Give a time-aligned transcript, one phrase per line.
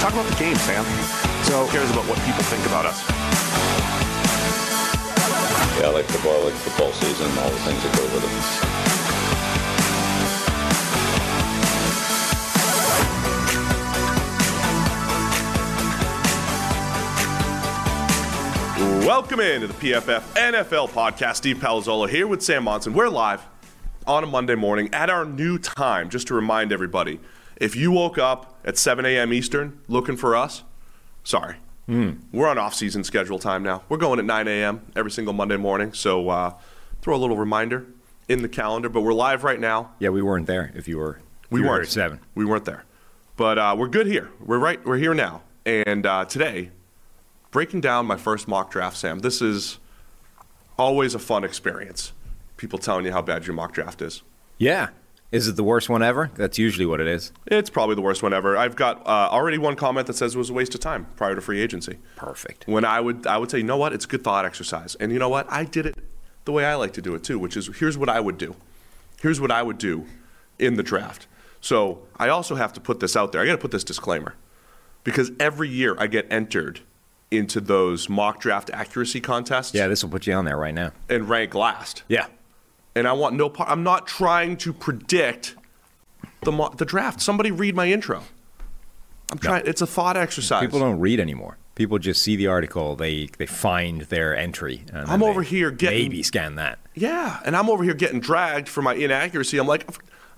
[0.00, 0.84] Talk about the game, Sam.
[1.42, 3.02] So who cares about what people think about us?
[5.80, 8.28] Yeah, I like football, I like football season, all the things that go with it.
[19.04, 21.36] Welcome into the PFF NFL podcast.
[21.36, 22.92] Steve Palazzolo here with Sam Monson.
[22.92, 23.44] We're live
[24.06, 26.08] on a Monday morning at our new time.
[26.08, 27.18] Just to remind everybody,
[27.58, 29.32] if you woke up at 7 a.m.
[29.32, 30.62] Eastern looking for us,
[31.24, 31.56] sorry.
[31.90, 33.82] We're on off-season schedule time now.
[33.88, 34.82] We're going at 9 a.m.
[34.94, 35.94] every single Monday morning.
[35.94, 36.52] So uh,
[37.00, 37.86] throw a little reminder
[38.28, 38.90] in the calendar.
[38.90, 39.92] But we're live right now.
[39.98, 40.70] Yeah, we weren't there.
[40.74, 42.20] If you were, We you were weren't at seven.
[42.34, 42.84] We weren't there,
[43.38, 44.28] but uh, we're good here.
[44.38, 44.84] We're right.
[44.84, 45.40] We're here now.
[45.64, 46.72] And uh, today,
[47.50, 49.20] breaking down my first mock draft, Sam.
[49.20, 49.78] This is
[50.78, 52.12] always a fun experience.
[52.58, 54.22] People telling you how bad your mock draft is.
[54.58, 54.88] Yeah,
[55.30, 56.30] is it the worst one ever?
[56.36, 57.32] That's usually what it is.
[57.46, 58.56] It's probably the worst one ever.
[58.56, 61.34] I've got uh, already one comment that says it was a waste of time prior
[61.34, 61.98] to free agency.
[62.16, 62.66] Perfect.
[62.66, 63.92] When I would, I would say, you know what?
[63.92, 64.94] It's a good thought exercise.
[64.96, 65.46] And you know what?
[65.52, 65.96] I did it
[66.46, 68.56] the way I like to do it too, which is here's what I would do.
[69.20, 70.06] Here's what I would do
[70.58, 71.26] in the draft.
[71.60, 73.42] So I also have to put this out there.
[73.42, 74.34] I got to put this disclaimer
[75.04, 76.80] because every year I get entered
[77.30, 80.92] into those mock draft accuracy contests Yeah, this will put you on there right now.
[81.10, 82.02] and rank last.
[82.08, 82.26] Yeah.
[82.98, 83.70] And I want no part.
[83.70, 85.54] I'm not trying to predict
[86.42, 87.20] the mo- the draft.
[87.20, 88.22] Somebody read my intro.
[89.30, 89.62] I'm trying.
[89.66, 90.62] It's a thought exercise.
[90.62, 91.58] People don't read anymore.
[91.74, 92.96] People just see the article.
[92.96, 94.82] They they find their entry.
[94.92, 96.78] And I'm over here getting- maybe scan that.
[96.94, 99.58] Yeah, and I'm over here getting dragged for my inaccuracy.
[99.58, 99.88] I'm like,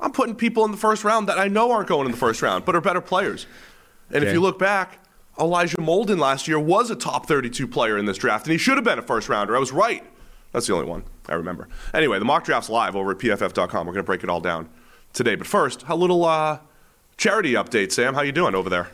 [0.00, 2.42] I'm putting people in the first round that I know aren't going in the first
[2.42, 3.46] round, but are better players.
[4.12, 4.98] And if you look back,
[5.38, 8.76] Elijah Molden last year was a top 32 player in this draft, and he should
[8.76, 9.56] have been a first rounder.
[9.56, 10.04] I was right.
[10.52, 11.68] That's the only one I remember.
[11.94, 13.86] Anyway, the mock draft's live over at pff.com.
[13.86, 14.68] We're going to break it all down
[15.12, 15.34] today.
[15.36, 16.58] But first, a little uh,
[17.16, 18.14] charity update, Sam.
[18.14, 18.88] How you doing over there?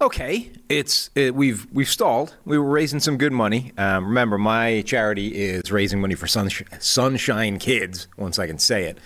[0.00, 2.34] Okay, it's it, we've we've stalled.
[2.44, 3.72] We were raising some good money.
[3.78, 8.08] Um, remember, my charity is raising money for Sunsh- Sunshine Kids.
[8.16, 8.98] Once I can say it,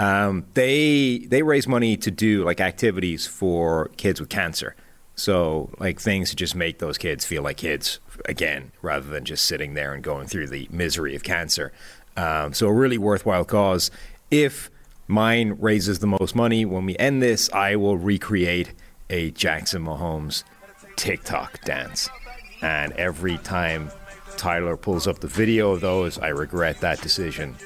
[0.00, 4.74] um, they they raise money to do like activities for kids with cancer.
[5.16, 9.46] So like things to just make those kids feel like kids again, rather than just
[9.46, 11.72] sitting there and going through the misery of cancer.
[12.16, 13.90] Um, so a really worthwhile cause.
[14.30, 14.70] If
[15.06, 18.72] mine raises the most money when we end this, I will recreate
[19.10, 20.44] a Jackson Mahomes
[20.96, 22.08] TikTok dance.
[22.62, 23.90] And every time
[24.36, 27.56] Tyler pulls up the video of those, I regret that decision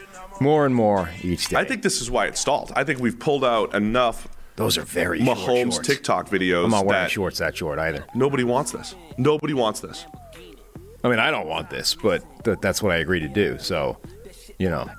[0.41, 1.56] more and more each day.
[1.56, 2.72] I think this is why it stalled.
[2.76, 5.86] I think we've pulled out enough those are very short Mahomes shorts.
[5.88, 8.04] TikTok videos I'm not wearing that shorts that short either.
[8.14, 8.94] nobody wants this.
[9.16, 10.04] Nobody wants this.
[11.04, 13.58] I mean, I don't want this, but th- that's what I agreed to do.
[13.58, 13.98] So,
[14.58, 14.91] you know,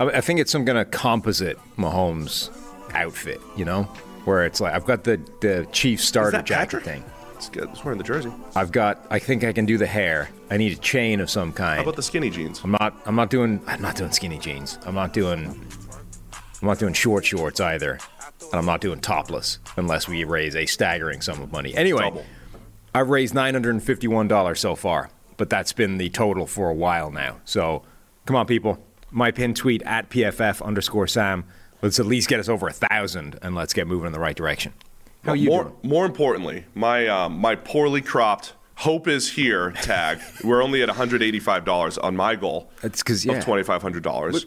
[0.00, 2.50] I, I think it's some kind of composite Mahomes
[2.94, 3.82] outfit, you know,
[4.24, 6.84] where it's like I've got the the Chief starter jacket Patrick?
[6.84, 7.04] thing.
[7.36, 7.68] It's good.
[7.70, 8.32] It's wearing the jersey.
[8.56, 9.04] I've got.
[9.10, 10.30] I think I can do the hair.
[10.50, 11.76] I need a chain of some kind.
[11.76, 12.62] How about the skinny jeans?
[12.64, 12.94] I'm not.
[13.04, 13.60] I'm not doing.
[13.66, 14.78] I'm not doing skinny jeans.
[14.86, 15.46] I'm not doing.
[16.62, 17.98] I'm not doing short shorts either,
[18.40, 21.74] and I'm not doing topless unless we raise a staggering sum of money.
[21.74, 22.24] Anyway, Double.
[22.94, 26.70] I've raised nine hundred and fifty-one dollars so far, but that's been the total for
[26.70, 27.40] a while now.
[27.44, 27.82] So,
[28.26, 28.78] come on, people.
[29.10, 31.44] My pin tweet at pff underscore sam.
[31.82, 34.36] Let's at least get us over a thousand, and let's get moving in the right
[34.36, 34.72] direction.
[35.24, 35.76] How you more, doing?
[35.82, 40.18] more importantly, my um, my poorly cropped "Hope is here" tag.
[40.44, 42.70] we're only at one hundred eighty-five dollars on my goal.
[42.82, 43.34] It's 'cause, yeah.
[43.34, 44.44] of twenty-five hundred dollars.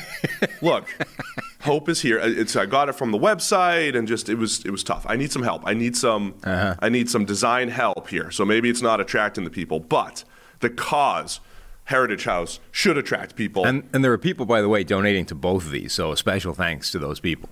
[0.62, 0.86] Look,
[1.62, 2.18] Hope is here.
[2.18, 5.04] It's I got it from the website, and just it was it was tough.
[5.08, 5.62] I need some help.
[5.66, 6.74] I need some Uh-huh.
[6.78, 8.30] I need some design help here.
[8.30, 10.24] So maybe it's not attracting the people, but
[10.60, 11.40] the cause.
[11.84, 13.66] Heritage House should attract people.
[13.66, 15.92] And and there are people, by the way, donating to both of these.
[15.92, 17.48] So a special thanks to those people.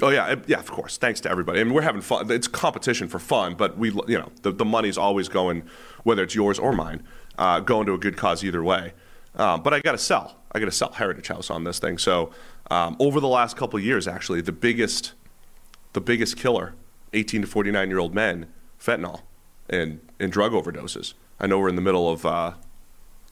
[0.00, 0.96] Oh yeah, yeah, of course.
[0.96, 1.60] Thanks to everybody.
[1.60, 2.30] I mean, we're having fun.
[2.30, 5.64] It's competition for fun, but we, you know, the, the money's always going,
[6.04, 7.02] whether it's yours or mine,
[7.36, 8.94] uh, going to a good cause either way.
[9.34, 10.36] Um, but I got to sell.
[10.52, 11.98] I got to sell Heritage House on this thing.
[11.98, 12.30] So
[12.70, 15.12] um, over the last couple years, actually, the biggest,
[15.92, 16.74] the biggest killer,
[17.12, 18.46] 18 to 49 year old men,
[18.80, 19.22] fentanyl,
[19.68, 21.14] and and drug overdoses.
[21.40, 22.52] I know we're in the middle of uh,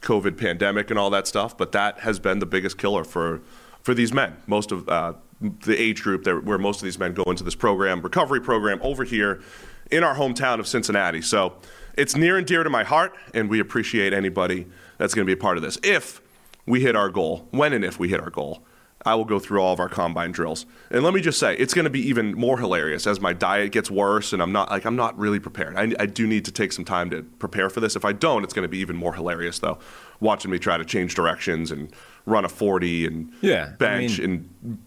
[0.02, 3.40] COVID pandemic and all that stuff, but that has been the biggest killer for
[3.82, 4.36] for these men.
[4.46, 7.54] Most of uh, the age group that, where most of these men go into this
[7.54, 9.42] program, recovery program over here
[9.90, 11.22] in our hometown of Cincinnati.
[11.22, 11.54] So
[11.96, 14.66] it's near and dear to my heart, and we appreciate anybody
[14.98, 15.78] that's going to be a part of this.
[15.82, 16.20] If
[16.66, 18.62] we hit our goal, when and if we hit our goal,
[19.06, 20.66] I will go through all of our combine drills.
[20.90, 23.70] And let me just say, it's going to be even more hilarious as my diet
[23.72, 25.76] gets worse and I'm not like I'm not really prepared.
[25.76, 27.94] I, I do need to take some time to prepare for this.
[27.96, 29.78] If I don't, it's going to be even more hilarious though.
[30.20, 31.90] Watching me try to change directions and
[32.26, 34.78] run a 40 and Yeah, I bench mean- and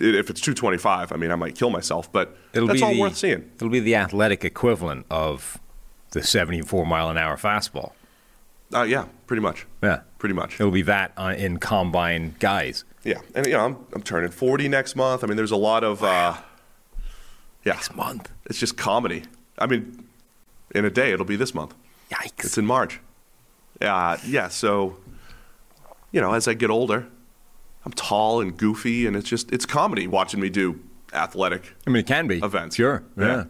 [0.00, 3.00] if it's 225, I mean I might kill myself, but It'll that's be all the,
[3.00, 3.50] worth seeing.
[3.56, 5.58] It'll be the athletic equivalent of
[6.12, 7.90] the 74 mile an hour fastball.
[8.72, 9.66] Uh, yeah, pretty much.
[9.82, 10.54] Yeah, Pretty much.
[10.60, 12.84] It'll be that uh, in combine guys.
[13.04, 15.22] Yeah, and you know I'm, I'm turning 40 next month.
[15.24, 16.36] I mean, there's a lot of uh,
[17.64, 17.72] yeah.
[17.74, 18.30] Next month.
[18.46, 19.22] It's just comedy.
[19.58, 20.04] I mean,
[20.74, 21.74] in a day it'll be this month.
[22.10, 22.44] Yikes.
[22.44, 23.00] It's in March.
[23.80, 24.96] Uh, yeah, so
[26.12, 27.06] you know, as I get older,
[27.84, 30.80] I'm tall and goofy, and it's just it's comedy watching me do
[31.12, 32.76] athletic, I mean, it can be Events.
[32.76, 33.02] Sure.
[33.16, 33.26] Yeah.
[33.26, 33.44] Yeah.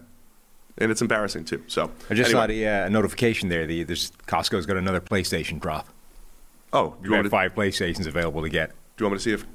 [0.78, 1.62] and it's embarrassing too.
[1.66, 2.30] So I just anyway.
[2.30, 3.66] saw the uh, notification there.
[3.66, 5.88] The there's Costco's got another PlayStation drop.
[6.72, 8.72] Oh, You you, to, five PlayStations available to get.
[8.98, 9.42] Do you want me to see if?
[9.42, 9.48] Do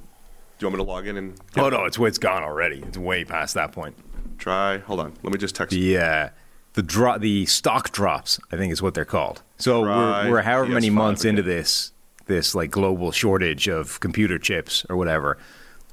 [0.60, 2.81] you want me to log in and Oh no, it's it's gone already.
[2.88, 3.95] It's way past that point.
[4.38, 4.78] try?
[4.78, 5.75] Hold on, let me just text.
[5.75, 6.30] The uh,
[6.74, 9.44] the drop, the stock drops, I think is what they're called.
[9.57, 11.92] So Try we're, we're however many PS5 months into this
[12.25, 15.38] this like global shortage of computer chips or whatever.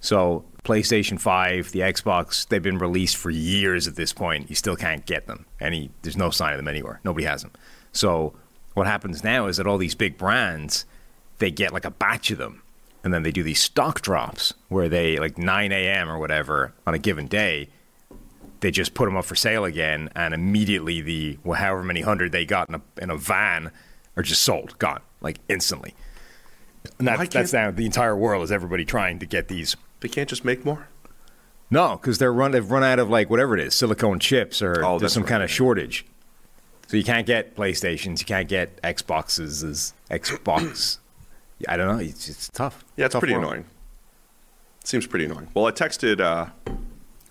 [0.01, 4.49] So PlayStation Five, the Xbox, they've been released for years at this point.
[4.49, 5.47] You still can't get them.
[5.59, 7.01] Any there's no sign of them anywhere.
[7.03, 7.51] Nobody has them.
[7.91, 8.33] So
[8.75, 10.85] what happens now is that all these big brands
[11.39, 12.63] they get like a batch of them
[13.03, 16.09] and then they do these stock drops where they like 9 a.m.
[16.09, 17.69] or whatever on a given day
[18.61, 22.33] they just put them up for sale again, and immediately the well, however many hundred
[22.33, 23.71] they got in a, in a van
[24.17, 25.95] are just sold, gone, like instantly.
[26.99, 29.77] And that, that's now the entire world is everybody trying to get these.
[30.01, 30.89] They can't just make more.
[31.71, 32.51] No, because they're run.
[32.51, 35.43] They've run out of like whatever it is, silicone chips, or Oh, there's some kind
[35.43, 36.07] of shortage.
[36.89, 40.99] So you can't get PlayStations, you can't get Xboxes, as Xbox.
[41.69, 42.03] I don't know.
[42.03, 42.85] It's, it's tough.
[42.97, 43.45] Yeah, it's Tough pretty world.
[43.47, 43.65] annoying.
[44.85, 45.49] Seems pretty annoying.
[45.55, 46.47] Well, I texted uh,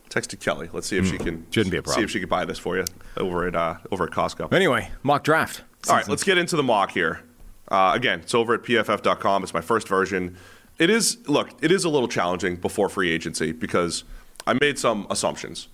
[0.09, 0.69] texted Kelly.
[0.71, 1.51] Let's see if she can Hmm.
[1.51, 2.01] Shouldn't be a problem.
[2.01, 2.85] See if she could buy this for you
[3.17, 4.53] over at uh, over at Costco.
[4.53, 5.63] Anyway, mock draft.
[5.87, 7.21] All right, let's get into the mock here.
[7.69, 9.43] Uh, again, it's over at pff.com.
[9.43, 10.37] It's my first version.
[10.77, 14.03] It is look, it is a little challenging before free agency because
[14.47, 15.67] I made some assumptions.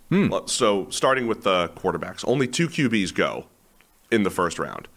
[0.47, 3.45] So starting with the quarterbacks, only two QBs go
[4.11, 4.87] in the first round,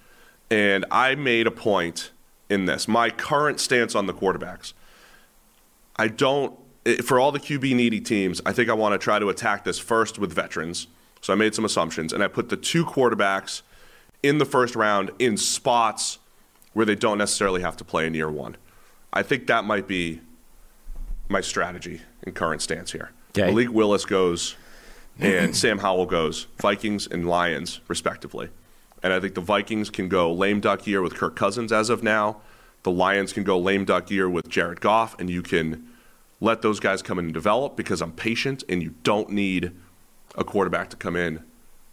[0.51, 2.11] and I made a point
[2.49, 2.89] in this.
[2.89, 4.73] My current stance on the quarterbacks.
[5.97, 8.41] I don't eh, for all the QB needy teams.
[8.47, 10.87] I think I want to try to attack this first with veterans.
[11.21, 13.63] So I made some assumptions, and I put the two quarterbacks
[14.23, 16.19] in the first round in spots
[16.73, 18.57] where they don't necessarily have to play in year one.
[19.13, 20.21] I think that might be
[21.29, 23.11] my strategy in current stance here.
[23.31, 23.49] Okay.
[23.49, 24.55] Malik Willis goes,
[25.19, 28.51] and Sam Howell goes, Vikings and Lions, respectively.
[29.03, 32.03] And I think the Vikings can go lame duck year with Kirk Cousins as of
[32.03, 32.41] now.
[32.83, 35.89] The Lions can go lame duck year with Jared Goff, and you can
[36.41, 39.73] let those guys come in and develop because I'm patient, and you don't need
[40.37, 41.43] a quarterback to come in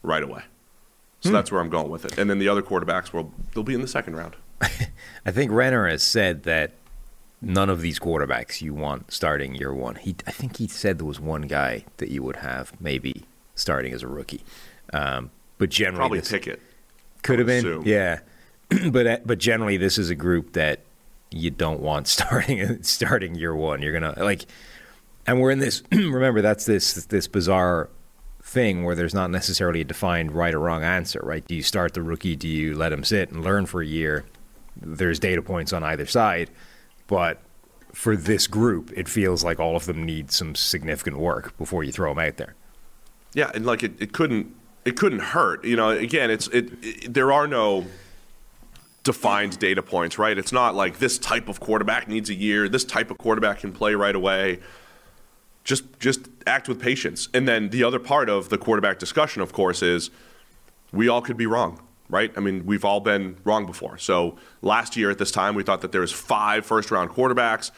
[0.04, 0.44] right away.
[1.22, 2.20] So that's where I'm going with it.
[2.20, 4.36] And then the other quarterbacks will they'll be in the second round.
[4.62, 6.74] I think Renner has said that
[7.42, 9.96] none of these quarterbacks you want starting year one.
[9.96, 13.24] He, I think he said there was one guy that you would have maybe
[13.56, 14.44] starting as a rookie,
[14.94, 16.62] um, but generally Probably this Pickett.
[17.26, 18.20] Could have been, yeah.
[18.92, 20.82] but uh, but generally this is a group that
[21.32, 23.82] you don't want starting starting year one.
[23.82, 24.46] You're gonna like,
[25.26, 25.82] and we're in this.
[25.92, 27.90] remember, that's this this bizarre
[28.44, 31.20] thing where there's not necessarily a defined right or wrong answer.
[31.24, 31.46] Right?
[31.46, 32.36] Do you start the rookie?
[32.36, 34.24] Do you let him sit and learn for a year?
[34.80, 36.52] There's data points on either side,
[37.08, 37.40] but
[37.92, 41.92] for this group, it feels like all of them need some significant work before you
[41.92, 42.54] throw them out there.
[43.34, 44.55] Yeah, and like it, it couldn't
[44.86, 45.66] it couldn't hurt.
[45.66, 47.86] You know, again, it's it, it there are no
[49.04, 50.38] defined data points, right?
[50.38, 53.72] It's not like this type of quarterback needs a year, this type of quarterback can
[53.72, 54.60] play right away.
[55.64, 57.28] Just just act with patience.
[57.34, 60.12] And then the other part of the quarterback discussion, of course, is
[60.92, 62.32] we all could be wrong, right?
[62.38, 63.98] I mean, we've all been wrong before.
[63.98, 67.72] So last year at this time, we thought that there was five first round quarterbacks,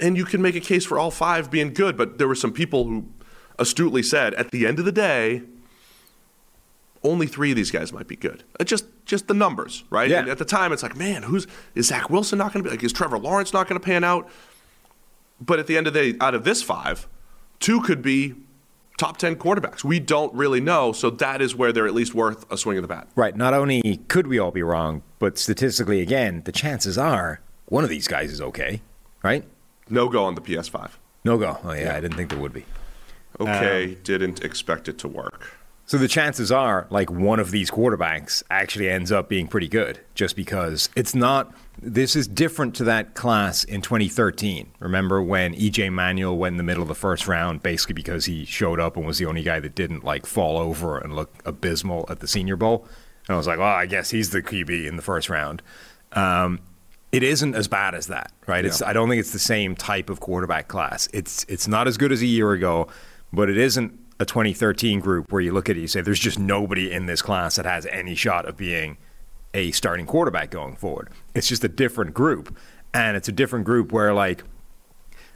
[0.00, 1.98] and you can make a case for all five being good.
[1.98, 3.08] But there were some people who
[3.58, 5.42] astutely said, at the end of the day,
[7.02, 8.44] only three of these guys might be good.
[8.58, 10.10] Uh, Just just the numbers, right?
[10.10, 10.20] Yeah.
[10.20, 12.74] And at the time, it's like, man, who's is Zach Wilson not going to be
[12.76, 12.84] like?
[12.84, 14.28] Is Trevor Lawrence not going to pan out?
[15.40, 17.08] But at the end of the day, out of this five,
[17.60, 18.34] two could be
[18.98, 19.84] top ten quarterbacks.
[19.84, 22.82] We don't really know, so that is where they're at least worth a swing of
[22.82, 23.08] the bat.
[23.14, 23.36] Right.
[23.36, 27.90] Not only could we all be wrong, but statistically, again, the chances are one of
[27.90, 28.82] these guys is okay.
[29.22, 29.44] Right?
[29.88, 30.90] No go on the PS5.
[31.24, 31.58] No go.
[31.64, 32.64] Oh yeah, I didn't think there would be.
[33.40, 35.57] Okay, didn't expect it to work.
[35.88, 39.98] So the chances are, like one of these quarterbacks actually ends up being pretty good,
[40.14, 41.54] just because it's not.
[41.80, 44.68] This is different to that class in 2013.
[44.80, 48.44] Remember when EJ Manuel went in the middle of the first round, basically because he
[48.44, 52.04] showed up and was the only guy that didn't like fall over and look abysmal
[52.10, 52.86] at the Senior Bowl.
[53.26, 55.62] And I was like, well, I guess he's the QB in the first round.
[56.12, 56.60] Um,
[57.12, 58.62] it isn't as bad as that, right?
[58.62, 61.08] It's I don't think it's the same type of quarterback class.
[61.14, 62.88] It's it's not as good as a year ago,
[63.32, 66.38] but it isn't a 2013 group where you look at it, you say there's just
[66.38, 68.96] nobody in this class that has any shot of being
[69.54, 71.08] a starting quarterback going forward.
[71.34, 72.56] It's just a different group,
[72.92, 74.44] and it's a different group where like.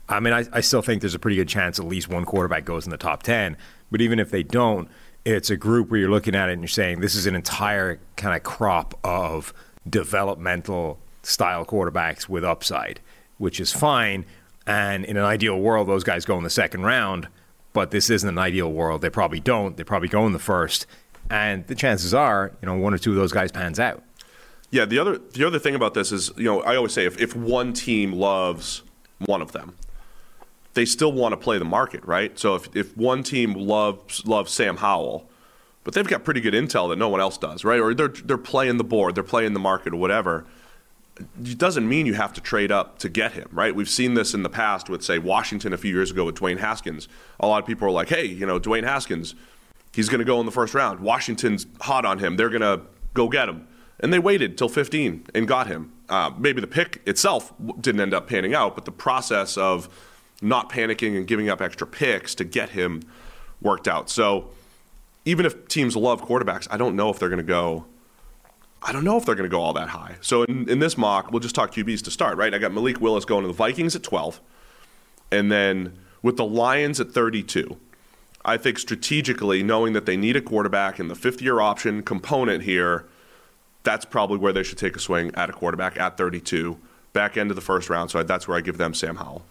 [0.09, 2.65] I mean, I, I still think there's a pretty good chance at least one quarterback
[2.65, 3.57] goes in the top 10.
[3.91, 4.89] But even if they don't,
[5.25, 8.01] it's a group where you're looking at it and you're saying this is an entire
[8.17, 9.55] kind of crop of
[9.89, 13.01] developmental style quarterbacks with upside,
[13.39, 14.27] which is fine.
[14.67, 17.29] And in an ideal world, those guys go in the second round.
[17.73, 19.00] But this isn't an ideal world.
[19.00, 19.76] They probably don't.
[19.76, 20.87] They probably go in the first.
[21.31, 24.02] And the chances are, you know, one or two of those guys pans out.
[24.71, 27.21] Yeah, the other the other thing about this is, you know, I always say if,
[27.21, 28.83] if one team loves
[29.19, 29.76] one of them,
[30.75, 32.38] they still want to play the market, right?
[32.38, 35.29] So if, if one team loves loves Sam Howell,
[35.85, 37.81] but they've got pretty good intel that no one else does, right?
[37.81, 40.47] Or they're they're playing the board, they're playing the market or whatever.
[41.19, 43.75] It doesn't mean you have to trade up to get him, right?
[43.75, 46.59] We've seen this in the past with, say, Washington a few years ago with Dwayne
[46.59, 47.07] Haskins.
[47.38, 49.35] A lot of people are like, hey, you know, Dwayne Haskins,
[49.92, 51.00] he's going to go in the first round.
[51.00, 52.37] Washington's hot on him.
[52.37, 52.83] They're going to
[53.14, 53.66] go get him.
[54.00, 55.92] And they waited till 15 and got him.
[56.09, 59.88] Uh, maybe the pick itself didn't end up panning out, but the process of
[60.40, 63.02] not panicking and giving up extra picks to get him
[63.61, 64.11] worked out.
[64.11, 64.50] So
[65.25, 67.87] even if teams love quarterbacks, I don't know if they're going to go
[68.85, 70.17] I don't know if they're going to go all that high.
[70.21, 72.53] So in, in this mock, we'll just talk QBs to start, right?
[72.53, 74.41] I got Malik Willis going to the Vikings at 12,
[75.31, 77.79] and then with the Lions at 32.
[78.45, 82.65] I think strategically, knowing that they need a quarterback in the fifth year option component
[82.65, 83.07] here,
[83.85, 86.77] that's probably where they should take a swing at a quarterback at 32,
[87.12, 88.11] back end of the first round.
[88.11, 89.45] So that's where I give them Sam Howell.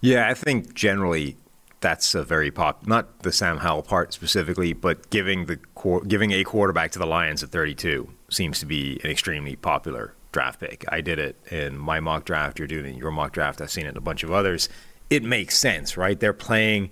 [0.00, 1.36] Yeah, I think generally
[1.80, 2.86] that's a very pop.
[2.86, 5.58] Not the Sam Howell part specifically, but giving the
[6.06, 10.60] giving a quarterback to the Lions at 32 seems to be an extremely popular draft
[10.60, 10.84] pick.
[10.88, 12.58] I did it in my mock draft.
[12.58, 13.60] You're doing your mock draft.
[13.60, 14.68] I've seen it in a bunch of others.
[15.10, 16.18] It makes sense, right?
[16.18, 16.90] They're playing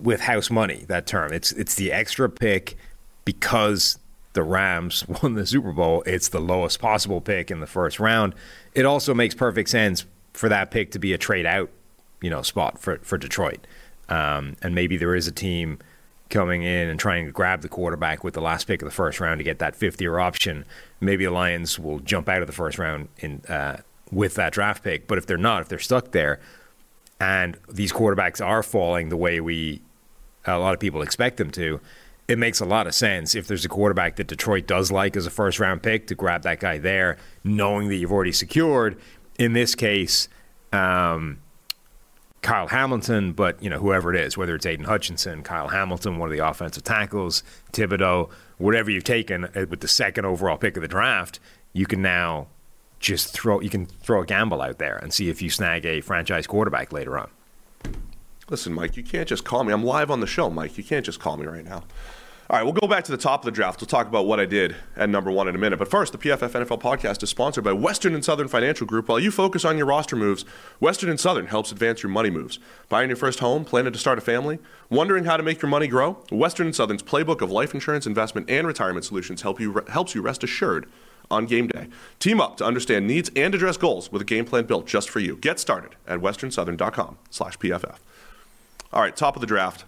[0.00, 0.84] with house money.
[0.88, 1.32] That term.
[1.32, 2.76] It's it's the extra pick
[3.24, 3.98] because
[4.34, 6.02] the Rams won the Super Bowl.
[6.06, 8.34] It's the lowest possible pick in the first round.
[8.74, 11.70] It also makes perfect sense for that pick to be a trade out,
[12.20, 13.66] you know, spot for for Detroit.
[14.08, 15.78] Um, and maybe there is a team
[16.28, 19.20] coming in and trying to grab the quarterback with the last pick of the first
[19.20, 20.64] round to get that fifth year option,
[21.00, 23.78] maybe the Lions will jump out of the first round in uh,
[24.10, 25.06] with that draft pick.
[25.06, 26.40] But if they're not, if they're stuck there,
[27.20, 29.80] and these quarterbacks are falling the way we
[30.46, 31.80] a lot of people expect them to,
[32.28, 35.26] it makes a lot of sense if there's a quarterback that Detroit does like as
[35.26, 38.98] a first round pick to grab that guy there, knowing that you've already secured.
[39.38, 40.28] In this case,
[40.72, 41.38] um,
[42.46, 46.30] Kyle Hamilton, but you know whoever it is, whether it's Aidan Hutchinson, Kyle Hamilton, one
[46.30, 50.82] of the offensive tackles, Thibodeaux, whatever you've taken uh, with the second overall pick of
[50.82, 51.40] the draft,
[51.72, 52.46] you can now
[53.00, 56.00] just throw you can throw a gamble out there and see if you snag a
[56.00, 57.28] franchise quarterback later on.
[58.48, 59.72] Listen, Mike, you can't just call me.
[59.72, 60.78] I'm live on the show, Mike.
[60.78, 61.82] You can't just call me right now.
[62.48, 63.80] All right, we'll go back to the top of the draft.
[63.80, 65.80] We'll talk about what I did at number one in a minute.
[65.80, 69.08] But first, the PFF NFL podcast is sponsored by Western and Southern Financial Group.
[69.08, 70.44] While you focus on your roster moves,
[70.78, 72.60] Western and Southern helps advance your money moves.
[72.88, 75.88] Buying your first home, planning to start a family, wondering how to make your money
[75.88, 76.18] grow?
[76.30, 80.22] Western and Southern's playbook of life insurance, investment, and retirement solutions help you helps you
[80.22, 80.88] rest assured
[81.28, 81.88] on game day.
[82.20, 85.18] Team up to understand needs and address goals with a game plan built just for
[85.18, 85.36] you.
[85.36, 87.98] Get started at westernsouthern.com/pff.
[88.92, 89.84] All right, top of the draft.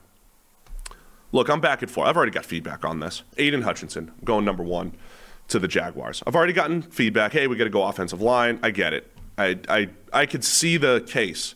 [1.31, 2.09] Look, I'm back and forth.
[2.09, 3.23] I've already got feedback on this.
[3.37, 4.93] Aidan Hutchinson going number one
[5.49, 6.23] to the Jaguars.
[6.27, 7.33] I've already gotten feedback.
[7.33, 8.59] Hey, we got to go offensive line.
[8.63, 9.11] I get it.
[9.37, 11.55] I, I, I could see the case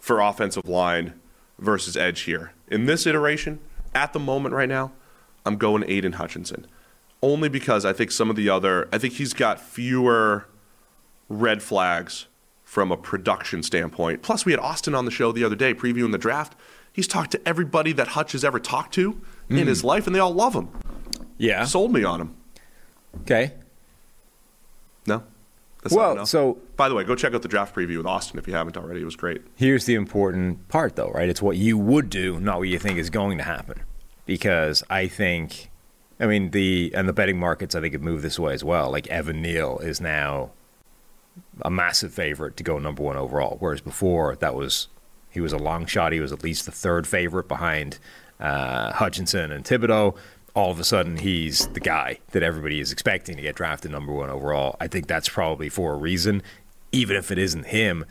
[0.00, 1.14] for offensive line
[1.58, 2.52] versus edge here.
[2.68, 3.60] In this iteration,
[3.94, 4.92] at the moment right now,
[5.44, 6.66] I'm going Aidan Hutchinson.
[7.22, 10.46] Only because I think some of the other, I think he's got fewer
[11.28, 12.26] red flags
[12.62, 14.22] from a production standpoint.
[14.22, 16.54] Plus, we had Austin on the show the other day previewing the draft.
[16.96, 19.58] He's talked to everybody that Hutch has ever talked to mm.
[19.58, 20.70] in his life, and they all love him.
[21.36, 21.66] Yeah.
[21.66, 22.34] Sold me on him.
[23.20, 23.52] Okay.
[25.06, 25.22] No?
[25.82, 26.56] That's well, so.
[26.76, 29.02] By the way, go check out the draft preview with Austin if you haven't already.
[29.02, 29.42] It was great.
[29.56, 31.28] Here's the important part, though, right?
[31.28, 33.82] It's what you would do, not what you think is going to happen.
[34.24, 35.70] Because I think.
[36.18, 38.90] I mean, the and the betting markets, I think, have moved this way as well.
[38.90, 40.52] Like Evan Neal is now
[41.60, 44.88] a massive favorite to go number one overall, whereas before that was
[45.36, 46.12] he was a long shot.
[46.12, 47.98] He was at least the third favorite behind
[48.40, 50.16] uh, Hutchinson and Thibodeaux,
[50.54, 54.14] all of a sudden he's the guy that everybody is expecting to get drafted number
[54.14, 54.76] one overall.
[54.80, 56.42] I think that's probably for a reason.
[56.90, 58.06] Even if it isn't him,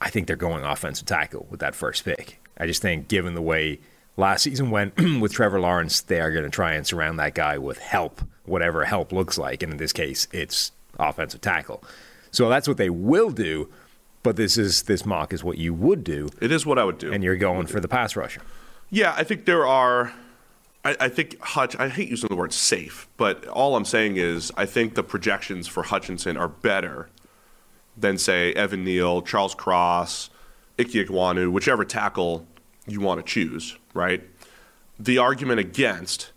[0.00, 2.40] I think they're going offensive tackle with that first pick.
[2.56, 3.80] I just think, given the way
[4.16, 7.58] last season went with Trevor Lawrence, they are going to try and surround that guy
[7.58, 9.64] with help, whatever help looks like.
[9.64, 11.82] And in this case, it's offensive tackle.
[12.30, 13.68] So that's what they will do.
[14.26, 16.98] But this is this mock is what you would do, It is what I would
[16.98, 17.12] do.
[17.12, 18.42] and you're going for the pass rusher.
[18.90, 20.12] Yeah, I think there are.
[20.84, 21.76] I, I think Hutch.
[21.78, 25.68] I hate using the word safe, but all I'm saying is I think the projections
[25.68, 27.08] for Hutchinson are better
[27.96, 30.30] than say Evan Neal, Charles Cross,
[30.76, 32.46] Ickey Ekwonu, whichever tackle
[32.86, 33.76] you want to choose.
[33.94, 34.22] Right.
[34.98, 36.32] The argument against,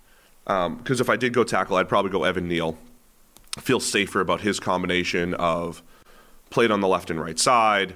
[0.45, 2.77] um, because if I did go tackle, I'd probably go Evan Neal.
[3.57, 5.81] I feel safer about his combination of
[6.49, 7.95] played on the left and right side,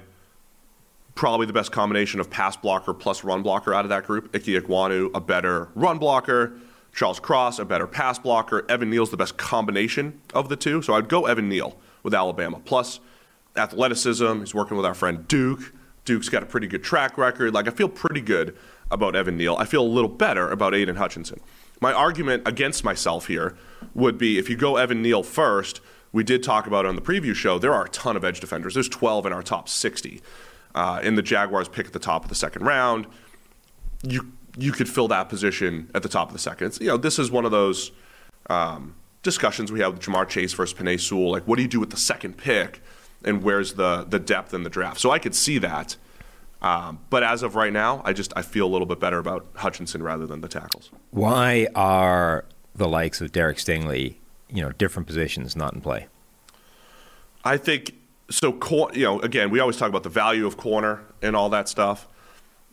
[1.14, 4.34] probably the best combination of pass blocker plus run blocker out of that group.
[4.34, 6.54] Ickey Ekwonu, a better run blocker.
[6.94, 8.64] Charles Cross, a better pass blocker.
[8.68, 10.80] Evan Neal's the best combination of the two.
[10.80, 12.60] So I'd go Evan Neal with Alabama.
[12.64, 13.00] Plus
[13.56, 14.40] athleticism.
[14.40, 15.72] He's working with our friend Duke.
[16.04, 17.54] Duke's got a pretty good track record.
[17.54, 18.56] Like I feel pretty good
[18.90, 19.56] about Evan Neal.
[19.56, 21.40] I feel a little better about Aidan Hutchinson.
[21.80, 23.56] My argument against myself here
[23.94, 25.80] would be if you go Evan Neal first,
[26.14, 28.74] we did talk about on the preview show, there are a ton of edge defenders.
[28.74, 30.22] There's 12 in our top 60.
[30.72, 33.08] Uh, and the Jaguars pick at the top of the second round.
[34.02, 36.68] You you could fill that position at the top of the second.
[36.68, 37.90] It's, you know, this is one of those
[38.48, 38.94] um,
[39.24, 41.32] discussions we have with Ja'Marr Chase versus Penei Sewell.
[41.32, 42.80] Like, what do you do with the second pick,
[43.24, 45.00] and where's the the depth in the draft?
[45.00, 45.96] So I could see that.
[46.62, 49.46] Um, but as of right now, I just I feel a little bit better about
[49.56, 50.90] Hutchinson rather than the tackles.
[51.10, 52.44] Why are
[52.74, 54.16] the likes of Derek Stingley,
[54.54, 56.06] you know, different positions not in play?
[57.44, 57.94] I think
[58.30, 58.52] so.
[58.52, 61.68] Cor- you know, again, we always talk about the value of corner and all that
[61.68, 62.08] stuff.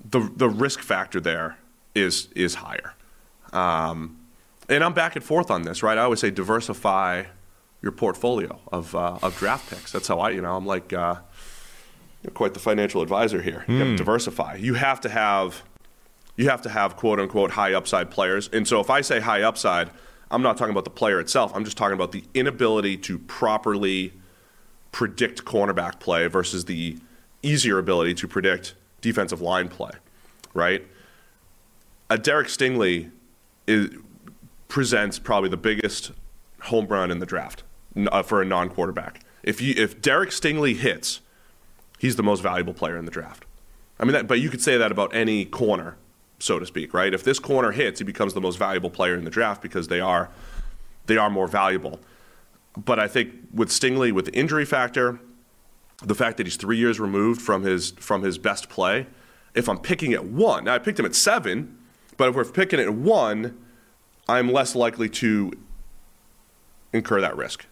[0.10, 1.58] The the risk factor there
[1.94, 2.94] is is higher,
[3.52, 4.20] um,
[4.70, 5.84] and I'm back and forth on this.
[5.84, 7.24] Right, I always say diversify
[7.82, 9.92] your portfolio of uh, of draft picks.
[9.92, 11.16] That's how I, you know, I'm like uh,
[12.24, 13.66] you're quite the financial advisor here.
[13.68, 14.56] You got to diversify.
[14.56, 15.64] You have to have
[16.38, 18.50] you have to have quote unquote high upside players.
[18.54, 19.90] And so if I say high upside,
[20.32, 21.52] I'm not talking about the player itself.
[21.54, 24.14] I'm just talking about the inability to properly
[24.92, 26.98] predict cornerback play versus the
[27.44, 29.92] easier ability to predict defensive line play,
[30.54, 30.86] right?
[32.10, 33.12] A Derek Stingley
[33.68, 33.90] is,
[34.68, 36.12] presents probably the biggest
[36.64, 37.64] home run in the draft
[38.12, 39.24] uh, for a non-quarterback.
[39.44, 41.22] If if Derek Stingley hits,
[42.00, 43.46] he's the most valuable player in the draft.
[44.00, 45.96] I mean, that, but you could say that about any corner,
[46.42, 47.14] so to speak, right?
[47.14, 50.00] If this corner hits, he becomes the most valuable player in the draft because they
[50.00, 50.30] are
[51.06, 52.00] they are more valuable.
[52.78, 55.20] But I think with Stingley, with the injury factor,
[56.04, 59.08] the fact that he's three years removed from his from his best play,
[59.54, 61.78] if I'm picking at one, now I picked him at seven,
[62.18, 63.58] but if we're picking at one,
[64.28, 65.52] I'm less likely to
[66.94, 67.66] incur that risk.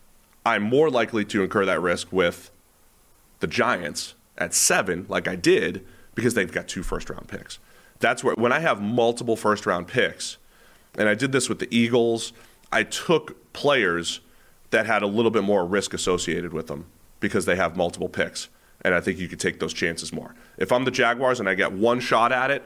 [0.46, 2.52] I'm more likely to incur that risk with
[3.40, 7.60] the Giants at seven, like I did, because they've got two first round picks.
[8.00, 10.38] That's where when I have multiple first round picks,
[10.98, 12.34] and I did this with the Eagles,
[12.72, 14.22] I took players
[14.72, 16.86] that had a little bit more risk associated with them
[17.20, 18.50] because they have multiple picks.
[18.82, 20.36] And I think you could take those chances more.
[20.58, 22.64] If I'm the Jaguars and I get one shot at it,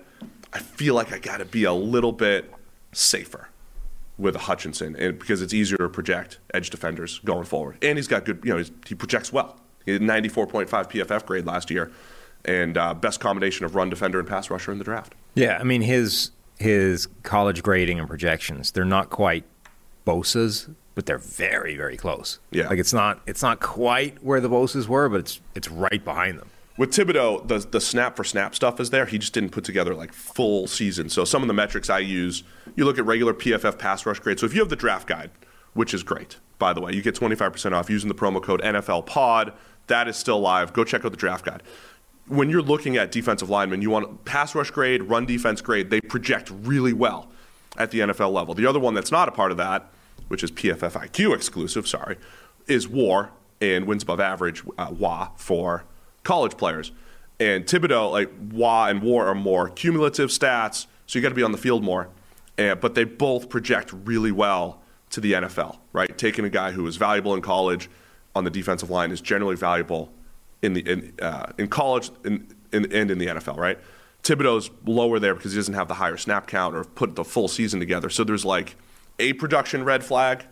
[0.52, 2.54] I feel like I got to be a little bit
[2.91, 3.50] safer
[4.17, 7.78] with Hutchinson because it's easier to project edge defenders going forward.
[7.82, 9.60] And he's got good, you know, he projects well.
[9.86, 11.91] He had 94.5 PFF grade last year
[12.46, 15.15] and uh, best combination of run defender and pass rusher in the draft.
[15.36, 19.43] Yeah, I mean his his college grading and projections, they're not quite
[20.06, 22.39] Bosa's, but they're very, very close.
[22.52, 22.67] Yeah.
[22.67, 26.39] Like it's not it's not quite where the Bosa's were, but it's it's right behind
[26.39, 26.50] them.
[26.78, 29.06] With Thibodeaux, the the snap for snap stuff is there.
[29.06, 31.10] He just didn't put together like full season.
[31.10, 32.43] So some of the metrics I use,
[32.76, 34.39] you look at regular PFF pass rush grade.
[34.39, 35.32] So if you have the draft guide,
[35.74, 39.06] which is great, by the way, you get 25% off using the promo code NFL
[39.06, 39.54] Pod.
[39.88, 40.72] That is still live.
[40.72, 41.62] Go check out the draft guide.
[42.34, 45.91] When you're looking at defensive linemen, you want pass rush grade, run defense grade.
[45.91, 47.30] They project really well
[47.78, 48.56] at the NFL level.
[48.56, 49.91] The other one that's not a part of that,
[50.30, 52.17] which is PFF IQ exclusive, sorry,
[52.65, 53.30] is WAR
[53.62, 55.86] and wins above average uh, WA for
[56.24, 56.91] college players.
[57.39, 61.43] And Thibodeaux, like WA and WAR are more cumulative stats, so you got to be
[61.43, 62.10] on the field more.
[62.58, 66.17] And, but they both project really well to the NFL, right?
[66.17, 67.91] Taking a guy who was valuable in college
[68.34, 70.12] on the defensive line is generally valuable
[70.63, 73.78] in the in, uh, in college in, in, and in the NFL, right?
[74.23, 77.49] Thibodeaux's lower there because he doesn't have the higher snap count or put the full
[77.49, 78.10] season together.
[78.10, 78.78] So there's like
[79.19, 80.45] a production red flag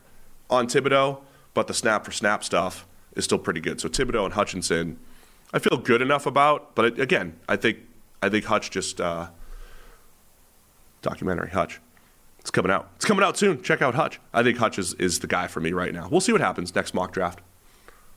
[0.50, 1.21] on Thibodeaux,
[1.54, 3.80] but the snap for snap stuff is still pretty good.
[3.80, 5.00] So Thibodeaux and Hutchinson,
[5.54, 6.76] I feel good enough about.
[6.76, 7.80] But again, I think
[8.21, 9.30] I think Hutch just uh,
[11.02, 11.80] documentary Hutch.
[12.39, 12.89] It's coming out.
[12.97, 13.62] It's coming out soon.
[13.62, 14.19] Check out Hutch.
[14.34, 16.10] I think Hutch is, is the guy for me right now.
[16.10, 17.39] We'll see what happens next mock draft.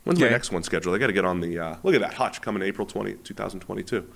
[0.05, 0.95] When's my next one scheduled?
[0.95, 1.59] I got to get on the.
[1.59, 4.07] Uh, look at that Hutch coming April 20, 2022.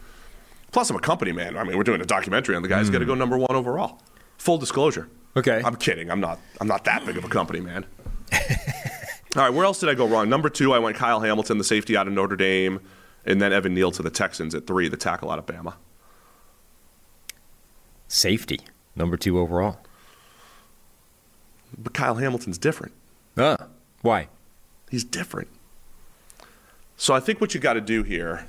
[0.72, 1.58] Plus, I'm a company man.
[1.58, 2.80] I mean, we're doing a documentary on the guy.
[2.80, 4.00] He's got to go number one overall.
[4.38, 5.10] Full disclosure.
[5.36, 5.62] Okay.
[5.66, 6.12] I'm kidding.
[6.12, 6.40] I'm not.
[6.62, 7.86] I'm not that big of a company man.
[9.36, 9.50] All right.
[9.54, 10.30] Where else did I go wrong?
[10.30, 12.82] Number two, I went Kyle Hamilton, the safety out of Notre Dame,
[13.26, 15.74] and then Evan Neal to the Texans at three, the tackle out of Bama.
[18.08, 18.60] Safety,
[18.96, 19.80] number two overall.
[21.76, 22.94] But Kyle Hamilton's different.
[23.38, 23.68] Ah,
[24.02, 24.28] why?
[24.90, 25.48] He's different.
[27.00, 28.46] So I think what you got to do here.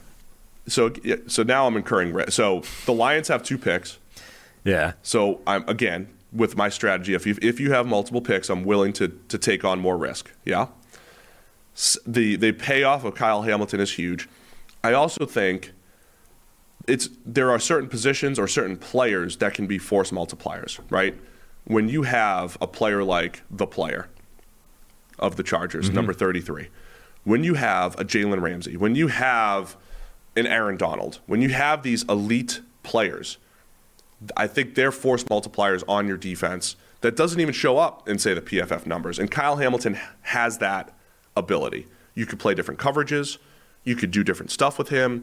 [0.67, 0.93] So
[1.29, 2.33] so now I'm incurring risk.
[2.33, 3.99] So the Lions have two picks.
[4.65, 4.93] Yeah.
[5.03, 7.15] So I'm again with my strategy.
[7.15, 10.33] If you if you have multiple picks, I'm willing to to take on more risk.
[10.45, 10.67] Yeah.
[12.05, 14.29] The the payoff of Kyle Hamilton is huge.
[14.83, 15.71] I also think
[16.89, 21.15] it's there are certain positions or certain players that can be force multipliers, right?
[21.67, 24.09] When you have a player like the player
[25.21, 25.95] of the Chargers, mm-hmm.
[25.95, 26.69] number 33,
[27.25, 29.77] when you have a Jalen Ramsey, when you have
[30.37, 33.39] an Aaron Donald, when you have these elite players,
[34.37, 38.35] I think they're force multipliers on your defense that doesn't even show up in, say,
[38.35, 39.19] the PFF numbers.
[39.19, 40.95] And Kyle Hamilton has that
[41.37, 41.87] ability.
[42.15, 43.39] You could play different coverages,
[43.85, 45.23] you could do different stuff with him.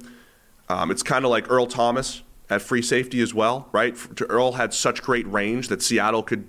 [0.69, 3.95] Um, it's kind of like Earl Thomas at free safety as well, right?
[4.29, 6.47] Earl had such great range that Seattle could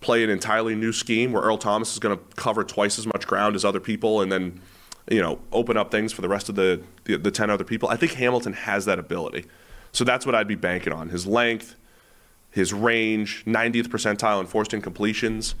[0.00, 3.26] play an entirely new scheme where Earl Thomas is going to cover twice as much
[3.26, 4.60] ground as other people and then,
[5.10, 7.88] you know, open up things for the rest of the, the, the 10 other people.
[7.88, 9.46] I think Hamilton has that ability.
[9.92, 11.76] So that's what I'd be banking on his length,
[12.50, 15.54] his range, 90th percentile in forced incompletions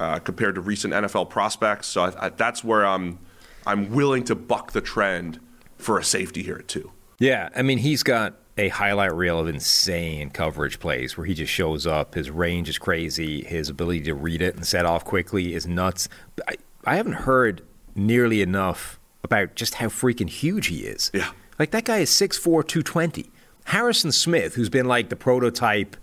[0.00, 1.86] uh, compared to recent NFL prospects.
[1.86, 3.18] So I, I, that's where I'm,
[3.66, 5.40] I'm willing to buck the trend
[5.76, 6.92] for a safety here two.
[7.18, 11.52] Yeah, I mean, he's got a highlight reel of insane coverage plays where he just
[11.52, 12.14] shows up.
[12.14, 13.42] His range is crazy.
[13.42, 16.08] His ability to read it and set off quickly is nuts.
[16.46, 17.62] I, I haven't heard
[17.98, 21.10] nearly enough about just how freaking huge he is.
[21.12, 21.30] Yeah.
[21.58, 23.30] Like, that guy is 6'4, 220.
[23.64, 25.96] Harrison Smith, who's been like the prototype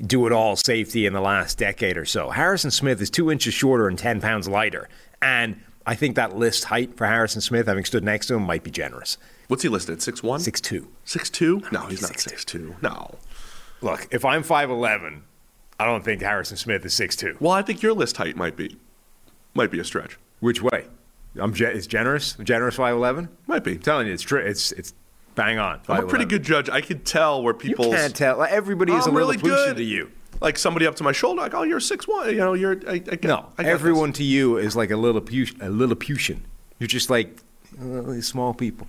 [0.00, 3.54] do it all safety in the last decade or so, Harrison Smith is two inches
[3.54, 4.88] shorter and 10 pounds lighter.
[5.22, 8.64] And I think that list height for Harrison Smith, having stood next to him, might
[8.64, 9.18] be generous.
[9.48, 10.00] What's he listed?
[10.02, 10.86] Six one, 6'2.
[11.04, 11.62] six two?
[11.70, 12.20] No, he's he's not 6'2".
[12.20, 12.74] six two.
[12.82, 13.18] No.
[13.82, 15.20] Look, if I'm 5'11,
[15.78, 17.40] I don't think Harrison Smith is 6'2.
[17.40, 18.78] Well, I think your list height might be,
[19.52, 20.18] might be a stretch.
[20.40, 20.86] Which way?
[21.38, 22.34] I'm ge- it's generous.
[22.42, 23.28] Generous 5'11.
[23.46, 23.72] Might be.
[23.72, 24.94] I'm telling you, it's tri- it's it's
[25.34, 25.80] bang on.
[25.88, 26.70] I'm a pretty good judge.
[26.70, 27.90] I can tell where You people.
[27.90, 28.38] can't tell.
[28.38, 30.10] Like, everybody is I'm a really Lilliputian good to you.
[30.40, 32.28] Like somebody up to my shoulder, like, oh, you're six one.
[32.30, 32.76] You know, you're.
[32.88, 35.60] I, I get, No, I everyone to you is like a Lilliputian.
[35.62, 36.44] A Lilliputian.
[36.78, 37.38] You're just like
[37.80, 38.86] uh, small people.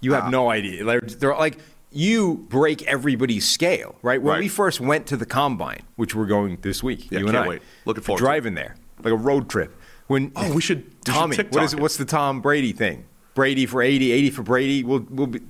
[0.00, 0.30] You have Ah.
[0.30, 0.84] no idea.
[0.84, 1.58] They're, they're like
[1.92, 4.22] you break everybody's scale, right?
[4.22, 4.40] When Right.
[4.40, 7.46] we first went to the combine, which we're going this week, Yeah, you and can't
[7.46, 7.62] I, wait.
[7.84, 9.74] Looking forward to driving there like a road trip.
[10.10, 11.72] When Oh, we should- we should Tommy, what TikTok it?
[11.74, 11.80] it.
[11.80, 13.04] What's the Tom Brady thing?
[13.34, 14.82] Brady for 80, 80 for Brady.
[14.82, 15.40] We'll we'll be.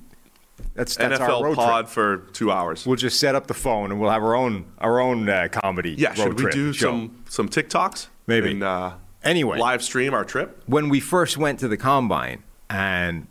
[0.75, 1.89] That's that's our NFL road pod trip.
[1.89, 2.85] for two hours.
[2.85, 5.95] We'll just set up the phone and we'll have our own our own uh, comedy.
[5.97, 6.91] yeah, road should we trip do show.
[6.91, 8.07] some some TikToks?
[8.27, 8.51] Maybe.
[8.51, 8.91] And, uh,
[9.23, 9.57] Anyway.
[9.57, 10.61] live stream our trip.
[10.67, 13.25] when we first went to the combine and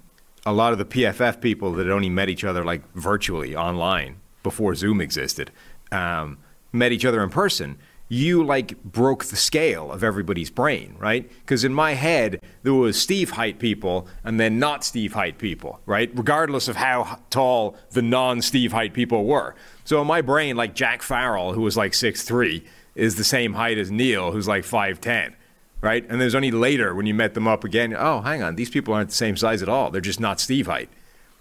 [0.44, 4.16] a lot of the PFF people that had only met each other like virtually online
[4.42, 5.52] before Zoom existed
[5.92, 6.38] um,
[6.72, 7.78] met each other in person,
[8.12, 11.31] you like broke the scale of everybody's brain, right?
[11.40, 15.81] Because in my head, there was Steve height people and then not Steve height people,
[15.87, 16.11] right?
[16.12, 19.55] Regardless of how tall the non Steve height people were.
[19.85, 22.64] So in my brain, like Jack Farrell, who was like 6'3,
[22.96, 25.35] is the same height as Neil, who's like 5'10
[25.83, 26.05] right?
[26.11, 28.92] And there's only later when you met them up again, oh, hang on, these people
[28.92, 29.90] aren't the same size at all.
[29.90, 30.90] They're just not Steve height.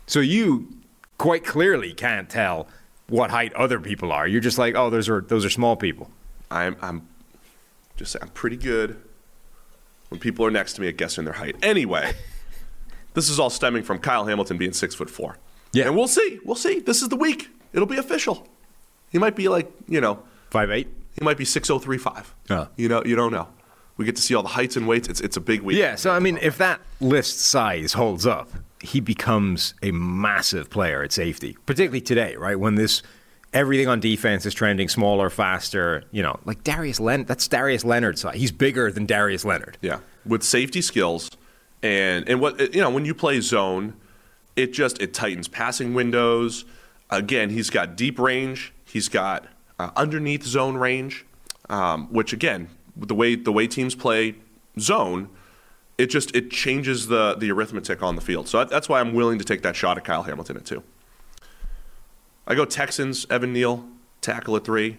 [0.08, 0.70] So you
[1.18, 2.70] quite clearly can't tell
[3.10, 4.26] what height other people are.
[4.26, 6.10] You're just like, oh, those are those are small people.
[6.52, 7.08] I'm I'm
[7.98, 8.96] just I'm pretty good
[10.10, 11.56] when people are next to me at guessing their height.
[11.62, 12.14] Anyway,
[13.14, 15.38] this is all stemming from Kyle Hamilton being six foot four.
[15.72, 15.86] Yeah.
[15.86, 16.40] and we'll see.
[16.44, 16.80] We'll see.
[16.80, 17.50] This is the week.
[17.74, 18.48] It'll be official.
[19.12, 20.88] He might be like you know Five eight.
[21.18, 22.34] he might be six oh three five.
[22.50, 22.68] Oh.
[22.76, 23.48] You know you don't know.
[23.98, 25.08] We get to see all the heights and weights.
[25.08, 25.78] It's it's a big week.
[25.78, 28.50] Yeah, so I mean, if that list size holds up,
[28.82, 32.58] he becomes a massive player at safety, particularly today, right?
[32.58, 33.04] When this
[33.54, 36.04] everything on defense is trending smaller, faster.
[36.12, 37.28] You know, like Darius Leonard.
[37.28, 38.36] That's Darius Leonard's size.
[38.36, 39.78] He's bigger than Darius Leonard.
[39.82, 41.30] Yeah, with safety skills,
[41.84, 43.94] and and what you know when you play zone,
[44.56, 46.66] it just it tightens passing windows.
[47.10, 48.72] Again, he's got deep range.
[48.86, 49.48] He's got
[49.80, 51.26] uh, underneath zone range,
[51.70, 54.36] um, which again, the way the way teams play
[54.80, 55.30] zone,
[55.98, 58.48] it just it changes the the arithmetic on the field.
[58.48, 60.84] So that- that's why I'm willing to take that shot at Kyle Hamilton at two.
[62.50, 63.86] I go Texans, Evan Neal,
[64.22, 64.98] tackle at three.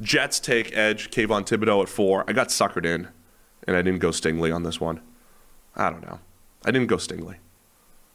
[0.00, 1.10] Jets take edge.
[1.10, 2.24] Kayvon Thibodeaux at four.
[2.28, 3.08] I got suckered in,
[3.66, 5.00] and I didn't go Stingley on this one.
[5.74, 6.20] I don't know.
[6.64, 7.36] I didn't go Stingley.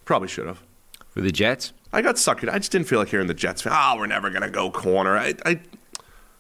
[0.05, 0.63] Probably should have.
[1.09, 1.73] For the Jets?
[1.91, 2.49] I got suckered.
[2.49, 3.67] I just didn't feel like hearing the Jets.
[3.69, 5.17] Oh, we're never gonna go corner.
[5.17, 5.59] I, I,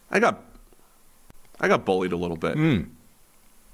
[0.09, 0.41] I got,
[1.59, 2.83] I got bullied a little bit, hmm.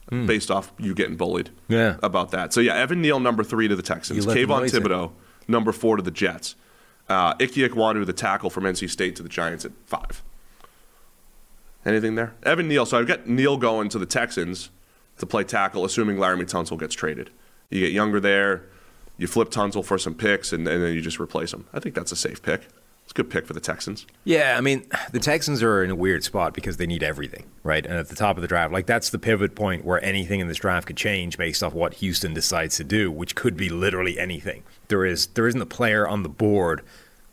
[0.10, 0.26] Hmm.
[0.26, 1.52] based off you getting bullied.
[1.68, 1.98] Yeah.
[2.02, 2.54] About that.
[2.54, 4.26] So yeah, Evan Neal number three to the Texans.
[4.26, 4.72] Kayvon.
[4.72, 5.12] Thibodeaux
[5.48, 6.56] number four to the Jets.
[7.10, 10.24] Uh, Ickey Ekwonu, the tackle from NC State to the Giants at five.
[11.86, 12.34] Anything there?
[12.44, 12.86] Evan Neal.
[12.86, 14.70] So I've got Neal going to the Texans
[15.20, 17.30] to play tackle, assuming Laremy Tunsil gets traded.
[17.70, 18.64] You get younger there.
[19.18, 21.66] You flip Tunsil for some picks, and, and then you just replace him.
[21.74, 22.68] I think that's a safe pick.
[23.08, 24.06] It's a good pick for the Texans.
[24.26, 27.86] Yeah, I mean, the Texans are in a weird spot because they need everything, right?
[27.86, 30.50] And at the top of the draft, like that's the pivot point where anything in
[30.50, 34.20] this draft could change based off what Houston decides to do, which could be literally
[34.20, 34.64] anything.
[34.90, 36.82] There is there isn't a player on the board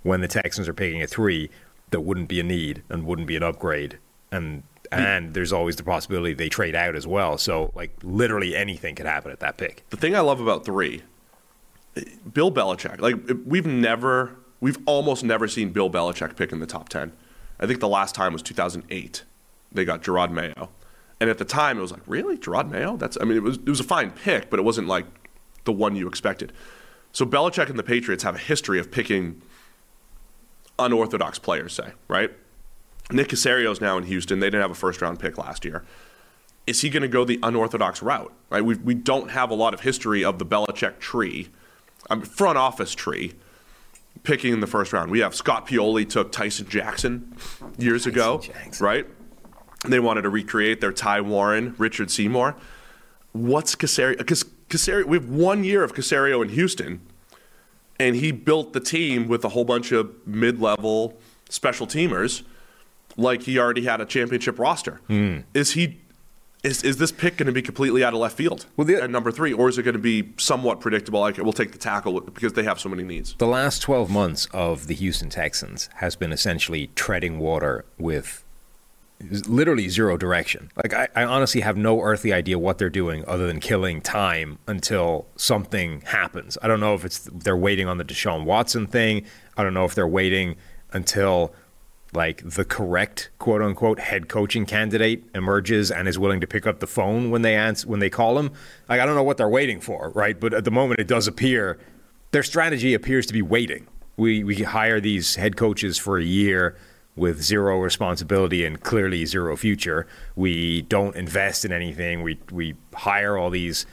[0.04, 1.50] when the Texans are picking a three
[1.90, 3.98] that wouldn't be a need and wouldn't be an upgrade.
[4.30, 7.36] And and there's always the possibility they trade out as well.
[7.36, 9.82] So like literally anything could happen at that pick.
[9.90, 11.02] The thing I love about three,
[12.32, 13.00] Bill Belichick.
[13.00, 17.12] Like we've never, we've almost never seen Bill Belichick pick in the top ten.
[17.60, 19.22] I think the last time was 2008.
[19.70, 20.70] They got Jerod Mayo,
[21.20, 22.96] and at the time it was like, really, Jerod Mayo?
[22.96, 25.04] That's, I mean, it was it was a fine pick, but it wasn't like
[25.64, 26.50] the one you expected.
[27.12, 29.42] So Belichick and the Patriots have a history of picking
[30.78, 32.32] unorthodox players, say, right?
[33.12, 34.40] Nick Caserio's now in Houston.
[34.40, 35.84] They didn't have a first round pick last year.
[36.66, 38.32] Is he going to go the unorthodox route?
[38.48, 38.64] Right?
[38.64, 41.50] We, we don't have a lot of history of the Belichick tree,
[42.24, 43.34] front office tree,
[44.24, 45.10] picking in the first round.
[45.10, 47.36] We have Scott Pioli took Tyson Jackson
[47.78, 48.84] years ago, Jackson.
[48.84, 49.06] right?
[49.86, 52.56] They wanted to recreate their Ty Warren, Richard Seymour.
[53.32, 54.16] What's Caserio?
[54.18, 57.00] Because Caserio, we have one year of Caserio in Houston,
[58.00, 61.18] and he built the team with a whole bunch of mid-level
[61.50, 62.42] special teamers,
[63.16, 65.00] like he already had a championship roster.
[65.06, 65.40] Hmm.
[65.52, 66.00] Is he?
[66.64, 69.10] Is, is this pick going to be completely out of left field Well, the- at
[69.10, 71.20] number three, or is it going to be somewhat predictable?
[71.20, 73.34] Like we'll take the tackle because they have so many needs.
[73.34, 78.40] The last 12 months of the Houston Texans has been essentially treading water with
[79.46, 80.70] literally zero direction.
[80.76, 84.58] Like, I, I honestly have no earthly idea what they're doing other than killing time
[84.66, 86.58] until something happens.
[86.62, 89.24] I don't know if it's they're waiting on the Deshaun Watson thing.
[89.56, 90.56] I don't know if they're waiting
[90.92, 91.54] until
[92.14, 96.80] like the correct quote unquote head coaching candidate emerges and is willing to pick up
[96.80, 98.50] the phone when they answer when they call him.
[98.88, 100.38] Like I don't know what they're waiting for, right?
[100.38, 101.78] But at the moment it does appear
[102.30, 103.86] their strategy appears to be waiting.
[104.16, 106.76] We we hire these head coaches for a year
[107.16, 110.06] with zero responsibility and clearly zero future.
[110.34, 112.22] We don't invest in anything.
[112.22, 113.86] We we hire all these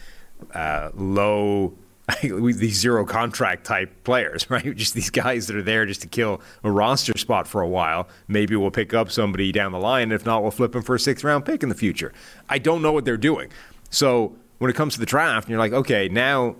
[0.54, 1.74] uh, low
[2.22, 4.76] these zero contract type players, right?
[4.76, 8.08] Just these guys that are there just to kill a roster spot for a while.
[8.28, 10.12] Maybe we'll pick up somebody down the line.
[10.12, 12.14] If not, we'll flip them for a sixth round pick in the future.
[12.50, 13.52] I don't know what they're doing.
[13.90, 16.56] So when it comes to the draft, you're like, okay, now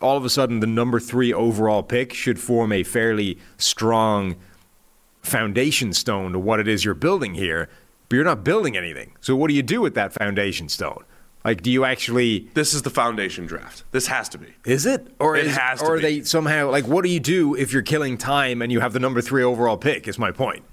[0.00, 4.36] all of a sudden the number three overall pick should form a fairly strong
[5.22, 7.68] foundation stone to what it is you're building here,
[8.08, 9.16] but you're not building anything.
[9.20, 11.04] So what do you do with that foundation stone?
[11.46, 13.84] Like, do you actually This is the foundation draft.
[13.92, 14.48] This has to be.
[14.64, 16.88] is it, or It is, has to or they somehow like?
[16.88, 19.76] What do you do if you're killing time and you have the number three overall
[19.76, 20.08] pick?
[20.08, 20.64] Is my point.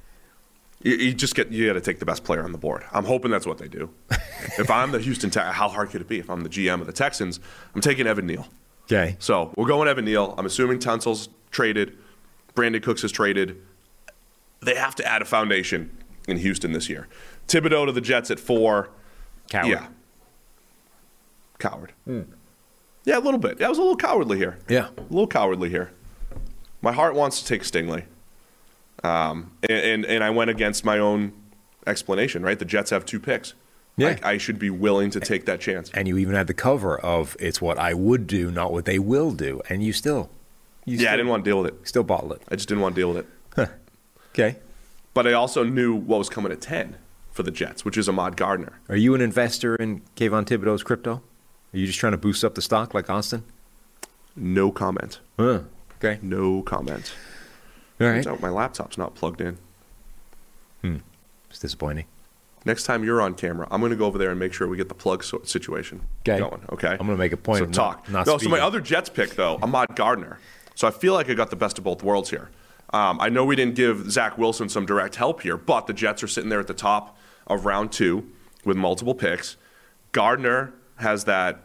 [0.82, 2.84] You, you just get you got to take the best player on the board.
[2.92, 3.92] I'm hoping that's what they do.
[4.58, 6.18] if I'm the Houston, Te- how hard could it be?
[6.18, 7.40] If I'm the GM of the Texans,
[7.76, 8.48] I'm taking Evan Neal.
[8.86, 9.16] Okay.
[9.20, 10.34] So we're going Evan Neal.
[10.40, 11.96] I'm assuming Tunsil's traded.
[12.56, 13.62] Brandin Cooks is traded.
[14.62, 15.96] They have to add a foundation
[16.28, 17.08] in Houston this year.
[17.48, 18.90] Thibodeaux to the Jets at four.
[19.52, 19.70] Coward.
[19.70, 19.88] Yeah.
[21.64, 21.94] Coward.
[23.06, 23.60] Yeah, a little bit.
[23.60, 24.58] Yeah, I was a little cowardly here.
[24.70, 24.90] Yeah.
[24.98, 25.92] A little cowardly here.
[26.82, 28.04] My heart wants to take Stingley.
[29.04, 31.34] Um, and, and, and I went against my own
[31.88, 32.58] explanation, right?
[32.60, 33.54] The Jets have two picks.
[33.98, 34.18] Yeah.
[34.24, 35.92] I, I should be willing to take that chance.
[35.94, 38.98] And you even had the cover of "It's what I would do, not what they
[38.98, 40.30] will do," and you still,
[40.86, 41.88] you Yeah, still, I didn't want to deal with it.
[41.88, 42.42] still bottle it.
[42.50, 43.26] I just didn't want to deal with
[43.58, 43.70] it.
[44.32, 44.58] Okay.
[45.14, 46.96] But I also knew what was coming at 10
[47.32, 48.80] for the Jets, which is Ahmad Gardner.
[48.90, 51.22] Are you an investor in Kayvon Thibodeaux's crypto?
[51.74, 53.44] Are you just trying to boost up the stock like Austin?
[54.36, 55.20] No comment.
[55.38, 55.62] Huh.
[55.98, 56.20] Okay.
[56.22, 57.14] No comment.
[58.00, 59.58] All Turns out my laptop's not plugged in.
[60.82, 60.98] Hmm.
[61.50, 62.06] It's disappointing.
[62.66, 64.78] Next time you're on camera, I'm going to go over there and make sure we
[64.78, 66.40] get the plug so- situation Okay.
[66.40, 66.62] going.
[66.72, 66.90] Okay.
[66.92, 68.10] I'm gonna make a point So of not- talk.
[68.10, 68.38] not no.
[68.38, 70.40] So my other Jets pick though, Ahmad Gardner.
[70.76, 72.50] So I feel like I got the best of both worlds here.
[72.94, 76.24] Um, I know we didn't give Zach Wilson some direct help here, but the Jets
[76.24, 78.28] are sitting there at the top of round two
[78.64, 79.58] with multiple picks.
[80.14, 81.64] Gardner has that.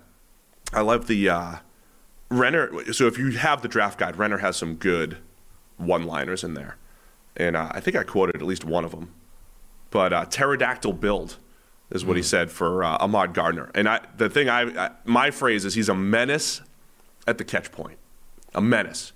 [0.73, 1.57] I love the uh,
[2.29, 2.93] Renner.
[2.93, 5.19] So if you have the draft guide, Renner has some good
[5.77, 6.77] one-liners in there,
[7.37, 9.15] and uh, I think I quoted at least one of them
[9.91, 11.39] but uh, pterodactyl build
[11.91, 13.71] is what he said for uh, Ahmad Gardner.
[13.75, 16.61] And I, the thing I, I, my phrase is he's a menace
[17.27, 17.99] at the catch point,
[18.55, 19.13] a menace,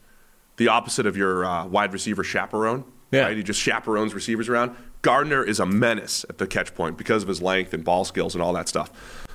[0.56, 2.84] the opposite of your uh, wide receiver chaperone.
[3.10, 3.24] Yeah.
[3.24, 3.36] Right?
[3.36, 4.74] He just chaperones receivers around.
[5.02, 8.34] Gardner is a menace at the catch point because of his length and ball skills
[8.34, 8.90] and all that stuff.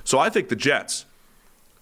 [0.08, 1.04] So I think the Jets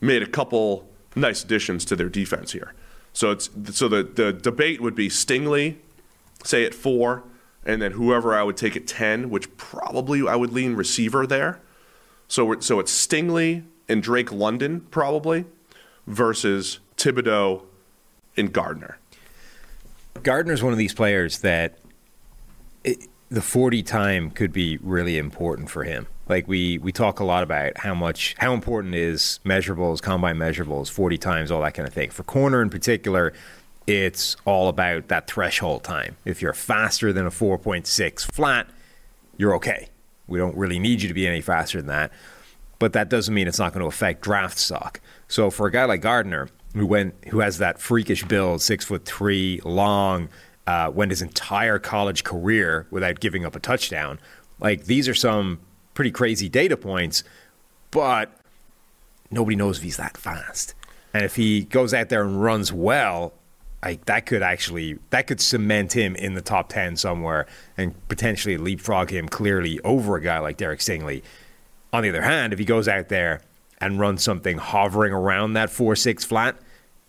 [0.01, 2.75] made a couple nice additions to their defense here.
[3.13, 5.77] So it's so the the debate would be Stingley,
[6.43, 7.23] say at four,
[7.65, 11.61] and then whoever I would take at ten, which probably I would lean receiver there.
[12.27, 15.45] So so it's Stingley and Drake London probably
[16.09, 17.63] versus Thibodeaux
[18.37, 18.99] and Gardner.
[20.25, 21.79] Gardner's one of these players that
[22.83, 26.09] it, the 40 time could be really important for him.
[26.29, 30.91] Like we we talk a lot about how much how important is measurables, combine measurables,
[30.91, 32.11] 40 times, all that kind of thing.
[32.11, 33.33] For corner in particular,
[33.87, 36.17] it's all about that threshold time.
[36.25, 38.67] If you're faster than a 4.6 flat,
[39.37, 39.89] you're okay.
[40.27, 42.11] We don't really need you to be any faster than that.
[42.79, 45.01] But that doesn't mean it's not going to affect draft stock.
[45.29, 49.05] So for a guy like Gardner, who went who has that freakish build, six foot
[49.05, 50.29] three, long,
[50.67, 54.19] uh, went his entire college career without giving up a touchdown.
[54.59, 55.61] Like these are some
[55.97, 57.25] pretty crazy data points,
[57.91, 58.31] but
[59.33, 60.75] nobody knows if he's that fast.
[61.13, 63.33] And if he goes out there and runs well,
[63.83, 68.59] like that could actually that could cement him in the top ten somewhere and potentially
[68.59, 71.23] leapfrog him clearly over a guy like Derek Stingley.
[71.93, 73.41] On the other hand, if he goes out there
[73.79, 76.57] and runs something hovering around that four six flat,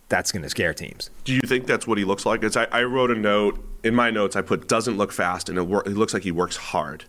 [0.07, 1.09] that's going to scare teams.
[1.25, 2.43] Do you think that's what he looks like?
[2.43, 4.37] It's, I, I wrote a note in my notes.
[4.37, 7.05] I put doesn't look fast, and it, wor- it looks like he works hard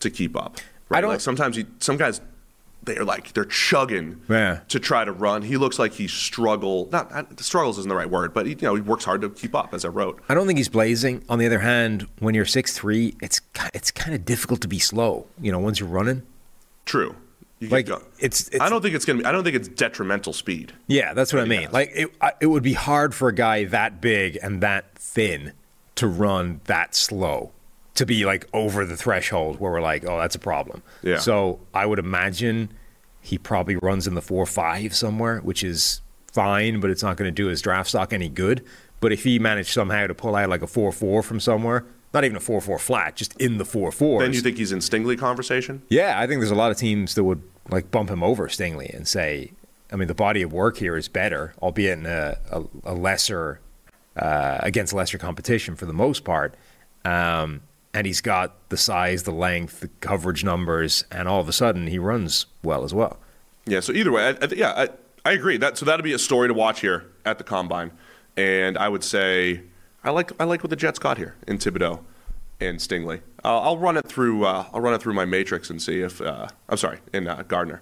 [0.00, 0.58] to keep up.
[0.88, 0.98] Right?
[0.98, 2.20] I don't- like sometimes he, some guys
[2.82, 4.60] they're like they're chugging Yeah.
[4.68, 5.40] to try to run.
[5.40, 6.88] He looks like he struggle.
[6.92, 9.30] Not, not struggles isn't the right word, but he, you know he works hard to
[9.30, 9.72] keep up.
[9.72, 11.24] As I wrote, I don't think he's blazing.
[11.30, 13.40] On the other hand, when you're six three, it's
[13.72, 15.26] it's kind of difficult to be slow.
[15.40, 16.22] You know, once you're running.
[16.84, 17.16] true.
[17.60, 19.20] You Like, it's- it's- I don't think it's gonna.
[19.20, 20.74] be I don't think it's detrimental speed.
[20.86, 21.62] Yeah, that's what I mean.
[21.62, 21.72] has.
[21.72, 25.52] Like it, I- it would be hard for a guy that big and that thin
[25.94, 27.52] to run that slow,
[27.94, 30.82] to be like over the threshold where we're like, oh, that's a problem.
[31.02, 31.18] Yeah.
[31.18, 32.70] So I would imagine
[33.20, 36.00] he probably runs in the four five somewhere, which is
[36.32, 38.64] fine, but it's not going to do his draft stock any good.
[39.00, 42.24] But if he managed somehow to pull out like a four four from somewhere, not
[42.24, 44.20] even a four four flat, just in the four four.
[44.20, 45.82] Then you think he's in Stingley conversation?
[45.88, 48.94] yeah, I think there's a lot of teams that would like bump him over Stingley
[48.94, 49.52] and say,
[49.92, 53.60] I mean, the body of work here is better, albeit in a, a, a lesser
[54.16, 56.54] uh, against lesser competition for the most part.
[57.04, 57.62] Um,
[57.94, 61.86] and he's got the size, the length, the coverage numbers, and all of a sudden
[61.86, 63.18] he runs well as well.
[63.66, 63.80] Yeah.
[63.80, 64.88] So either way, I, I, yeah, I,
[65.24, 65.56] I agree.
[65.56, 67.92] That so that'll be a story to watch here at the combine,
[68.36, 69.62] and I would say
[70.02, 72.00] I like I like what the Jets got here in Thibodeaux
[72.60, 73.20] and Stingley.
[73.42, 74.44] I'll, I'll run it through.
[74.44, 77.44] Uh, I'll run it through my matrix and see if uh, I'm sorry in uh,
[77.46, 77.80] Gardner.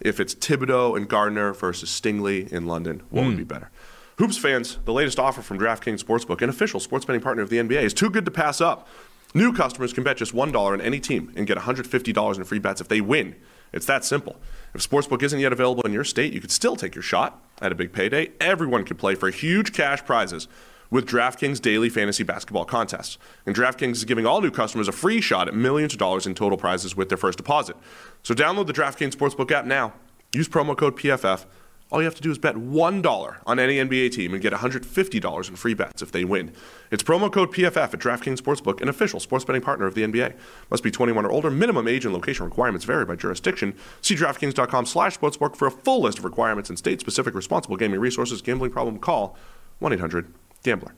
[0.00, 3.70] If it's Thibodeaux and Gardner versus Stingley in London, what would be better?
[4.18, 7.56] Hoops fans, the latest offer from DraftKings Sportsbook, an official sports betting partner of the
[7.56, 8.88] NBA, is too good to pass up.
[9.36, 12.80] New customers can bet just $1 on any team and get $150 in free bets
[12.80, 13.34] if they win.
[13.72, 14.36] It's that simple.
[14.72, 17.72] If Sportsbook isn't yet available in your state, you could still take your shot at
[17.72, 18.30] a big payday.
[18.40, 20.46] Everyone can play for huge cash prizes
[20.88, 23.18] with DraftKings daily fantasy basketball contests.
[23.44, 26.36] And DraftKings is giving all new customers a free shot at millions of dollars in
[26.36, 27.76] total prizes with their first deposit.
[28.22, 29.94] So download the DraftKings Sportsbook app now.
[30.32, 31.46] Use promo code PFF.
[31.92, 35.48] All you have to do is bet $1 on any NBA team and get $150
[35.48, 36.52] in free bets if they win.
[36.90, 40.34] It's promo code PFF at DraftKings Sportsbook, an official sports betting partner of the NBA.
[40.70, 41.50] Must be 21 or older.
[41.50, 43.76] Minimum age and location requirements vary by jurisdiction.
[44.00, 48.42] See DraftKings.com slash sportsbook for a full list of requirements and state-specific responsible gaming resources.
[48.42, 48.98] Gambling problem?
[48.98, 49.36] Call
[49.80, 50.94] 1-800-GAMBLER.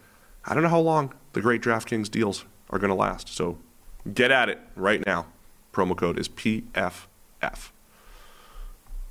[0.46, 3.59] I don't know how long the great DraftKings deals are going to last, so
[4.14, 5.27] get at it right now.
[5.72, 7.09] Promo code is PFF.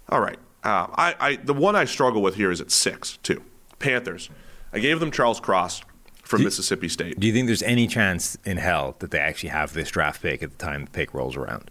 [0.10, 0.40] All right.
[0.65, 3.43] Uh, I, I the one I struggle with here is at six too.
[3.78, 4.30] Panthers.
[4.73, 5.84] I gave them Charles Cross
[6.23, 7.19] from Mississippi State.
[7.19, 10.41] Do you think there's any chance in hell that they actually have this draft pick
[10.41, 11.70] at the time the pick rolls around?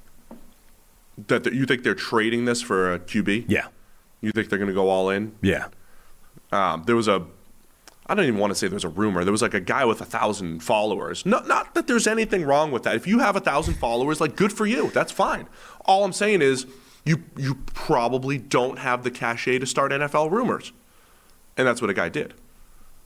[1.26, 3.46] That you think they're trading this for a QB?
[3.48, 3.66] Yeah.
[4.20, 5.34] You think they're going to go all in?
[5.42, 5.68] Yeah.
[6.52, 7.26] Um, there was a.
[8.06, 9.24] I don't even want to say there was a rumor.
[9.24, 11.26] There was like a guy with a thousand followers.
[11.26, 12.94] No, not that there's anything wrong with that.
[12.94, 14.90] If you have a thousand followers, like good for you.
[14.90, 15.48] That's fine.
[15.84, 16.66] All I'm saying is
[17.04, 20.72] you you probably don't have the cachet to start NFL rumors,
[21.56, 22.34] and that's what a guy did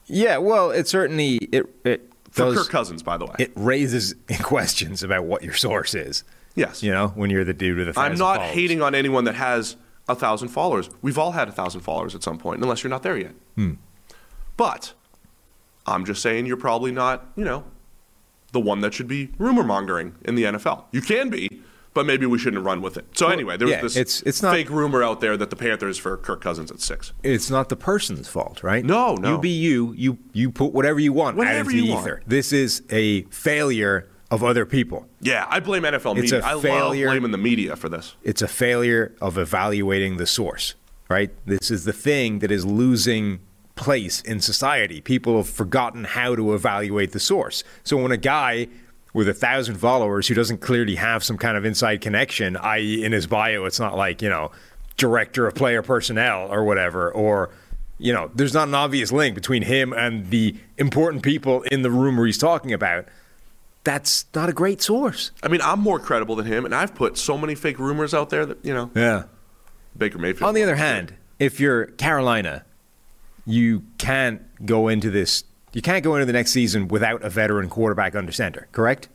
[0.07, 3.35] Yeah, well, it certainly it it for does, Kirk Cousins, by the way.
[3.39, 6.23] it raises questions about what your source is.
[6.55, 8.53] yes, You know, when you're the dude with a thousand I'm not followers.
[8.55, 9.75] hating on anyone that has
[10.07, 10.89] a thousand followers.
[11.01, 13.33] We've all had a thousand followers at some point, unless you're not there yet.
[13.55, 13.73] Hmm.
[14.57, 14.93] But
[15.85, 17.63] I'm just saying you're probably not, you know,
[18.51, 20.85] the one that should be rumor mongering in the NFL.
[20.91, 21.61] You can be,
[21.93, 23.05] but maybe we shouldn't run with it.
[23.17, 25.97] So anyway, there's yeah, this it's- it's not- fake rumor out there that the Panthers
[25.97, 27.13] for Kirk Cousins at six.
[27.23, 28.85] It's not the person's fault, right?
[28.85, 29.33] No, no.
[29.35, 29.93] You be you.
[29.97, 32.21] You you put whatever you want out Whatever into the you want.
[32.27, 35.07] This is a failure of other people.
[35.21, 36.41] Yeah, I blame NFL It's media.
[36.41, 37.07] a I failure.
[37.07, 38.15] love blaming the media for this.
[38.23, 40.75] It's a failure of evaluating the source,
[41.09, 41.31] right?
[41.47, 43.39] This is the thing that is losing
[43.75, 45.01] place in society.
[45.01, 47.63] People have forgotten how to evaluate the source.
[47.83, 48.67] So when a guy
[49.13, 53.11] with a thousand followers who doesn't clearly have some kind of inside connection, i.e., in
[53.11, 54.51] his bio, it's not like, you know,
[54.97, 57.49] director of player personnel or whatever, or,
[57.97, 61.89] you know, there's not an obvious link between him and the important people in the
[61.89, 63.05] room where he's talking about.
[63.83, 65.31] That's not a great source.
[65.41, 68.29] I mean, I'm more credible than him, and I've put so many fake rumors out
[68.29, 69.23] there that you know Yeah.
[69.97, 70.47] Baker Mayfield.
[70.47, 72.65] On the other hand, if you're Carolina,
[73.45, 75.43] you can't go into this.
[75.73, 78.67] You can't go into the next season without a veteran quarterback under center.
[78.71, 79.07] Correct?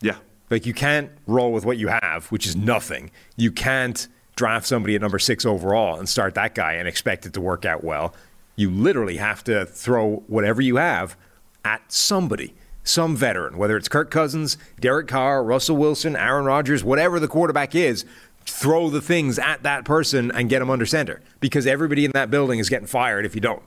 [0.00, 0.16] yeah,
[0.48, 3.10] Like you can't roll with what you have, which is nothing.
[3.36, 7.34] You can't draft somebody at number six overall and start that guy and expect it
[7.34, 8.14] to work out well.
[8.56, 11.16] You literally have to throw whatever you have
[11.64, 17.20] at somebody, some veteran, whether it's Kirk Cousins, Derek Carr, Russell Wilson, Aaron Rodgers, whatever
[17.20, 18.04] the quarterback is.
[18.46, 22.30] Throw the things at that person and get them under center because everybody in that
[22.30, 23.62] building is getting fired if you don't.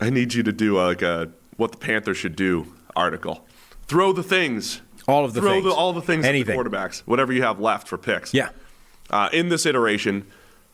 [0.00, 3.44] I need you to do like a what the Panthers should do article.
[3.86, 4.80] Throw the things.
[5.08, 5.64] All of the throw things.
[5.64, 6.58] The, all the things Anything.
[6.58, 7.00] at the quarterbacks.
[7.00, 8.34] Whatever you have left for picks.
[8.34, 8.48] Yeah.
[9.10, 10.26] Uh, in this iteration,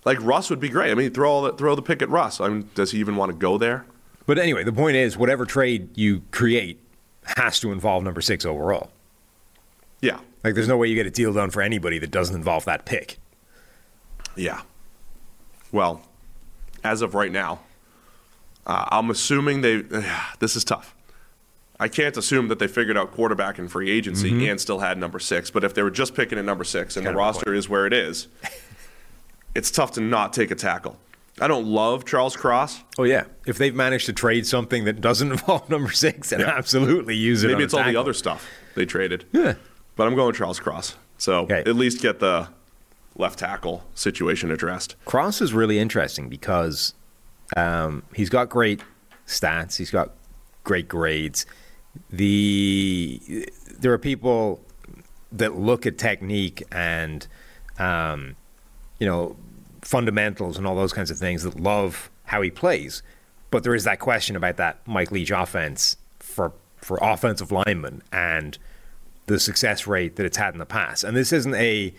[0.05, 0.91] like Russ would be great.
[0.91, 2.41] I mean, throw all the, throw the pick at Russ.
[2.41, 3.85] I mean, does he even want to go there?
[4.25, 6.81] But anyway, the point is, whatever trade you create
[7.37, 8.91] has to involve number six overall.
[10.01, 12.65] Yeah, Like, there's no way you get a deal done for anybody that doesn't involve
[12.65, 13.19] that pick.
[14.37, 14.63] yeah.
[15.71, 16.03] Well,
[16.85, 17.61] as of right now,
[18.67, 19.83] uh, I'm assuming they.
[20.39, 20.95] this is tough.
[21.81, 25.19] I can't assume that they figured out quarterback in free agency and still had number
[25.19, 25.51] six.
[25.51, 27.09] But if they were just picking at number six and Mm-hmm.
[27.09, 28.29] Kind the roster is where it is,
[29.55, 30.97] it's tough to not take a tackle.
[31.41, 32.83] I don't love Charles Cross.
[32.99, 37.17] Oh yeah, if they've managed to trade something that doesn't involve number six, then absolutely
[37.17, 37.49] use it.
[37.49, 39.25] Maybe on a it's all the other stuff they traded.
[39.33, 39.55] Yeah.
[39.97, 40.97] But I'm going Charles Cross.
[41.19, 41.61] So Okay.
[41.67, 42.49] at least get the
[43.17, 44.95] left tackle situation addressed.
[45.05, 46.95] Cross is really interesting because
[47.57, 48.81] um, he's got great
[49.27, 49.77] stats.
[49.77, 50.13] He's got
[50.65, 51.47] great grades.
[52.11, 53.49] The
[53.79, 54.61] there are people
[55.33, 57.27] that look at technique and
[57.79, 58.37] um,
[58.99, 59.37] you know
[59.83, 63.03] fundamentals and all those kinds of things that love how he plays.
[63.51, 68.59] But there is that question about that Mike Leach offense for for offensive linemen and
[69.27, 71.05] the success rate that it's had in the past.
[71.05, 71.95] And this isn't a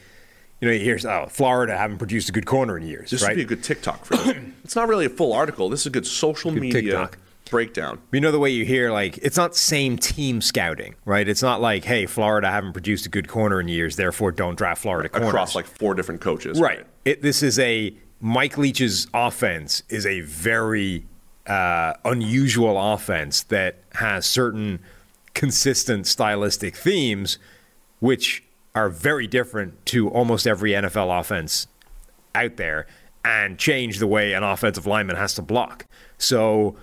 [0.64, 3.30] you know, here's oh, Florida haven't produced a good corner in years, This right?
[3.32, 4.38] would be a good TikTok for this.
[4.64, 5.68] it's not really a full article.
[5.68, 7.18] This is a good social Good media TikTok.
[7.50, 8.00] breakdown.
[8.14, 11.28] You know the way you hear like it's not same team scouting, right?
[11.28, 14.82] It's not like, hey, Florida haven't produced a good corner in years, therefore don't draft
[14.82, 15.28] Florida corners.
[15.30, 16.62] Across like four different coaches.
[16.62, 16.86] right.
[17.04, 21.04] It, this is a Mike Leach's offense is a very
[21.46, 24.80] uh, unusual offense that has certain
[25.34, 27.38] consistent stylistic themes,
[28.00, 28.44] which
[28.76, 31.68] are very different to almost every NFL offense
[32.34, 32.88] out there
[33.24, 35.86] and change the way an offensive lineman has to block.
[36.18, 36.76] So,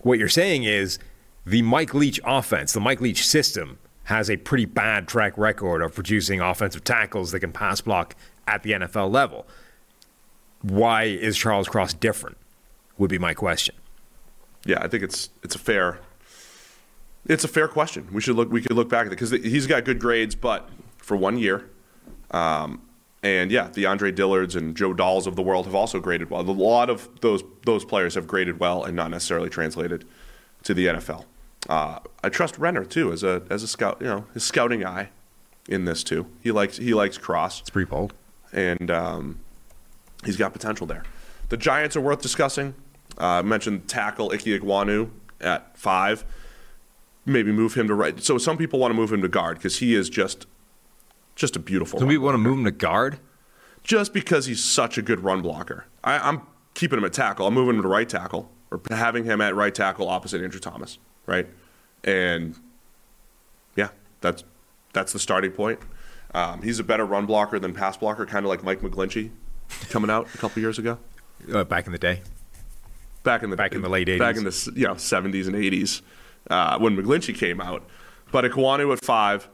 [0.00, 0.98] what you're saying is
[1.46, 5.94] the Mike Leach offense, the Mike Leach system, has a pretty bad track record of
[5.94, 8.14] producing offensive tackles that can pass block
[8.46, 9.46] at the NFL level.
[10.62, 12.36] Why is Charles Cross different?
[12.98, 13.74] Would be my question.
[14.64, 16.00] Yeah, I think it's it's a fair
[17.26, 18.08] it's a fair question.
[18.12, 20.68] We should look we could look back at it because he's got good grades, but
[21.04, 21.68] for one year.
[22.30, 22.80] Um,
[23.22, 26.40] and yeah, the Andre Dillards and Joe Dahls of the world have also graded well.
[26.40, 30.04] A lot of those those players have graded well and not necessarily translated
[30.64, 31.24] to the NFL.
[31.68, 33.98] Uh, I trust Renner too as a as a scout.
[34.00, 35.08] You know, his scouting eye
[35.68, 36.26] in this too.
[36.42, 38.12] He likes he likes Cross It's pretty bold.
[38.52, 39.38] and um,
[40.24, 41.04] he's got potential there.
[41.48, 42.74] The Giants are worth discussing.
[43.18, 45.08] Uh, I mentioned tackle Ickey Ekwonu
[45.40, 46.24] at five.
[47.24, 48.22] Maybe move him to right.
[48.22, 50.46] So some people want to move him to guard because he is just
[51.34, 51.98] just a beautiful.
[52.00, 53.18] Run we want to move him to guard?
[53.82, 55.84] just because he's such a good run blocker.
[56.02, 56.40] I, I'm
[56.72, 57.46] keeping him at tackle.
[57.46, 60.98] I'm moving him to right tackle or having him at right tackle opposite Andrew Thomas.
[61.26, 61.46] Right,
[62.02, 62.54] and
[63.76, 63.88] yeah,
[64.20, 64.44] that's
[64.92, 65.80] that's the starting point.
[66.34, 69.30] Um, he's a better run blocker than pass blocker, kind of like Mike McGlinchey
[69.90, 70.98] coming out a couple years ago.
[71.52, 72.22] Uh, back in the day.
[73.22, 74.18] back in the Back in the late 80s.
[74.18, 76.00] back in the you know 70s and 80s
[76.50, 77.82] uh, when McGlinchey came out.
[78.32, 79.48] But Ekwonu at five,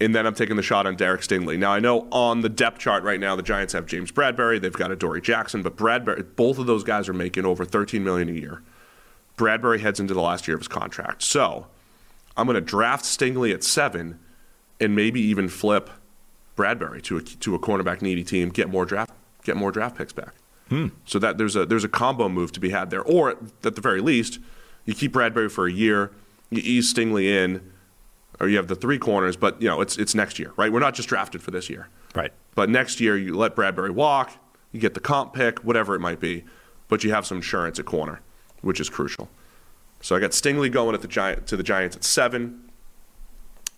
[0.00, 1.58] and then I'm taking the shot on Derek Stingley.
[1.58, 4.72] Now I know on the depth chart right now the Giants have James Bradberry, they've
[4.72, 8.32] got Adoree' Jackson, but Bradberry, both of those guys are making over 13 million a
[8.32, 8.62] year.
[9.36, 11.66] Bradberry heads into the last year of his contract, so
[12.36, 14.18] I'm going to draft Stingley at seven
[14.80, 15.90] and maybe even flip
[16.56, 19.12] Bradberry to a to a cornerback needy team, get more draft
[19.44, 20.34] get more draft picks back.
[20.68, 20.88] Hmm.
[21.04, 23.30] So that there's a there's a combo move to be had there, or
[23.64, 24.38] at the very least,
[24.84, 26.12] you keep Bradberry for a year,
[26.50, 27.72] you ease Stingley in,
[28.40, 30.72] or you have the three corners, but you know it's it's next year, right?
[30.72, 32.32] We're not just drafted for this year, Right.
[32.54, 34.32] but next year you let Bradberry walk,
[34.72, 36.44] you get the comp pick, whatever it might be,
[36.88, 38.20] but you have some insurance at corner,
[38.62, 39.28] which is crucial.
[40.00, 42.70] So I got Stingley going at the Giant to the Giants at seven,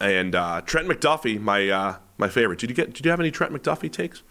[0.00, 2.58] and uh, Trent McDuffie, my uh, my favorite.
[2.58, 2.92] Did you get?
[2.94, 4.22] Did you have any Trent McDuffie takes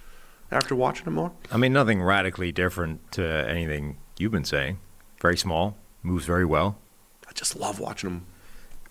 [0.52, 1.32] after watching him more?
[1.52, 4.80] I mean, nothing radically different to anything you've been saying.
[5.22, 6.78] Very small, moves very well.
[7.28, 8.26] I just love watching him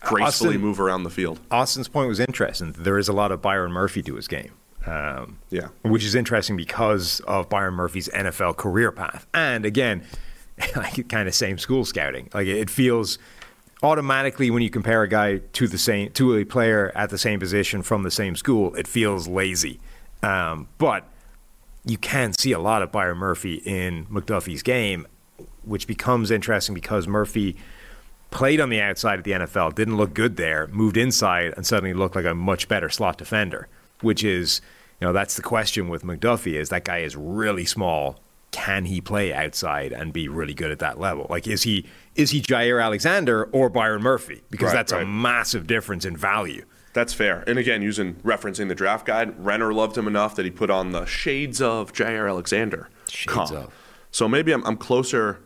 [0.00, 1.40] gracefully Austin- move around the field.
[1.50, 2.72] Austin's point was interesting.
[2.72, 4.52] There is a lot of Byron Murphy to his game.
[4.86, 5.68] Um, Yeah.
[5.82, 9.26] which is interesting because of Byron Murphy's NFL career path.
[9.34, 10.02] And again,
[10.76, 12.30] like kind of same school scouting.
[12.32, 13.18] Like it feels
[13.82, 17.40] automatically when you compare a guy to the same to a player at the same
[17.40, 19.80] position from the same school, it feels lazy.
[20.22, 21.04] Um, but
[21.84, 25.06] you can see a lot of Byron Murphy in McDuffie's game,
[25.62, 27.56] which becomes interesting because Murphy
[28.30, 31.94] played on the outside of the NFL, didn't look good there, moved inside, and suddenly
[31.94, 33.68] looked like a much better slot defender.
[34.00, 34.62] Which is,
[35.00, 38.20] you know, that's the question with McDuffie: is that guy is really small.
[38.50, 41.26] Can he play outside and be really good at that level?
[41.30, 44.42] Like, is he is he Jaire Alexander or Byron Murphy?
[44.50, 46.64] Because Right, that's a massive difference in value.
[46.92, 47.44] That's fair.
[47.46, 50.90] And again, using referencing the draft guide, Renner loved him enough that he put on
[50.90, 52.88] the shades of Jaire Alexander.
[53.08, 53.52] Shades comp.
[53.52, 53.74] of.
[54.10, 55.38] So maybe I'm, I'm closer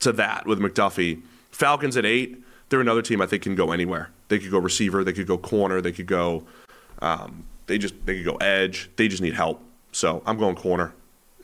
[0.00, 1.22] to that with McDuffie.
[1.60, 4.08] Falcons at eight, they're another team I think can go anywhere.
[4.28, 6.44] They could go receiver, they could go corner, they could go.
[7.02, 8.90] Um, they just they could go edge.
[8.96, 9.62] They just need help.
[9.92, 10.94] So I'm going corner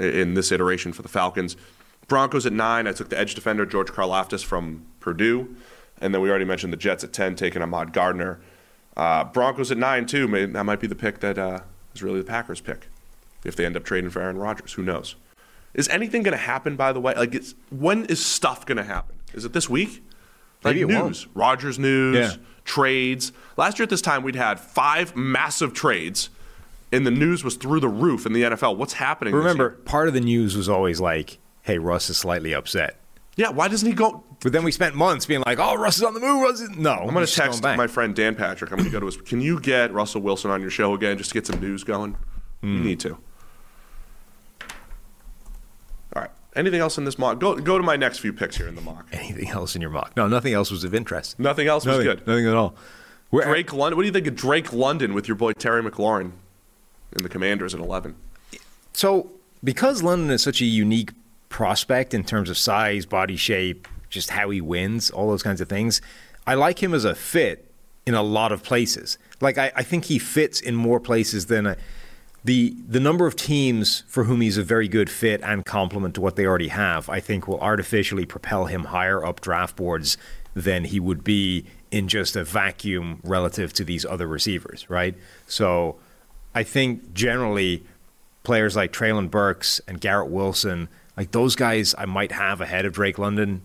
[0.01, 1.57] in this iteration for the Falcons.
[2.09, 2.87] Broncos at nine.
[2.87, 5.55] I took the edge defender George Karlaftis from Purdue,
[6.01, 8.41] and then we already mentioned the Jets at ten, taking Ahmad Gardner.
[8.97, 10.27] Uh, Broncos at nine too.
[10.27, 11.61] Maybe that might be the pick that uh,
[11.95, 12.89] is really the Packers' pick
[13.45, 14.73] if they end up trading for Aaron Rodgers.
[14.73, 15.15] Who knows?
[15.75, 16.75] Is anything going to happen?
[16.75, 17.37] By the way, like
[17.71, 19.17] when is stuff going to happen?
[19.35, 20.03] Is it this week?
[20.67, 21.07] Like Maybe won't.
[21.09, 22.43] news, Rodgers news, Yeah.
[22.65, 23.33] trades.
[23.57, 26.29] Last year at this time, we'd had five massive trades,
[26.93, 28.77] and the news was through the roof in the NFL.
[28.77, 29.35] What's happening?
[29.35, 33.01] Remember, part of the news was always like, "Hey, Russ is slightly upset."
[33.37, 33.51] yeah.
[33.51, 34.25] Why doesn't he go?
[34.43, 36.71] But then we spent months being like, "Oh, Russ is on the move." Russ is...
[36.71, 38.71] No, I'm going to text my friend Dan Patrick.
[38.71, 39.17] I'm going to go to his.
[39.17, 42.17] Can you get Russell Wilson on your show again just to get some news going?
[42.63, 42.77] Hmm.
[42.79, 43.19] You need to.
[46.15, 46.31] All right.
[46.57, 47.39] Anything else in this mock?
[47.39, 49.07] Go go to my next few picks here in the mock.
[49.13, 50.17] anything else in your mock.
[50.17, 51.39] No, nothing else was of interest.
[51.39, 52.27] Nothing else was good.
[52.27, 52.75] Nothing at all.
[53.31, 53.97] Where, uh, Drake London.
[53.97, 56.33] What do you think of Drake London with your boy Terry McLaurin
[57.13, 58.15] in the Commanders at 11?
[58.93, 59.31] So,
[59.63, 61.11] because London is such a unique
[61.49, 65.69] prospect in terms of size, body shape, just how he wins, all those kinds of
[65.69, 66.01] things,
[66.47, 67.71] I like him as a fit
[68.07, 69.19] in a lot of places.
[69.41, 71.77] Like, I, I think he fits in more places than a,
[72.47, 76.21] the the number of teams for whom he's a very good fit and complement to
[76.21, 77.09] what they already have.
[77.09, 80.17] I think will artificially propel him higher up draft boards
[80.55, 85.17] than he would be in just a vacuum relative to these other receivers, right?
[85.47, 85.97] So,
[86.55, 87.85] I think generally
[88.45, 92.93] players like Treylon Burks and Garrett Wilson, like those guys, I might have ahead of
[92.93, 93.63] Drake London.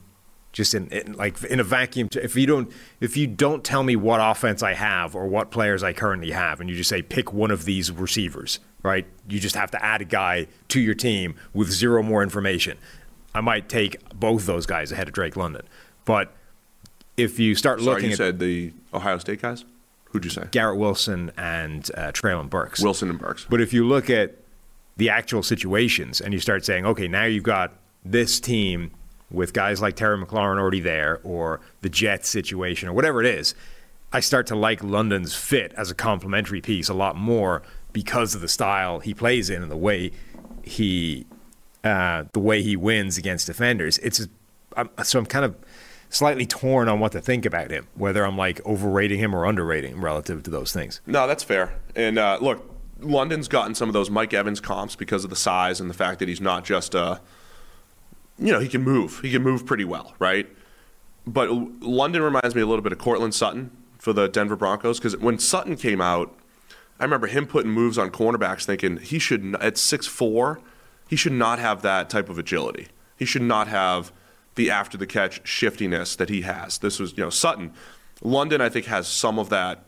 [0.53, 2.09] Just in, in like in a vacuum.
[2.13, 5.81] If you don't, if you don't tell me what offense I have or what players
[5.81, 9.05] I currently have, and you just say pick one of these receivers, right?
[9.29, 12.77] You just have to add a guy to your team with zero more information.
[13.33, 15.61] I might take both those guys ahead of Drake London,
[16.03, 16.33] but
[17.15, 19.63] if you start Sorry, looking you at said the Ohio State guys?
[20.05, 20.47] Who'd you say?
[20.51, 23.45] Garrett Wilson and uh, Treylon Burks, Wilson and Burks.
[23.49, 24.35] but if you look at
[24.97, 27.73] the actual situations and you start saying, okay, now you've got
[28.03, 28.91] this team
[29.31, 33.55] with guys like Terry McLaurin already there, or the Jets situation, or whatever it is,
[34.13, 37.63] I start to like London's fit as a complementary piece a lot more
[37.93, 40.11] because of the style he plays in and the way
[40.63, 41.25] he
[41.83, 43.97] uh, the way he wins against defenders.
[43.99, 44.27] It's
[44.75, 45.55] I'm, so I'm kind of
[46.09, 49.93] slightly torn on what to think about him, whether I'm like overrating him or underrating
[49.93, 51.01] him relative to those things.
[51.05, 51.73] No, that's fair.
[51.95, 52.69] And uh, look,
[52.99, 56.19] London's gotten some of those Mike Evans comps because of the size and the fact
[56.19, 57.21] that he's not just a,
[58.41, 59.19] you know, he can move.
[59.21, 60.47] He can move pretty well, right?
[61.25, 65.15] But London reminds me a little bit of Courtland Sutton for the Denver Broncos because
[65.17, 66.35] when Sutton came out,
[66.99, 70.59] I remember him putting moves on cornerbacks, thinking he should at six four,
[71.07, 72.87] he should not have that type of agility.
[73.17, 74.11] He should not have
[74.55, 76.79] the after the catch shiftiness that he has.
[76.79, 77.73] This was you know Sutton.
[78.23, 79.83] London, I think, has some of that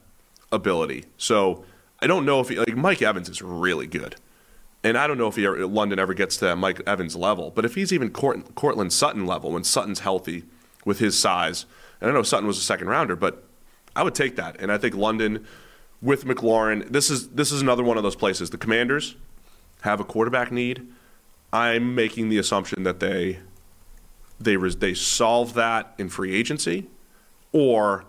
[0.51, 1.06] ability.
[1.18, 1.66] So
[1.99, 4.16] I don't know if he, like Mike Evans is really good,
[4.84, 7.52] and I don't know if ever, London ever gets to Mike Evans level.
[7.52, 10.44] But if he's even Court, Courtland Sutton level when Sutton's healthy
[10.86, 11.66] with his size,
[12.02, 13.44] and I know Sutton was a second rounder, but
[13.96, 15.46] I would take that, and I think London
[16.02, 18.50] with McLaurin, this is this is another one of those places.
[18.50, 19.16] The Commanders
[19.82, 20.86] have a quarterback need.
[21.54, 23.40] I'm making the assumption that they
[24.40, 26.88] they they solve that in free agency,
[27.54, 28.04] or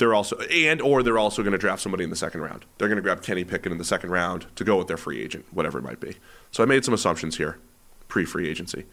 [0.00, 2.64] they're also and or they're also going to draft somebody in the second round.
[2.78, 5.22] They're going to grab Kenny Pickett in the second round to go with their free
[5.22, 6.16] agent, whatever it might be.
[6.50, 7.58] So I made some assumptions here,
[8.08, 8.86] pre-free agency.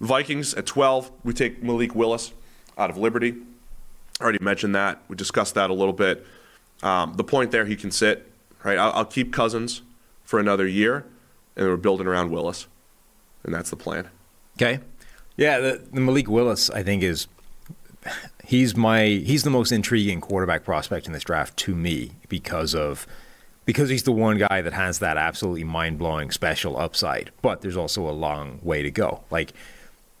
[0.00, 2.32] Vikings at 12, we take Malik Willis
[2.76, 3.36] out of Liberty.
[4.18, 5.02] I already mentioned that.
[5.08, 6.26] We discussed that a little bit.
[6.82, 8.30] Um, the point there, he can sit.
[8.64, 9.82] Right, I'll, I'll keep Cousins
[10.24, 11.06] for another year,
[11.54, 12.66] and we're building around Willis,
[13.44, 14.10] and that's the plan.
[14.56, 14.80] Okay.
[15.36, 17.28] Yeah, the, the Malik Willis, I think, is
[18.44, 23.06] he's my he's the most intriguing quarterback prospect in this draft to me because of
[23.64, 27.30] because he's the one guy that has that absolutely mind blowing special upside.
[27.42, 29.24] But there's also a long way to go.
[29.30, 29.52] Like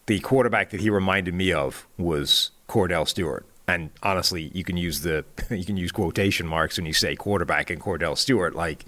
[0.06, 3.46] the quarterback that he reminded me of was Kordell Stewart.
[3.68, 7.70] And honestly, you can use the you can use quotation marks when you say quarterback
[7.70, 8.54] and Kordell Stewart.
[8.54, 8.84] Like,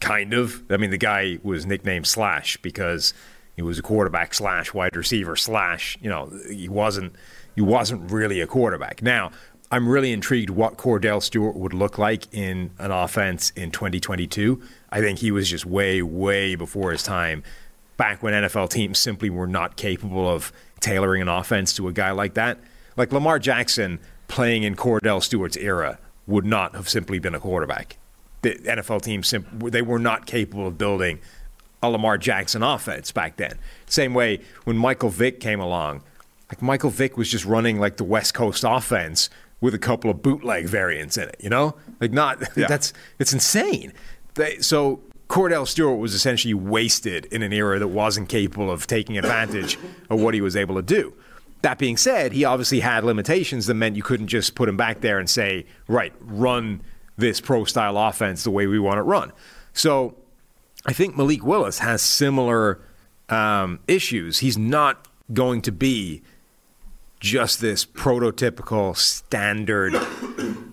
[0.00, 0.62] kind of.
[0.70, 3.14] I mean, the guy was nicknamed Slash because
[3.56, 5.98] he was a quarterback slash wide receiver slash.
[6.00, 7.14] You know, he wasn't
[7.58, 9.02] he wasn't really a quarterback.
[9.02, 9.32] Now,
[9.72, 14.62] I'm really intrigued what Kordell Stewart would look like in an offense in 2022.
[14.90, 17.42] I think he was just way, way before his time.
[17.96, 22.12] Back when NFL teams simply were not capable of tailoring an offense to a guy
[22.12, 22.58] like that.
[22.96, 23.98] Like Lamar Jackson
[24.28, 25.98] playing in Kordell Stewart's era
[26.28, 27.96] would not have simply been a quarterback.
[28.42, 31.18] The NFL teams they were not capable of building
[31.82, 33.58] a Lamar Jackson offense back then.
[33.86, 36.04] Same way when Michael Vick came along,
[36.48, 39.28] like Michael Vick was just running like the West Coast offense
[39.60, 41.74] with a couple of bootleg variants in it, you know?
[42.00, 42.66] Like not yeah.
[42.66, 43.92] that's it's insane.
[44.34, 49.18] They, so Kordell Stewart was essentially wasted in an era that wasn't capable of taking
[49.18, 49.78] advantage
[50.10, 51.12] of what he was able to do.
[51.62, 55.00] That being said, he obviously had limitations that meant you couldn't just put him back
[55.00, 56.82] there and say, right, run
[57.16, 59.32] this pro style offense the way we want it run.
[59.72, 60.14] So
[60.86, 62.80] I think Malik Willis has similar
[63.28, 64.38] um, issues.
[64.38, 66.22] He's not going to be
[67.20, 69.92] just this prototypical standard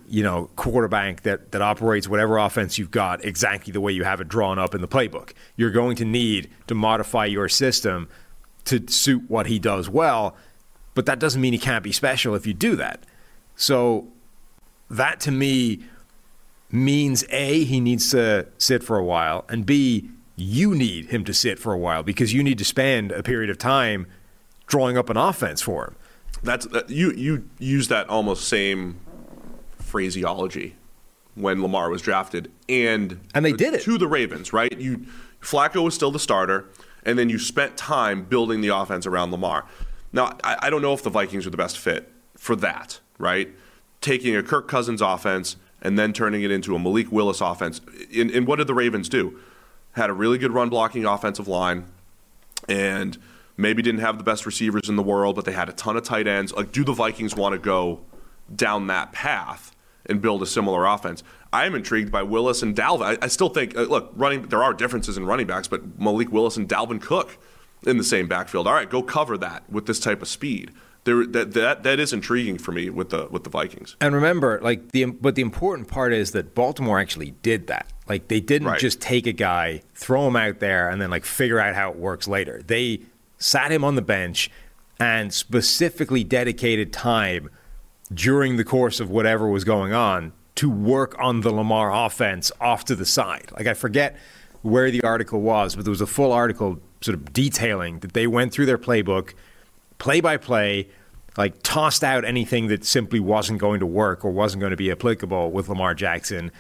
[0.08, 4.22] you know quarterback that that operates whatever offense you've got exactly the way you have
[4.22, 5.34] it drawn up in the playbook.
[5.56, 8.08] You're going to need to modify your system
[8.66, 10.36] to suit what he does well
[10.96, 13.06] but that doesn't mean he can't be special if you do that.
[13.56, 14.08] So
[14.90, 15.84] that to me
[16.72, 21.34] means a he needs to sit for a while and b you need him to
[21.34, 24.08] sit for a while because you need to spend a period of time
[24.68, 25.96] drawing up an offense for him
[26.44, 29.00] that's uh, you you use that almost same
[29.78, 30.76] phraseology
[31.36, 34.78] when Lamar was drafted, and and they did it to the Ravens, right?
[34.78, 35.06] You
[35.42, 36.66] Flacco was still the starter,
[37.04, 39.66] and then you spent time building the offense around Lamar.
[40.12, 43.50] Now, I, I don't know if the Vikings are the best fit for that, right?
[44.02, 47.82] Taking a Kirk Cousins offense and then turning it into a Malik Willis offense.
[48.16, 49.40] And, and what did the Ravens do?
[49.92, 51.86] Had a really good run blocking offensive line,
[52.68, 53.18] and
[53.58, 56.04] maybe didn't have the best receivers in the world, but they had a ton of
[56.04, 56.54] tight ends.
[56.54, 58.02] Like, do the Vikings want to go
[58.54, 59.76] down that path
[60.06, 61.24] and build a similar offense?
[61.54, 63.18] I am intrigued by Willis and Dalvin.
[63.22, 66.32] I, I still think, uh, look, running there are differences in running backs, but Malik
[66.32, 67.38] Willis and Dalvin Cook
[67.86, 68.68] in the same backfield.
[68.68, 70.72] All right, go cover that with this type of speed.
[71.06, 73.96] There, that, that that is intriguing for me with the with the Vikings.
[74.02, 77.94] And remember, like the but the important part is that Baltimore actually did that.
[78.10, 78.80] Like they didn't right.
[78.80, 81.98] just take a guy, throw him out there, and then like figure out how it
[81.98, 82.62] works later.
[82.66, 83.02] They
[83.38, 84.50] sat him on the bench,
[85.00, 87.50] and specifically dedicated time
[88.14, 92.86] during the course of whatever was going on to work on the Lamar offense off
[92.86, 93.52] to the side.
[93.58, 94.16] Like, I forget
[94.62, 98.26] where the article was, but there was a full article sort of detailing that they
[98.26, 99.34] went through their playbook,
[99.98, 100.88] play by play,
[101.38, 104.90] like tossed out anything that simply wasn't going to work or wasn't going to be
[104.90, 106.52] applicable with Lamar Jackson,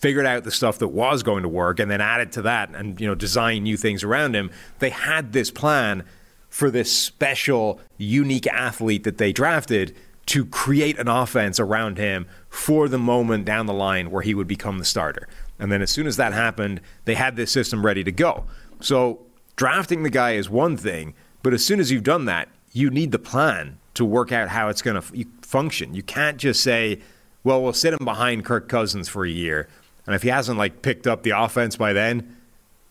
[0.00, 3.00] figured out the stuff that was going to work and then added to that and
[3.00, 6.02] you know design new things around him they had this plan
[6.48, 9.94] for this special unique athlete that they drafted
[10.26, 14.46] to create an offense around him for the moment down the line where he would
[14.46, 15.28] become the starter.
[15.58, 18.44] And then as soon as that happened they had this system ready to go.
[18.80, 19.20] So
[19.56, 23.12] drafting the guy is one thing but as soon as you've done that you need
[23.12, 25.94] the plan to work out how it's going to f- function.
[25.94, 27.00] You can't just say
[27.42, 29.66] well, we'll sit him behind Kirk Cousins for a year
[30.10, 32.36] and if he hasn't like picked up the offense by then,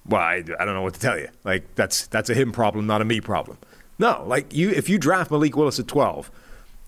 [0.08, 1.28] well, I, I don't know what to tell you.
[1.44, 3.58] Like that's that's a him problem, not a me problem.
[3.98, 6.32] No, like you if you draft Malik Willis at 12,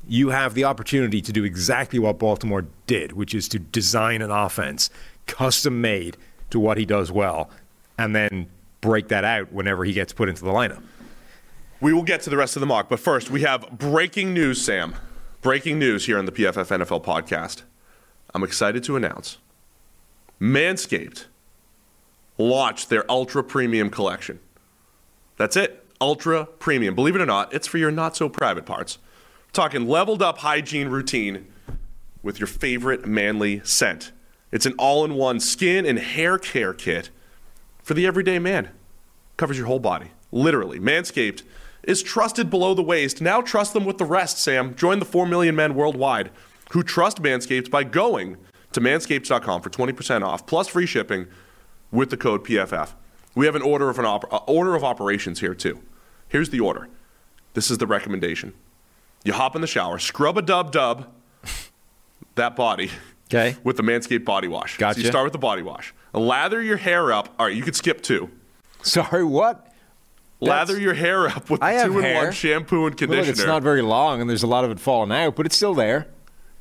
[0.08, 4.32] you have the opportunity to do exactly what Baltimore did, which is to design an
[4.32, 4.90] offense
[5.28, 6.16] custom made
[6.50, 7.50] to what he does well
[7.98, 8.48] and then
[8.80, 10.82] break that out whenever he gets put into the lineup.
[11.82, 14.64] We will get to the rest of the mock, but first we have breaking news,
[14.64, 14.96] Sam.
[15.42, 17.64] Breaking news here on the PFF NFL podcast.
[18.34, 19.38] I'm excited to announce
[20.42, 21.26] Manscaped
[22.39, 24.39] launched their ultra premium collection.
[25.38, 25.86] That's it.
[26.02, 26.96] Ultra premium.
[26.96, 28.98] Believe it or not, it's for your not so private parts.
[29.54, 31.46] talking leveled up hygiene routine
[32.24, 34.12] with your favorite manly scent.
[34.52, 37.10] It's an all in one skin and hair care kit
[37.84, 38.70] for the everyday man.
[39.38, 40.12] Covers your whole body.
[40.32, 40.80] Literally.
[40.80, 41.44] Manscaped
[41.84, 43.22] is trusted below the waist.
[43.22, 44.76] Now trust them with the rest, Sam.
[44.76, 46.32] Join the 4 million men worldwide
[46.72, 48.38] who trust Manscaped by going
[48.74, 51.28] to manscaped.com for 20% off plus free shipping
[51.91, 52.93] with the code PFF.
[53.36, 55.80] We have an order of an op- order of operations here too.
[56.28, 56.88] Here's the order.
[57.53, 58.53] This is the recommendation.
[59.24, 61.07] You hop in the shower, scrub a dub dub
[62.36, 62.89] that body
[63.30, 63.55] Okay.
[63.63, 64.78] with the Manscaped body wash.
[64.78, 64.95] Gotcha.
[64.99, 65.93] So you start with the body wash.
[66.13, 67.34] Lather your hair up.
[67.39, 68.30] All right, you could skip two.
[68.84, 69.67] Sorry, what?
[70.41, 73.17] Lather your hair up with two-in-one shampoo and Well, conditioner.
[73.22, 75.55] Look, it's not very long, and there's a lot of it falling out, but it's
[75.55, 76.07] still there.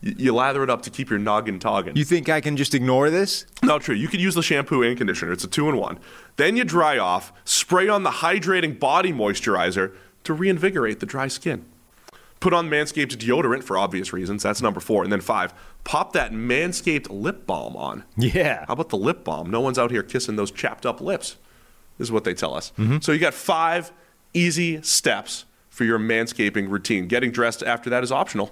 [0.03, 1.97] You, lather it up to keep your noggin toggin.
[1.97, 3.47] You think I can just ignore this?
[3.63, 3.95] No, true.
[3.95, 5.33] You could use the shampoo and conditioner.
[5.33, 5.99] It's a two in one.
[6.37, 9.95] Then you dry off, spray on the hydrating body moisturizer
[10.25, 11.67] to reinvigorate the dry skin.
[12.41, 14.43] Put on Manscaped deodorant for obvious reasons.
[14.43, 15.03] That's number four.
[15.03, 15.53] And then five,
[15.85, 18.05] pop that Manscaped lip balm on.
[18.17, 18.65] Yeah.
[18.67, 19.51] How about the lip balm?
[19.51, 21.37] No one's out here kissing those chapped up lips.
[21.99, 22.73] This is what they tell us.
[22.79, 23.01] Mm-hmm.
[23.03, 23.93] So you got five
[24.33, 27.09] easy steps for your manscaping routine.
[27.09, 28.51] Getting dressed after that is optional.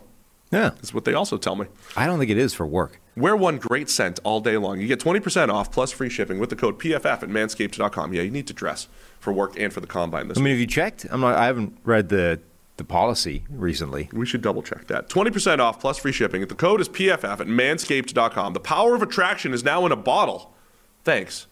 [0.51, 0.70] Yeah.
[0.70, 1.66] That's what they also tell me.
[1.96, 3.01] I don't think it is for work.
[3.16, 4.80] Wear one great scent all day long.
[4.80, 8.14] You get 20% off plus free shipping with the code PFF at manscaped.com.
[8.14, 8.88] Yeah, you need to dress
[9.18, 10.53] for work and for the combine this I mean, week.
[10.53, 11.07] have you checked?
[11.11, 11.34] I'm not.
[11.36, 12.40] I haven't read the
[12.76, 14.09] the policy recently.
[14.12, 15.09] We should double check that.
[15.09, 16.46] 20% off plus free shipping.
[16.46, 18.53] The code is PFF at manscaped.com.
[18.53, 20.55] The power of attraction is now in a bottle.
[21.03, 21.49] Thanks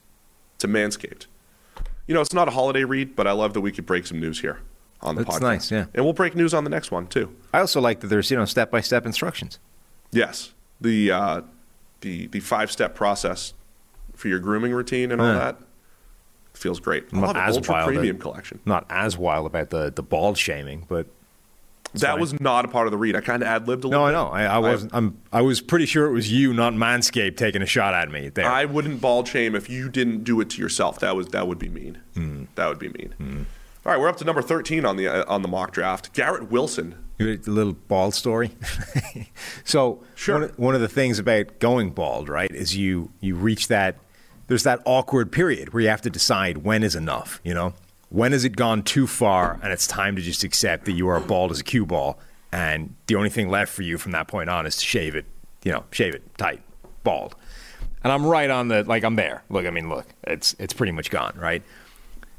[0.58, 1.26] to Manscaped.
[2.06, 4.20] You know, it's not a holiday read, but I love that we could break some
[4.20, 4.60] news here
[5.02, 5.42] on the That's podcast.
[5.42, 5.86] nice, yeah.
[5.94, 7.34] And we'll break news on the next one, too.
[7.52, 9.58] I also like that there's you know step by step instructions.
[10.12, 11.40] Yes, the uh,
[12.00, 13.54] the the five step process
[14.14, 15.34] for your grooming routine and all Yeah.
[15.38, 15.58] that
[16.54, 17.04] feels great.
[17.12, 17.38] I love it.
[17.40, 18.60] as Ultra wild premium at- collection.
[18.64, 21.06] Not as wild about the the bald shaming, but
[21.94, 22.20] that fine.
[22.20, 23.14] was not a part of the read.
[23.16, 24.02] I kind of ad libbed a little.
[24.04, 24.26] no, I know.
[24.28, 24.94] I, I wasn't.
[24.94, 25.18] I'm.
[25.32, 28.46] I was pretty sure it was you, not Manscaped, taking a shot at me there.
[28.46, 30.98] I wouldn't bald shame if you didn't do it to yourself.
[31.00, 31.98] That was that would be mean.
[32.14, 32.44] Hmm.
[32.54, 33.46] That would be mean.
[33.86, 36.12] All right, we're up to number thirteen on the uh, on the mock draft.
[36.12, 36.96] Garrett Wilson.
[37.20, 38.50] A little bald story.
[39.64, 40.34] so Sure.
[40.34, 43.96] one, of- one of the things about going bald, right, is you you reach that.
[44.48, 47.40] There's that awkward period where you have to decide when is enough.
[47.44, 47.74] You know,
[48.08, 51.20] when has it gone too far, and it's time to just accept that you are
[51.20, 52.18] bald as a cue ball,
[52.50, 55.26] and the only thing left for you from that point on is to shave it.
[55.62, 56.60] You know, shave it tight,
[57.04, 57.36] bald.
[58.02, 59.44] And I'm right on the like I'm there.
[59.48, 61.62] Look, I mean, look, it's it's pretty much gone, right?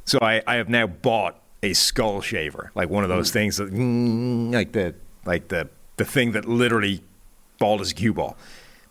[0.08, 3.74] So I, I have now bought a skull shaver, like one of those things that,
[3.74, 4.96] mm, like the
[5.26, 7.04] like the the thing that literally
[7.60, 8.38] bald as a cue ball.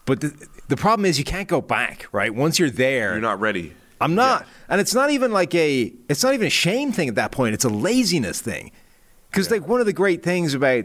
[0.04, 2.34] But the the problem is you can't go back, right?
[2.34, 3.72] Once you're there, You're not ready.
[3.98, 7.14] I'm not, and it's not even like a it's not even a shame thing at
[7.14, 7.54] that point.
[7.54, 8.70] It's a laziness thing,
[9.30, 10.84] because like one of the great things about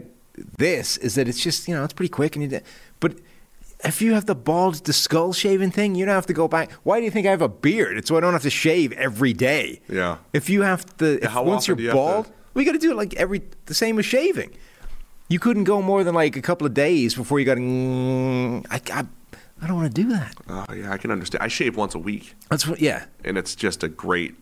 [0.56, 2.60] this is that it's just you know it's pretty quick and you.
[3.00, 3.16] But
[3.84, 6.72] if you have the bald, the skull shaving thing, you don't have to go back.
[6.84, 7.96] Why do you think I have a beard?
[7.98, 9.80] It's so I don't have to shave every day.
[9.88, 10.18] Yeah.
[10.32, 12.90] If you have to, if how once you're you bald, to- we got to do
[12.92, 14.50] it like every the same as shaving.
[15.28, 17.56] You couldn't go more than like a couple of days before you got.
[17.58, 19.04] Mm, I, I,
[19.62, 20.34] I don't want to do that.
[20.48, 21.42] Oh yeah, I can understand.
[21.42, 22.80] I shave once a week, That's what.
[22.80, 23.06] Yeah.
[23.24, 24.34] and it's just a great.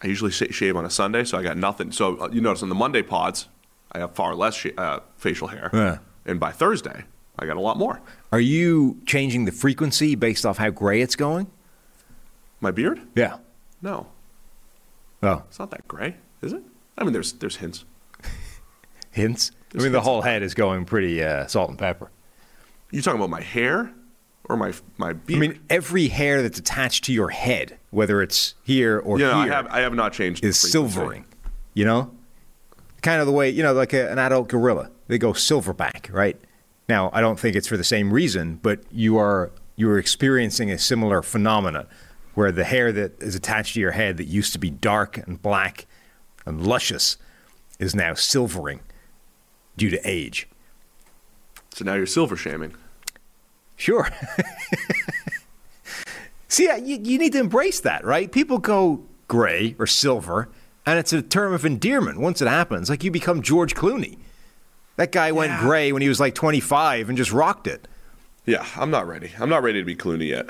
[0.00, 1.90] I usually shave on a Sunday, so I got nothing.
[1.90, 3.48] So uh, you notice on the Monday pods,
[3.90, 5.98] I have far less sh- uh, facial hair, Yeah.
[6.24, 7.04] and by Thursday,
[7.38, 8.00] I got a lot more.
[8.32, 11.46] Are you changing the frequency based off how gray it's going?
[12.60, 13.00] My beard?
[13.14, 13.38] Yeah.
[13.80, 14.08] No,
[15.22, 16.62] Oh, it's not that gray, is it?
[16.96, 17.84] I mean, there's there's hints.
[19.10, 19.50] hints.
[19.52, 22.10] I There's mean, the whole head is going pretty uh, salt and pepper.
[22.90, 23.92] You talking about my hair
[24.44, 25.36] or my my beard?
[25.36, 29.52] I mean, every hair that's attached to your head, whether it's here or yeah, here,
[29.52, 30.44] I have I have not changed.
[30.44, 31.24] is silvering.
[31.74, 32.10] You know,
[33.02, 36.40] kind of the way you know, like a, an adult gorilla, they go silverback, right?
[36.88, 40.70] Now, I don't think it's for the same reason, but you are you are experiencing
[40.70, 41.86] a similar phenomenon
[42.34, 45.40] where the hair that is attached to your head that used to be dark and
[45.40, 45.86] black
[46.46, 47.16] and luscious
[47.78, 48.80] is now silvering
[49.76, 50.48] due to age.
[51.74, 52.74] So now you're silver shaming.
[53.76, 54.08] Sure.
[56.48, 58.32] See, you, you need to embrace that, right?
[58.32, 60.48] People go gray or silver,
[60.84, 62.90] and it's a term of endearment once it happens.
[62.90, 64.18] Like you become George Clooney.
[64.98, 67.86] That guy went gray when he was like 25 and just rocked it.
[68.44, 69.30] Yeah, I'm not ready.
[69.38, 70.46] I'm not ready to be Clooney yet.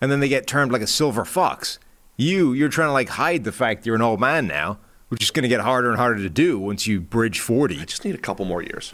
[0.00, 1.78] And then they get termed like a silver fox.
[2.16, 4.78] You, you're trying to like hide the fact you're an old man now,
[5.08, 7.78] which is going to get harder and harder to do once you bridge 40.
[7.80, 8.92] I just need a couple more years.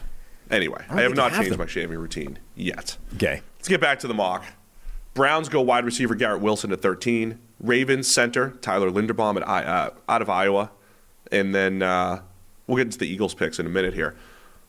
[0.50, 1.60] Anyway, don't I have not have changed them.
[1.60, 2.98] my shaving routine yet.
[3.14, 3.40] Okay.
[3.56, 4.44] Let's get back to the mock.
[5.14, 7.38] Browns go wide receiver Garrett Wilson at 13.
[7.60, 10.70] Ravens center Tyler Linderbaum at uh, out of Iowa,
[11.32, 12.20] and then uh,
[12.66, 14.14] we'll get into the Eagles picks in a minute here.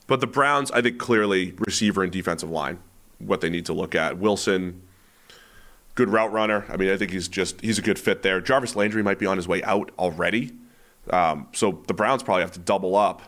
[0.10, 2.80] But the Browns, I think clearly receiver and defensive line,
[3.20, 4.18] what they need to look at.
[4.18, 4.82] Wilson,
[5.93, 6.66] good route runner.
[6.68, 8.41] I mean, I think he's just he's a good fit there.
[8.41, 10.51] Jarvis Landry might be on his way out already,
[11.12, 13.22] um, so the Browns probably have to double up,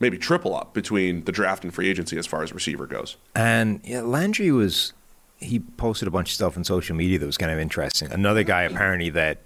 [0.00, 3.16] maybe triple up between the draft and free agency as far as receiver goes.
[3.36, 4.92] And yeah, Landry was
[5.38, 8.10] he posted a bunch of stuff on social media that was kind of interesting.
[8.10, 9.42] Another guy apparently that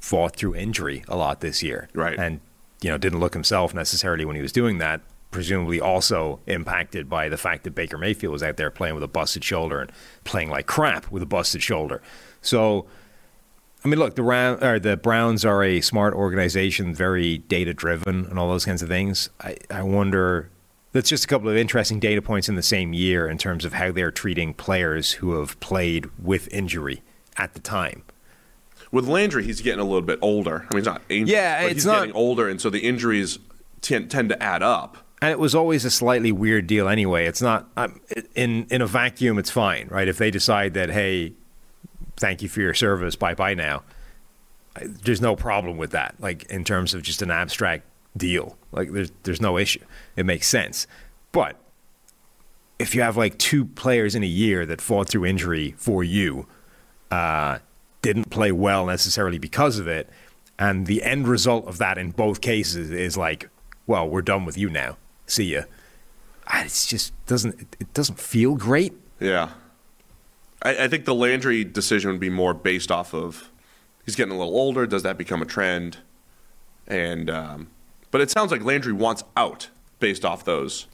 [0.00, 2.18] fought through injury a lot this year, Right.
[2.18, 2.40] And
[2.82, 5.00] you know didn't look himself necessarily when he was doing that.
[5.36, 9.08] Presumably also impacted by the fact that Baker Mayfield was out there playing with a
[9.08, 9.92] busted shoulder and
[10.24, 12.00] playing like crap with a busted shoulder.
[12.40, 12.86] So.
[13.84, 18.24] I mean, look, the Round, or the Browns are a smart organization, very data driven,
[18.24, 19.28] and all those kinds of things.
[19.42, 20.48] I, I wonder.
[20.92, 23.74] That's just a couple of interesting data points in the same year in terms of
[23.74, 27.02] how they're treating players who have played with injury
[27.36, 28.02] at the time.
[28.90, 30.66] With Landry, he's getting a little bit older.
[30.70, 32.80] I mean, he's not ancient, Yeah, but it's he's not- getting older, and so the
[32.80, 33.38] injuries
[33.82, 34.96] tend, tend to add up.
[35.22, 37.26] And it was always a slightly weird deal anyway.
[37.26, 38.00] It's not um,
[38.34, 39.38] in in a vacuum.
[39.38, 40.08] It's fine, right?
[40.08, 41.32] If they decide that, hey,
[42.16, 43.82] thank you for your service, bye bye now.
[44.82, 46.16] There's no problem with that.
[46.18, 47.84] Like in terms of just an abstract
[48.16, 49.84] deal, like there's there's no issue.
[50.16, 50.86] It makes sense.
[51.32, 51.56] But
[52.78, 56.46] if you have like two players in a year that fought through injury for you,
[57.10, 57.58] uh,
[58.02, 60.10] didn't play well necessarily because of it,
[60.58, 63.48] and the end result of that in both cases is like,
[63.86, 64.98] well, we're done with you now.
[65.26, 65.56] See.
[66.48, 68.92] Ah, It's just doesn't it- it doesn't feel great.
[69.20, 69.50] Yeah.
[70.62, 73.50] I, I think the Landry decision would be more based off of
[74.04, 74.86] he's getting a little older.
[74.86, 75.98] Does that become a trend?
[76.86, 77.68] And um,
[78.10, 79.68] but it sounds like Landry wants out
[79.98, 80.86] based off those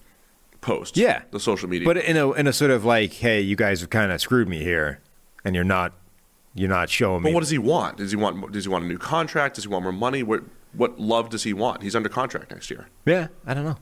[0.62, 0.97] posts.
[0.97, 1.22] Yeah.
[1.30, 1.87] the social media.
[1.87, 4.49] But in a in a sort of like, hey, you guys have kind of screwed
[4.49, 5.01] me here,
[5.45, 5.93] and you're not
[6.55, 7.30] you're not showing me.
[7.30, 7.99] But what does he want?
[7.99, 8.53] Does he want?
[8.53, 9.57] Does he want a new contract?
[9.57, 10.22] Does he want more money?
[10.22, 11.83] What What love does he want?
[11.83, 12.89] He's under contract next year.
[13.05, 13.76] yeah, I don't know.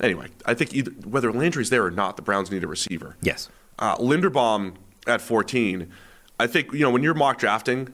[0.00, 3.16] Anyway, I think either whether Landry's there or not, the Browns need a receiver.
[3.20, 3.48] Yes.
[3.78, 4.74] Uh, Linderbaum
[5.06, 5.90] at 14,
[6.38, 7.92] I think you know when you're mock drafting,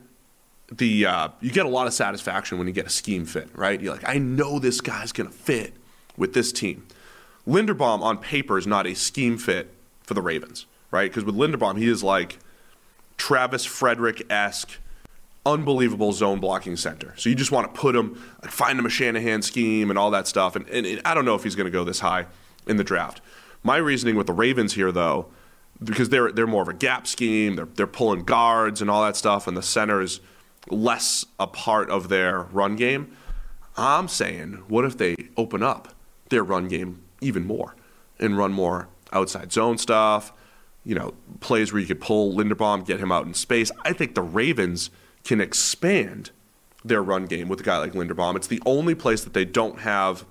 [0.71, 3.81] the uh, you get a lot of satisfaction when you get a scheme fit, right?
[3.81, 5.75] You're like, I know this guy's gonna fit
[6.17, 6.87] with this team.
[7.47, 11.11] Linderbaum on paper is not a scheme fit for the Ravens, right?
[11.11, 12.39] Because with Linderbaum, he is like
[13.17, 14.79] Travis Frederick esque,
[15.47, 17.15] unbelievable zone blocking center.
[17.17, 20.27] So you just want to put him, find him a Shanahan scheme and all that
[20.27, 20.57] stuff.
[20.57, 22.27] And, and, and I don't know if he's going to go this high
[22.67, 23.21] in the draft.
[23.63, 25.27] My reasoning with the Ravens here, though,
[25.83, 29.17] because they're they're more of a gap scheme, they're they're pulling guards and all that
[29.17, 30.21] stuff, and the center is
[30.69, 33.17] less a part of their run game.
[33.77, 35.95] I'm saying, what if they open up
[36.31, 37.77] their run game even more
[38.19, 40.33] and run more outside zone stuff?
[40.85, 43.71] You know, plays where you could pull Linderbaum, get him out in space.
[43.85, 44.91] I think the Ravens
[45.27, 46.31] can expand
[46.85, 48.37] their run game with a guy like Linderbaum.
[48.37, 50.25] It's the only place that they don't have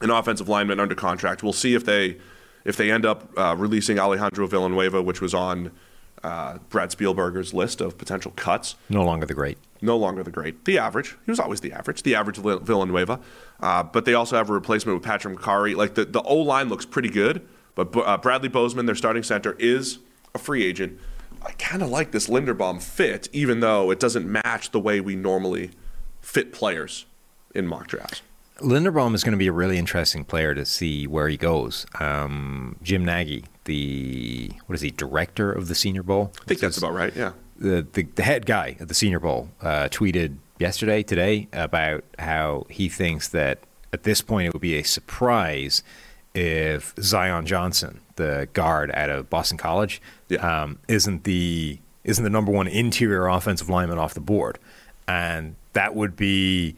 [0.00, 1.42] an offensive lineman under contract.
[1.42, 2.16] We'll see if they
[2.64, 5.72] if they end up uh, releasing Alejandro Villanueva, which was on
[6.22, 9.56] uh, Brad Spielberger's list of potential cuts No longer the great.
[9.80, 10.64] no longer the great.
[10.66, 11.16] The average.
[11.24, 12.02] He was always the average.
[12.02, 13.18] The average Villanueva.
[13.60, 15.74] Uh, but they also have a replacement with Patrick Mekari.
[15.74, 19.56] Like the, the O line looks pretty good, but uh, Bradley Bozeman, their starting center,
[19.58, 19.98] is
[20.34, 20.98] a free agent.
[21.42, 25.16] I kind of like this Linderbaum fit, even though it doesn't match the way we
[25.16, 25.70] normally
[26.20, 27.06] fit players
[27.54, 28.22] in mock drafts.
[28.58, 31.86] Linderbaum is going to be a really interesting player to see where he goes.
[31.98, 36.32] Um, Jim Nagy, the what is he, director of the Senior Bowl?
[36.42, 37.14] I think that's about right.
[37.16, 37.32] Yeah.
[37.56, 42.66] the, the, the head guy at the Senior Bowl uh, tweeted yesterday, today, about how
[42.68, 43.60] he thinks that
[43.94, 45.82] at this point it would be a surprise
[46.34, 50.62] if Zion Johnson, the guard out of Boston College, Yeah.
[50.62, 54.58] um, isn't the isn't the number one interior offensive lineman off the board,
[55.06, 56.74] and that would be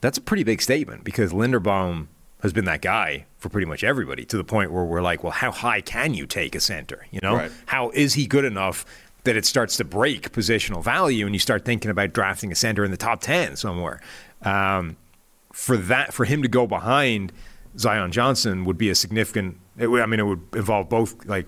[0.00, 2.06] that's a pretty big statement because Linderbaum
[2.42, 5.32] has been that guy for pretty much everybody to the point where we're like, well,
[5.32, 7.06] how high can you take a center?
[7.10, 7.50] You know, Right.
[7.66, 8.84] how is he good enough
[9.24, 12.84] that it starts to break positional value and you start thinking about drafting a center
[12.84, 14.00] in the top 10 somewhere?
[14.42, 14.96] Um,
[15.52, 17.32] for that, for him to go behind
[17.78, 21.46] Zion Johnson would be a significant, it I mean, it would involve both like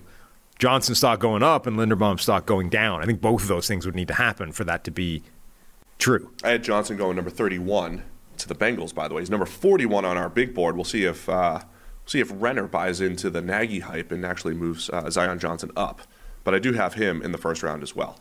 [0.59, 3.01] Johnson stock going up and Linderbaum stock going down.
[3.01, 5.23] I think both of those things would need to happen for that to be
[5.97, 6.31] true.
[6.43, 8.03] I had Johnson going number 31
[8.37, 9.21] to the Bengals, by the way.
[9.21, 10.75] He's number 41 on our big board.
[10.75, 11.61] We'll see if uh,
[12.05, 16.01] see if Renner buys into the Nagy hype and actually moves uh, Zion Johnson up.
[16.43, 18.19] But I do have him in the first round as well.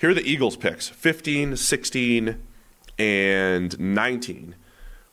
[0.00, 2.42] Here are the Eagles picks 15, 16,
[2.98, 4.54] and 19.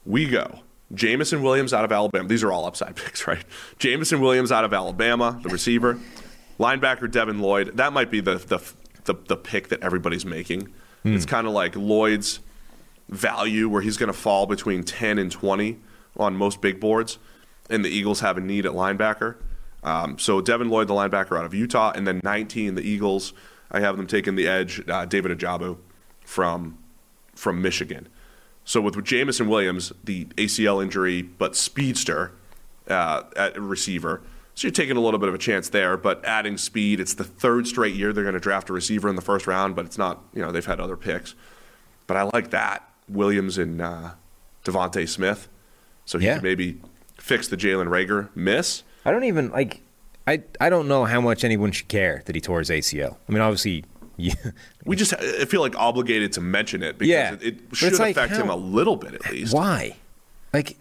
[0.06, 0.62] We go.
[0.93, 2.27] Jameson Williams out of Alabama.
[2.27, 3.43] These are all upside picks, right?
[3.79, 5.99] Jameson Williams out of Alabama, the receiver.
[6.59, 7.77] Linebacker Devin Lloyd.
[7.77, 8.59] That might be the, the
[9.03, 10.69] the the pick that everybody's making.
[11.03, 11.15] Hmm.
[11.15, 12.39] It's kind of like Lloyd's
[13.09, 15.79] value where he's going to fall between 10 and 20
[16.17, 17.19] on most big boards,
[17.69, 19.35] and the Eagles have a need at linebacker.
[19.83, 23.33] Um, so Devin Lloyd, the linebacker out of Utah, and then 19, the Eagles.
[23.71, 25.77] I have them taking the edge, uh, David Ojabo
[26.21, 26.77] from
[27.35, 28.07] from Michigan.
[28.68, 32.34] So with Jameson Williams, the ACL injury, but speedster
[32.89, 34.22] uh, at receiver.
[34.55, 36.99] So you're taking a little bit of a chance there, but adding speed.
[36.99, 39.74] It's the third straight year they're going to draft a receiver in the first round,
[39.74, 40.22] but it's not.
[40.34, 41.34] You know they've had other picks,
[42.07, 44.11] but I like that Williams and uh,
[44.65, 45.47] DeVonta Smith.
[46.03, 46.34] So he Yeah.
[46.36, 46.82] could maybe
[47.18, 48.84] fix the Jalen Reagor miss.
[49.05, 49.82] I don't even like.
[50.28, 53.15] I I don't know how much anyone should care that he tore his ACL.
[53.30, 53.86] I mean, obviously,
[54.18, 54.34] you,
[54.86, 57.34] We just I feel like obligated to mention it because Yeah.
[57.34, 59.53] it, it should like affect him a little bit at least.
[59.53, 59.95] why?
[60.53, 60.78] Like,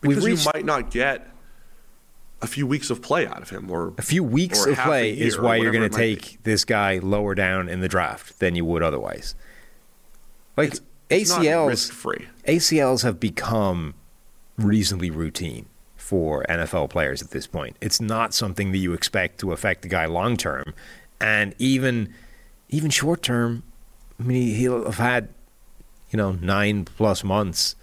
[0.00, 1.28] Because reached you might not get
[2.40, 5.38] a few weeks of play out of him, or a few weeks of play is
[5.38, 8.82] why you're going to take this guy lower down in the draft than you would
[8.82, 9.34] otherwise.
[10.56, 12.28] Like It's- it's ACLs, risk-free.
[12.46, 13.94] ACLs have become
[14.58, 15.66] reasonably routine
[15.96, 17.76] for NFL players at this point.
[17.80, 20.74] It's not something that you expect to affect the guy long term,
[21.20, 22.12] and even
[22.68, 23.62] even short term.
[24.20, 25.28] I mean, he'll have had
[26.10, 27.76] you know nine plus months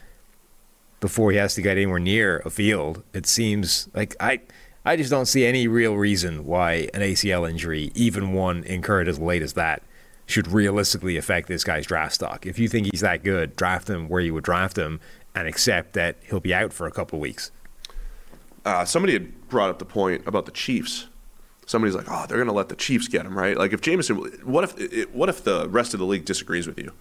[1.00, 3.04] before he has to get anywhere near a field.
[3.14, 4.42] It seems like I
[4.86, 9.20] I just don't see any real reason why an ACL injury, even one incurred as
[9.20, 9.82] late as that,
[10.28, 12.46] should realistically affect this guy's draft stock.
[12.46, 15.00] If you think he's that good, draft him where you would draft him
[15.34, 17.52] and accept that he'll be out for a couple of weeks.
[18.66, 21.08] uh, somebody had brought up the point about the Chiefs.
[21.66, 24.18] Somebody's like, "Oh, they're going to let the Chiefs get him, right?" Like if Jameson,
[24.44, 26.92] what if what if the rest of the league disagrees with you,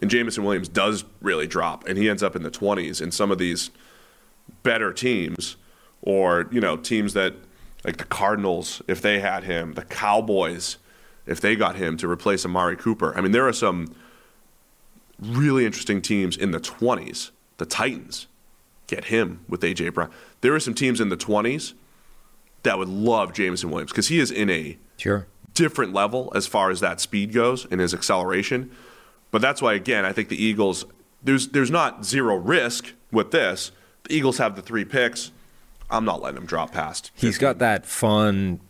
[0.00, 3.30] and Jameson Williams does really drop, and he ends up in the twenties in some
[3.30, 3.70] of these
[4.62, 5.56] better teams,
[6.02, 7.34] or you know teams that
[7.84, 10.78] like the Cardinals, if they had him, the Cowboys,
[11.26, 13.16] if they got him to replace Amari Cooper.
[13.16, 13.94] I mean, there are some
[15.20, 17.32] really interesting teams in the twenties.
[17.58, 18.26] The Titans
[18.90, 20.10] get him with AJ Brown.
[20.40, 21.74] There are some teams in the 20s
[22.62, 25.26] that would love Jameson Williams because he is in a Sure.
[25.54, 28.70] different level as far as that speed goes and his acceleration.
[29.30, 30.84] But that's why, again, I think the Eagles,
[31.22, 33.70] there's, there's not zero risk with this.
[34.04, 35.30] The Eagles have the three picks.
[35.90, 37.10] I'm not letting him drop past.
[37.14, 38.60] He's got that fun.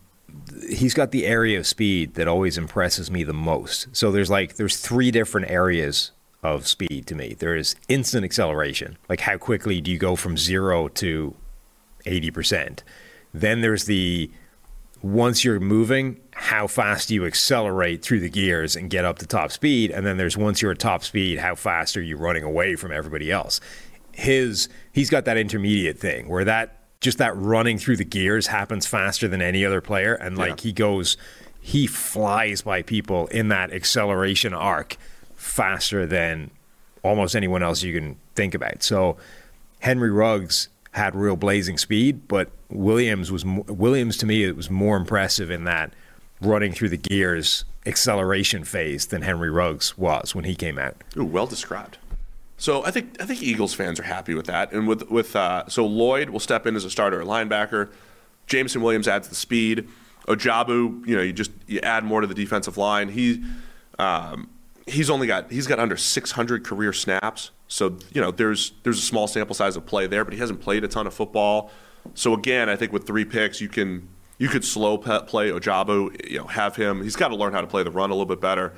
[0.69, 3.89] He's got the area of speed that always impresses me the most.
[3.93, 6.13] So there's like there's three different areas
[6.43, 7.35] of speed to me.
[7.39, 11.35] There is instant acceleration, like how quickly do you go from zero to
[12.07, 12.85] eighty percent.
[13.33, 14.31] Then there's the
[15.03, 19.27] once you're moving, how fast do you accelerate through the gears and get up to
[19.27, 19.91] top speed?
[19.91, 22.93] And then there's once you're at top speed, how fast are you running away from
[22.93, 23.61] everybody else?
[24.13, 28.87] His he's got that intermediate thing where that just that running through the gears happens
[28.87, 30.63] faster than any other player, and like Yeah.
[30.65, 31.17] he goes,
[31.61, 34.97] he flies by people in that acceleration arc
[35.35, 36.51] faster than
[37.03, 38.83] almost anyone else you can think about.
[38.83, 39.17] So
[39.79, 44.97] Henry Ruggs had real blazing speed, but Williams was Williams to me it was more
[44.97, 45.93] impressive in that
[46.41, 50.97] running through the gears acceleration phase than Henry Ruggs was when he came out.
[51.17, 51.99] Ooh, well described.
[52.57, 55.69] So I think I think Eagles fans are happy with that, and with with uh,
[55.69, 57.91] so Lloyd will step in as a starter at linebacker.
[58.47, 59.89] Jameson Williams adds the speed.
[60.29, 63.09] Ojabo, you know, you just you add more to the defensive line.
[63.09, 63.43] He
[63.99, 64.51] um,
[64.91, 69.03] he's only got he's got under 600 career snaps, so you know there's there's a
[69.03, 71.71] small sample size of play there, but he hasn't played a ton of football.
[72.15, 76.39] So again, I think with three picks, you can you could slow play Ojabo, you
[76.39, 77.03] know, have him.
[77.03, 78.73] He's got to learn how to play the run a little bit better,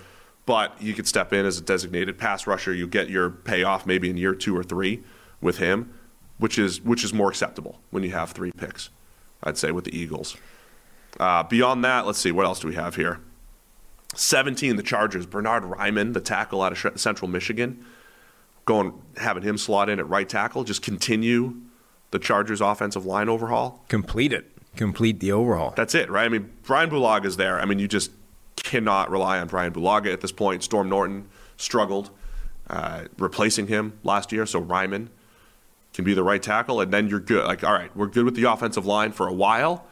[0.45, 2.75] but you could step in as a designated pass rusher.
[2.75, 5.03] You get your payoff maybe in year two or three
[5.41, 5.93] with him,
[6.39, 8.91] which is which is more acceptable when you have three picks.
[9.43, 10.37] I'd say with the Eagles.
[11.19, 13.21] Uh, beyond that, let's see what else do we have here.
[14.15, 15.27] 17, the Chargers.
[15.27, 17.85] Bernhard Raimann, the tackle out of Sh- Central Michigan,
[18.65, 20.65] going having him slot in at right tackle.
[20.65, 21.57] Just continue
[22.11, 23.85] the Chargers' offensive line overhaul.
[23.89, 24.51] Complete it.
[24.77, 25.75] Complete the overhaul.
[25.77, 26.25] That's it, right?
[26.25, 27.61] I mean, Brian Bulaga is there.
[27.61, 28.11] I mean, you just
[28.57, 30.63] cannot rely on Brian Bulaga at this point.
[30.63, 32.11] Storm Norton struggled
[32.71, 35.11] uh, replacing him last year, so Ryman
[35.93, 37.45] can be the right tackle, and then you're good.
[37.45, 39.87] Like, all right, we're good with the offensive line for a while,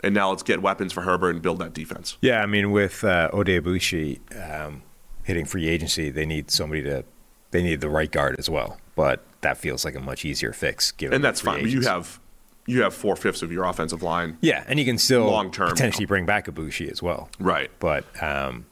[0.00, 2.16] and now let's get weapons for Herbert and build that defense.
[2.20, 4.20] Yeah, I mean, with uh, Oday Aboushi
[4.66, 4.82] um,
[5.24, 7.04] hitting free agency, they need somebody to.
[7.52, 10.90] They need the right guard as well, but that feels like a much easier fix.
[10.92, 11.66] Given And that's fine.
[11.68, 12.18] You have
[12.66, 14.36] you have four fifths of your offensive line.
[14.40, 15.70] yeah, and you can still Long-term.
[15.70, 17.30] potentially bring back Aboushi as well.
[17.38, 17.70] Right.
[17.78, 18.66] But um,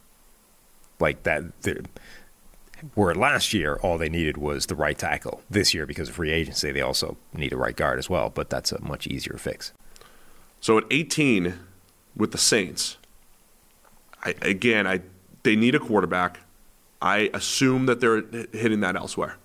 [0.98, 1.44] like that,
[2.94, 5.40] where last year all they needed was the right tackle.
[5.48, 8.30] This year, because of free agency, they also need a right guard as well.
[8.30, 9.72] But that's a much easier fix.
[10.64, 11.58] So at 18
[12.16, 12.96] with the Saints,
[14.22, 15.02] I, again, I
[15.42, 16.40] they need a quarterback.
[17.02, 19.36] I assume that they're hitting that elsewhere.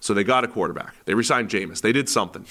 [0.00, 0.96] So they got a quarterback.
[1.04, 1.80] They resigned Jameis.
[1.80, 2.44] They did something.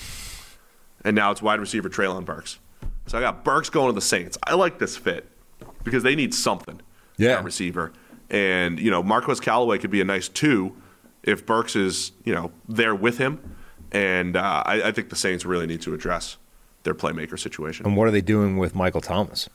[1.03, 2.59] And now it's wide receiver Treylon Burks.
[3.07, 4.37] So I got Burks going to the Saints.
[4.43, 5.27] I like this fit
[5.83, 6.79] because they need something.
[7.17, 7.43] Yeah.
[7.43, 7.91] receiver.
[8.29, 10.77] And, you know, Marquez Callaway could be a nice two
[11.23, 13.57] if Burks is, you know, there with him.
[13.91, 16.37] And uh, I, I think the Saints really need to address
[16.83, 17.85] their playmaker situation.
[17.85, 19.49] And what are they doing with Michael Thomas?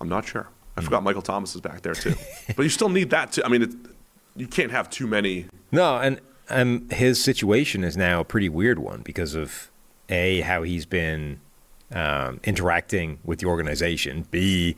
[0.00, 0.48] I'm not sure.
[0.76, 2.14] I forgot Michael Thomas is back there too.
[2.56, 3.42] but you still need that too.
[3.44, 3.70] I mean, it,
[4.36, 5.46] you can't have too many.
[5.72, 9.70] No, and um, his situation is now a pretty weird one because of
[10.08, 11.40] a how he's been
[11.92, 14.26] um, interacting with the organization.
[14.30, 14.76] B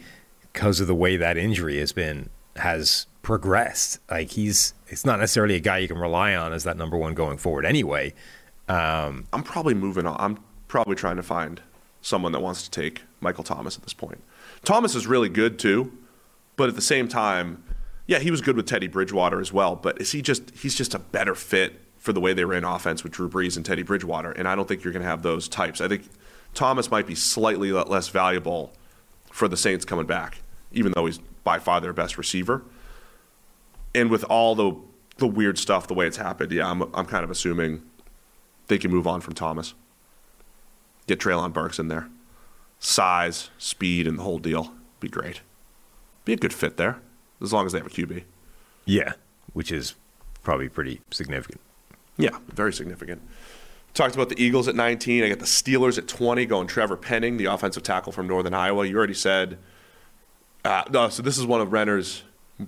[0.53, 3.99] because of the way that injury has been has progressed.
[4.11, 7.15] Like he's it's not necessarily a guy you can rely on as that number one
[7.15, 7.65] going forward.
[7.65, 8.15] Anyway,
[8.69, 10.17] um, I'm probably moving on.
[10.19, 10.39] I'm
[10.71, 11.61] probably trying to find
[12.01, 14.23] someone that wants to take Michael Thomas at this point.
[14.65, 15.93] Thomas is really good too,
[16.57, 17.63] but at the same time,
[18.07, 19.75] yeah, he was good with Teddy Bridgewater as well.
[19.75, 23.03] But is he just he's just a better fit for the way they ran offense
[23.03, 24.31] with Drew Brees and Teddy Bridgewater?
[24.31, 25.81] And I don't think you're going to have those types.
[25.81, 26.09] I think
[26.55, 28.73] Thomas might be slightly less valuable
[29.33, 30.39] for the Saints coming back,
[30.73, 32.63] even though he's by far their best receiver.
[33.93, 34.77] And with all the
[35.17, 37.83] the weird stuff, the way it's happened, yeah, I'm I'm kind of assuming
[38.69, 39.75] they can move on from Thomas.
[41.11, 42.09] Get Treylon Burks in there.
[42.79, 44.73] Size, speed, and the whole deal.
[45.01, 45.41] Be great.
[46.25, 47.01] Be a good fit there,
[47.43, 48.23] as long as they have a QB.
[48.85, 49.15] yeah,
[49.53, 49.97] which is
[50.45, 51.61] probably pretty significant.
[52.17, 53.23] Yeah, very significant.
[53.93, 55.25] Talked about the Eagles at 19.
[55.25, 58.87] I got the Steelers at 20 going Trevor Penning, the offensive tackle from Northern Iowa.
[58.87, 59.59] You already said.
[60.65, 62.23] Uh, no, so this is one of Renner's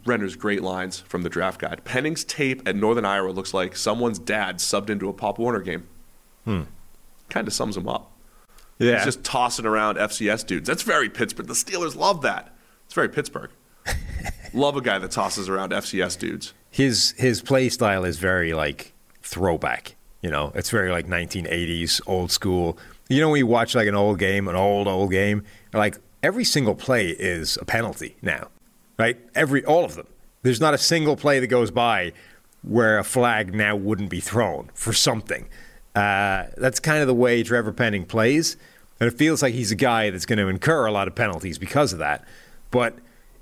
[0.04, 1.84] Renner's great lines from the draft guide.
[1.84, 5.86] Penning's tape at Northern Iowa looks like someone's dad subbed into a Pop Warner game.
[6.44, 6.62] Hmm.
[7.30, 8.11] Kind of sums him up.
[8.82, 10.66] Yeah, He's just tossing around FCS dudes.
[10.66, 11.46] That's very Pittsburgh.
[11.46, 12.54] The Steelers love that.
[12.84, 13.50] It's very Pittsburgh.
[14.52, 16.52] love a guy that tosses around FCS dudes.
[16.70, 19.96] his his play style is very like throwback.
[20.20, 22.78] You know, it's very like 1980s, old school.
[23.08, 26.44] You know, when you watch like an old game, an old old game, like every
[26.44, 28.48] single play is a penalty now,
[28.98, 29.18] right?
[29.34, 30.06] Every all of them.
[30.42, 32.12] There's not a single play that goes by
[32.62, 35.48] where a flag now wouldn't be thrown for something.
[35.94, 38.56] Uh, that's kind of the way Trevor Penning plays,
[39.02, 41.58] and it feels like he's a guy that's going to incur a lot of penalties
[41.58, 42.24] because of that.
[42.70, 42.94] But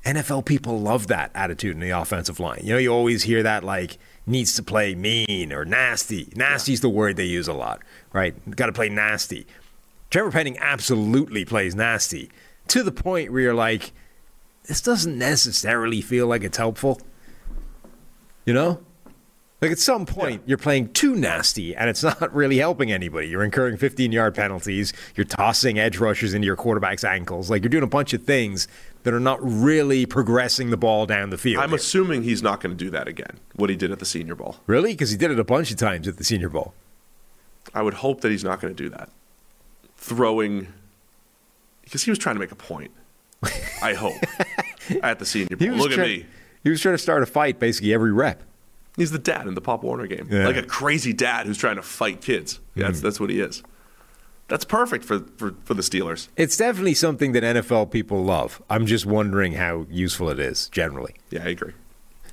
[0.07, 2.61] NFL people love that attitude in the offensive line.
[2.63, 6.33] You know, you always hear that like needs to play mean or nasty.
[6.35, 7.83] Nasty's the word they use a lot,
[8.15, 8.35] right?
[8.57, 9.47] Got to play nasty.
[10.09, 12.31] Trevor Penning absolutely plays nasty
[12.69, 13.93] to the point where you're like,
[14.67, 17.03] this doesn't necessarily feel like it's helpful.
[18.47, 18.81] You know?
[19.61, 23.29] Like at some point, you're playing too nasty and it's not really helping anybody.
[23.29, 24.93] You're incurring 15 yard penalties.
[25.15, 27.51] You're tossing edge rushers into your quarterback's ankles.
[27.51, 28.69] Like you're doing a bunch of things
[29.03, 31.63] that are not really progressing the ball down the field.
[31.63, 31.77] I'm here.
[31.77, 34.57] assuming he's not going to do that again, what he did at the Senior Bowl.
[34.67, 34.93] really?
[34.93, 36.75] Because he did it a bunch of times at the Senior Bowl.
[37.75, 39.11] I would hope that he's not going to do that.
[39.97, 40.69] Throwing,
[41.83, 42.91] because he was trying to make a point.
[43.83, 44.17] I hope
[45.03, 45.69] at the Senior Bowl.
[45.69, 46.27] Look at me.
[46.63, 48.43] He was trying to start a fight basically every rep.
[49.01, 50.47] He's the dad in the Pop Warner game, Yeah.
[50.47, 52.61] like a crazy dad who's trying to fight kids.
[52.75, 53.05] Yeah, That's hmm.
[53.07, 53.63] that's what he is.
[54.49, 56.29] That's perfect for, for, for the Steelers.
[56.37, 58.61] It's definitely something that NFL people love.
[58.69, 61.15] I'm just wondering how useful it is generally.
[61.31, 61.73] Yeah, I agree.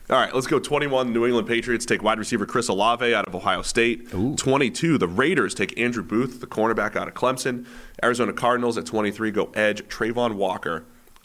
[0.10, 0.60] All right, let's go.
[0.60, 4.10] 21, New England Patriots take wide receiver Chris Olave out of Ohio State.
[4.10, 7.66] 22, the Raiders take Andrew Booth, the cornerback out of Clemson.
[8.04, 10.84] Arizona Cardinals at 23 go edge Travon Walker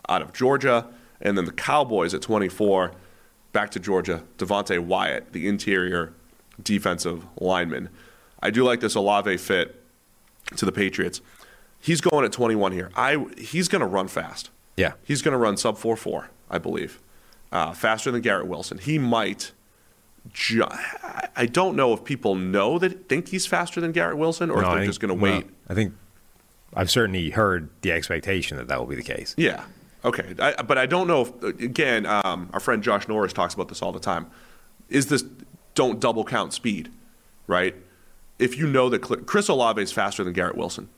[0.08, 0.88] out of Georgia.
[1.20, 2.92] And then the Cowboys at 24,
[3.52, 6.12] back to Georgia, Devonte Wyatt, the interior
[6.62, 7.88] defensive lineman.
[8.42, 9.82] I do like this Olave fit
[10.56, 11.20] to the Patriots.
[11.80, 12.90] He's going at 21 here.
[12.94, 14.50] I He's going to run fast.
[14.76, 14.92] Yeah.
[15.04, 17.00] He's going to run sub 4 4, I believe.
[17.50, 18.78] Uh, faster than Garrett Wilson.
[18.78, 19.52] He might.
[20.32, 20.64] Ju-
[21.36, 24.68] I- don't know if people know that think he's faster than Garrett Wilson or No,
[24.68, 25.46] if they're think- just going to no, wait.
[25.68, 25.94] I think
[26.74, 29.34] I've certainly heard the expectation that that will be the case.
[29.36, 29.64] Yeah.
[30.04, 30.34] Okay.
[30.38, 33.82] I, but I don't know if, again, um, our friend Josh Norris talks about this
[33.82, 34.26] all the time.
[34.88, 35.24] Is this
[35.74, 36.90] don't double count speed,
[37.46, 37.74] right?
[38.38, 40.88] If you know that Chris Olave is faster than Garrett Wilson,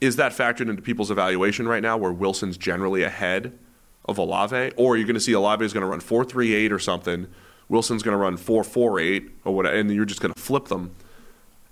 [0.00, 3.58] is that factored into people's evaluation right now where Wilson's generally ahead
[4.04, 4.72] of Olave?
[4.76, 7.26] Or you're going to see Olave is going to run 4.38 or something,
[7.68, 10.94] Wilson's going to run 4.48 or whatever, and you're just going to flip them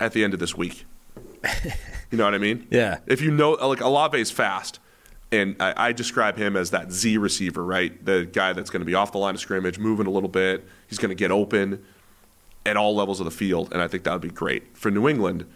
[0.00, 0.86] at the end of this week?
[2.10, 2.66] You know what I mean?
[2.70, 2.98] Yeah.
[3.06, 4.78] If you know, like Olave's fast,
[5.32, 8.04] and I, I describe him as that Z receiver, right?
[8.04, 10.64] The guy that's going to be off the line of scrimmage, moving a little bit.
[10.88, 11.84] He's going to get open
[12.66, 15.08] at all levels of the field, and I think that would be great for New
[15.08, 15.46] England.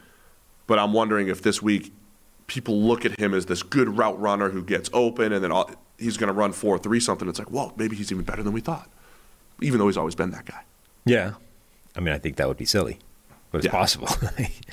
[0.66, 1.92] But I'm wondering if this week
[2.48, 5.70] people look at him as this good route runner who gets open, and then all,
[5.98, 7.28] he's going to run four three something.
[7.28, 8.88] It's like, well, maybe he's even better than we thought,
[9.60, 10.62] even though he's always been that guy.
[11.04, 11.34] Yeah.
[11.94, 12.98] I mean, I think that would be silly,
[13.52, 13.70] but it's Yeah.
[13.72, 14.08] possible.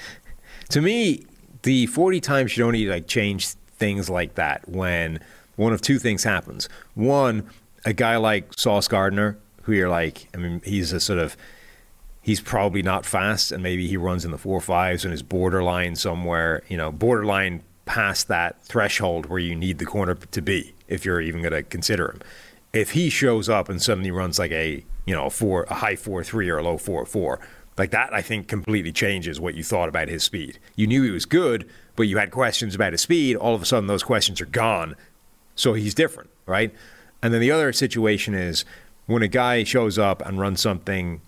[0.69, 1.25] to me,
[1.61, 3.49] the 40 times you don't need to like change
[3.83, 5.19] things like that when
[5.57, 6.69] one of two things happens.
[6.93, 7.49] One,
[7.83, 11.35] a guy like Sauce Gardner, who you're like, I mean, he's a sort of,
[12.21, 15.97] he's probably not fast and maybe he runs in the four fives and is borderline
[15.97, 21.03] somewhere, you know, borderline past that threshold where you need the corner to be if
[21.03, 22.21] you're even going to consider him.
[22.71, 25.97] If he shows up and suddenly runs like a, you know, a four, a high
[25.97, 27.41] four three or a low four four,
[27.77, 30.57] like that, I think completely changes what you thought about his speed.
[30.77, 33.35] You knew he was good, but you had questions about his speed.
[33.35, 34.95] All of a sudden, those questions are gone.
[35.55, 36.73] So he's different, right?
[37.21, 38.65] And then the other situation is
[39.05, 41.21] when a guy shows up and runs something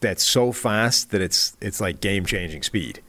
[0.00, 3.00] that's so fast that it's it's like game changing speed.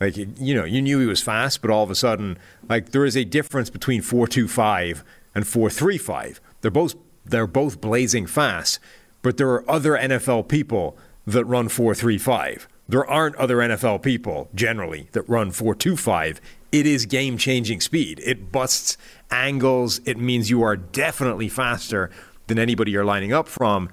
[0.00, 2.38] Like you know, you knew he was fast, but all of a sudden,
[2.68, 6.40] like there is a difference between four two five and four three five.
[6.60, 6.94] They're both
[7.24, 8.78] they're both blazing fast,
[9.22, 12.68] but there are other NFL people that run four three five.
[12.88, 16.40] There aren't other NFL people generally that run four two five.
[16.72, 18.20] It is game changing speed.
[18.24, 18.98] It busts
[19.30, 20.00] angles.
[20.04, 22.10] It means you are definitely faster
[22.46, 23.88] than anybody you're lining up from.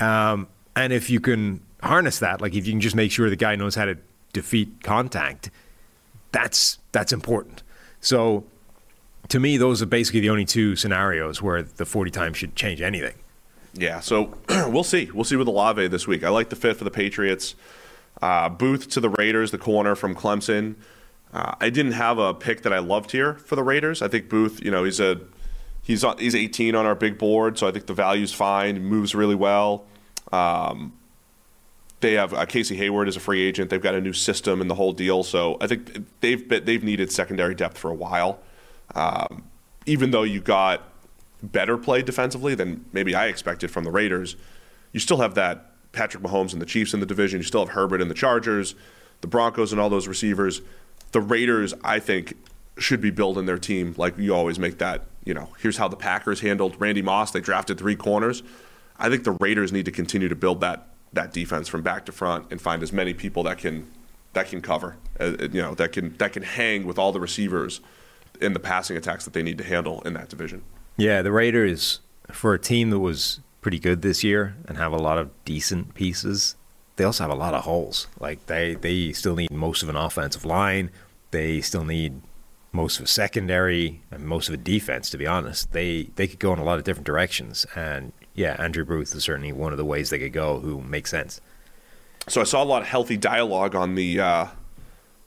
[0.00, 3.36] Um, and if you can harness that, like if you can just make sure the
[3.36, 3.96] guy knows how to
[4.32, 5.50] defeat contact,
[6.32, 7.62] that's that's important.
[8.00, 8.44] So
[9.28, 12.80] to me, those are basically the only two scenarios where the 40 times should change
[12.80, 13.14] anything.
[13.72, 15.10] Yeah, so we'll see.
[15.12, 16.22] We'll see with Olave this week.
[16.22, 17.54] I like the fit for the Patriots.
[18.22, 20.76] Uh, Booth to the Raiders, the corner from Clemson.
[21.34, 24.00] Uh, I didn't have a pick that I loved here for the Raiders.
[24.00, 25.20] I think Booth, you know, he's a
[25.82, 28.76] he's on, he's 18 on our big board, so I think the value's fine.
[28.76, 29.84] He moves really well.
[30.32, 30.92] Um,
[32.00, 33.70] they have uh, Casey Hayward as a free agent.
[33.70, 35.24] They've got a new system and the whole deal.
[35.24, 38.38] So I think they've been, they've needed secondary depth for a while.
[38.94, 39.44] Um,
[39.86, 40.82] even though you got
[41.42, 44.36] better play defensively than maybe I expected from the Raiders,
[44.92, 47.40] you still have that Patrick Mahomes and the Chiefs in the division.
[47.40, 48.74] You still have Herbert and the Chargers,
[49.20, 50.60] the Broncos and all those receivers.
[51.14, 52.36] The Raiders, I think,
[52.76, 55.04] should be building their team like you always make that.
[55.24, 57.30] You know, here's how the Packers handled Randy Moss.
[57.30, 58.42] They drafted three corners.
[58.98, 62.12] I think the Raiders need to continue to build that that defense from back to
[62.12, 63.88] front and find as many people that can
[64.32, 64.96] that can cover.
[65.20, 67.80] Uh, you know, that can that can hang with all the receivers
[68.40, 70.62] in the passing attacks that they need to handle in that division.
[70.96, 72.00] Yeah, the Raiders,
[72.32, 75.94] for a team that was pretty good this year and have a lot of decent
[75.94, 76.56] pieces,
[76.96, 78.08] they also have a lot of holes.
[78.20, 80.90] Like they, they still need most of an offensive line.
[81.34, 82.22] They still need
[82.70, 85.10] most of a secondary and most of a defense.
[85.10, 87.66] To be honest, they they could go in a lot of different directions.
[87.74, 90.60] And yeah, Andrew Booth is certainly one of the ways they could go.
[90.60, 91.40] Who makes sense.
[92.28, 94.46] So I saw a lot of healthy dialogue on the uh,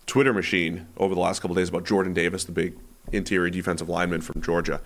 [0.06, 2.78] Twitter machine over the last couple days about Jordan Davis, the big
[3.12, 4.80] interior defensive lineman from Georgia.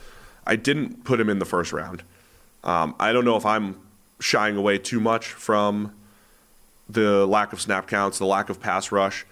[0.47, 2.03] I didn't put him in the first round.
[2.63, 3.79] Um, I don't know if I'm
[4.19, 5.93] shying away too much from
[6.89, 9.25] the lack of snap counts, the lack of pass rush.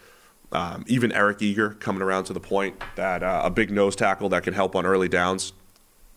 [0.51, 4.29] Um, even Eric Eager coming around to the point that uh, a big nose tackle
[4.29, 5.53] that can help on early downs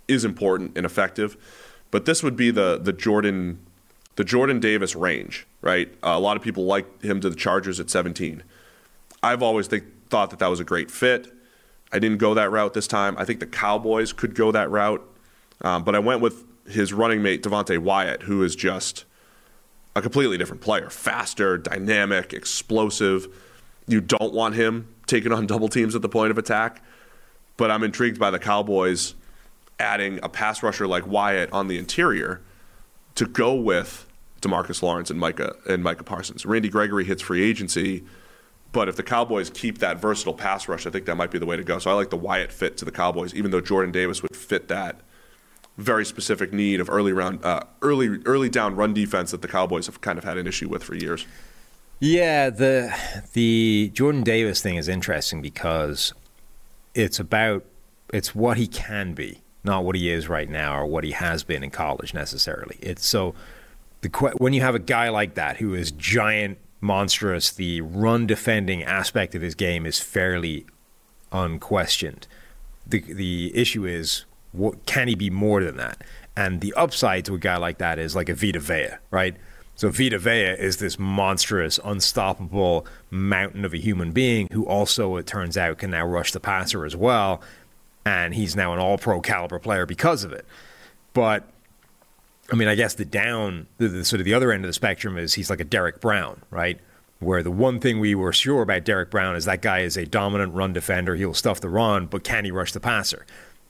[0.09, 1.36] is important and effective.
[1.90, 3.59] But this would be the the Jordan
[4.16, 5.88] the Jordan Davis range, right?
[6.02, 8.42] Uh, a lot of people like him to the Chargers at 17.
[9.22, 11.32] I've always thought that that was a great fit.
[11.92, 13.16] I didn't go that route this time.
[13.18, 15.06] I think the Cowboys could go that route,
[15.60, 19.04] um, but I went with his running mate Devonte Wyatt, who is just
[19.94, 23.28] a completely different player, faster, dynamic, explosive.
[23.86, 26.82] You don't want him taking on double teams at the point of attack,
[27.56, 29.14] but I'm intrigued by the Cowboys
[29.78, 32.40] adding a pass rusher like Wyatt on the interior
[33.16, 34.06] to go with
[34.40, 36.46] Demarcus Lawrence and Micah and Micah Parsons.
[36.46, 38.04] Randy Gregory hits free agency,
[38.72, 41.46] but if the Cowboys keep that versatile pass rush, I think that might be the
[41.46, 41.78] way to go.
[41.78, 44.68] So I like the Wyatt fit to the Cowboys, even though Jordan Davis would fit
[44.68, 45.00] that
[45.78, 49.86] very specific need of early round, uh, early early down run defense that the Cowboys
[49.86, 51.26] have kind of had an issue with for years.
[52.05, 52.93] Yeah, the
[53.33, 56.12] the Jordan Davis thing is interesting because
[56.97, 57.65] it's about
[58.12, 61.45] it's what he can be, not what he is right now or what he has
[61.45, 62.77] been in college necessarily.
[62.81, 63.37] It's so
[64.01, 64.09] the
[64.39, 69.37] when you have a guy like that who is giant, monstrous, the run defending aspect
[69.37, 70.66] of his game is fairly
[71.31, 72.27] unquestioned.
[72.85, 76.03] The the issue is what can he be more than that?
[76.37, 79.37] And the upside to a guy like that is like a Vita Vea, right?
[79.74, 85.27] So Vita Vea is this monstrous, unstoppable mountain of a human being who also, it
[85.27, 87.43] turns out, can now rush the passer as well.
[88.05, 90.44] And he's now an all pro caliber player because of it.
[91.15, 91.49] But
[92.51, 94.74] I mean, I guess the down, the, the sort of the other end of the
[94.74, 96.78] spectrum is he's like a Derrick Brown, right?
[97.20, 100.05] Where the one thing we were sure about Derrick Brown is that guy is a
[100.05, 101.15] dominant run defender.
[101.15, 103.24] He'll stuff the run, but can he rush the passer?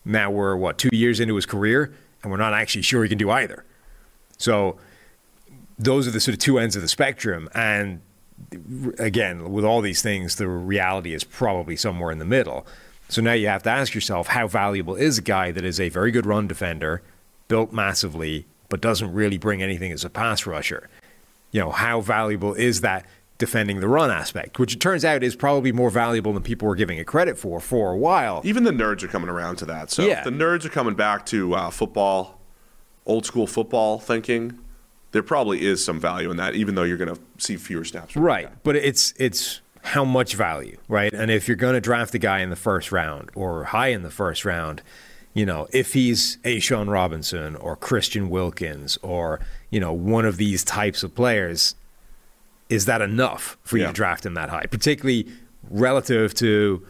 [0.04, 1.92] Now we're what two years into his career,
[2.22, 3.64] and we're not actually sure he can do either.
[4.38, 4.78] So
[5.82, 8.00] those are the sort of two ends of the spectrum, and
[8.98, 12.66] again, with all these things, the reality is probably somewhere in the middle.
[13.08, 15.88] So now you have to ask yourself, how valuable is a guy that is a
[15.90, 17.02] very good run defender,
[17.48, 20.88] built massively, but doesn't really bring anything as a pass rusher?
[21.50, 23.04] You know, how valuable is that
[23.38, 26.76] defending the run aspect, which it turns out is probably more valuable than people were
[26.76, 28.40] giving it credit for for a while.
[28.44, 29.90] Even the nerds are coming around to that.
[29.90, 30.22] So Yeah.
[30.24, 32.40] the nerds are coming back to uh, football,
[33.04, 34.58] old school football thinking.
[35.12, 38.16] There probably is some value in that, even though you're going to see fewer snaps.
[38.16, 38.52] Right, guy.
[38.62, 41.12] but it's it's how much value, right?
[41.12, 44.02] And if you're going to draft a guy in the first round or high in
[44.02, 44.80] the first round,
[45.34, 49.40] you know, if he's a Sean Robinson or Christian Wilkins or
[49.70, 51.74] you know one of these types of players,
[52.68, 53.88] is that enough for you Yeah.
[53.88, 54.66] to draft him that high?
[54.66, 55.26] Particularly
[55.70, 56.84] relative to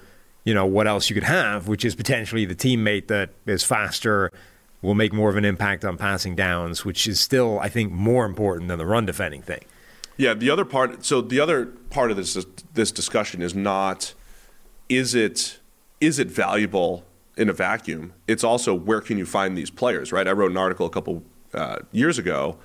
[0.44, 4.30] you know what else you could have, which is potentially the teammate that is faster,
[4.82, 8.26] will make more of an impact on passing downs, which is still I think more
[8.26, 9.64] important than the run defending thing.
[10.16, 11.04] Yeah, the other part.
[11.04, 12.36] So the other part of this
[12.74, 14.12] this discussion is not
[14.88, 15.58] is it
[16.00, 17.04] is it valuable
[17.36, 18.12] in a vacuum.
[18.28, 20.28] It's also where can you find these players, right?
[20.28, 21.22] I wrote an article a couple
[21.54, 22.58] uh, years ago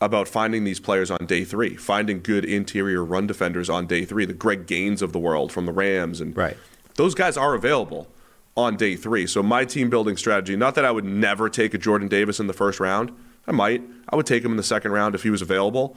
[0.00, 4.24] about finding these players on day three, finding good interior run defenders on day three,
[4.24, 6.56] the Greg Gaines of the world from the Rams, and Right.
[6.94, 8.06] those guys are available
[8.58, 9.24] on day three.
[9.24, 12.48] So my team building strategy, not that I would never take a Jordan Davis in
[12.48, 13.12] the first round.
[13.46, 13.82] I might.
[14.08, 15.96] I would take him in the second round if he was available.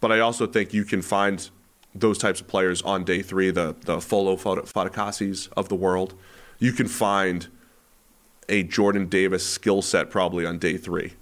[0.00, 1.48] But I also think you can find
[1.94, 6.14] those types of players on day three, the the Folo Fatukasis of the world.
[6.58, 7.46] You can find
[8.48, 11.12] a Jordan Davis skill set probably on day three.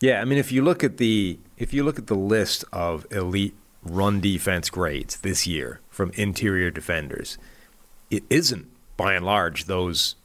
[0.00, 3.06] Yeah, I mean, if you look at the if you look at the list of
[3.10, 7.38] elite run defense grades this year from interior defenders,
[8.10, 8.68] it isn't
[9.00, 10.16] by and large those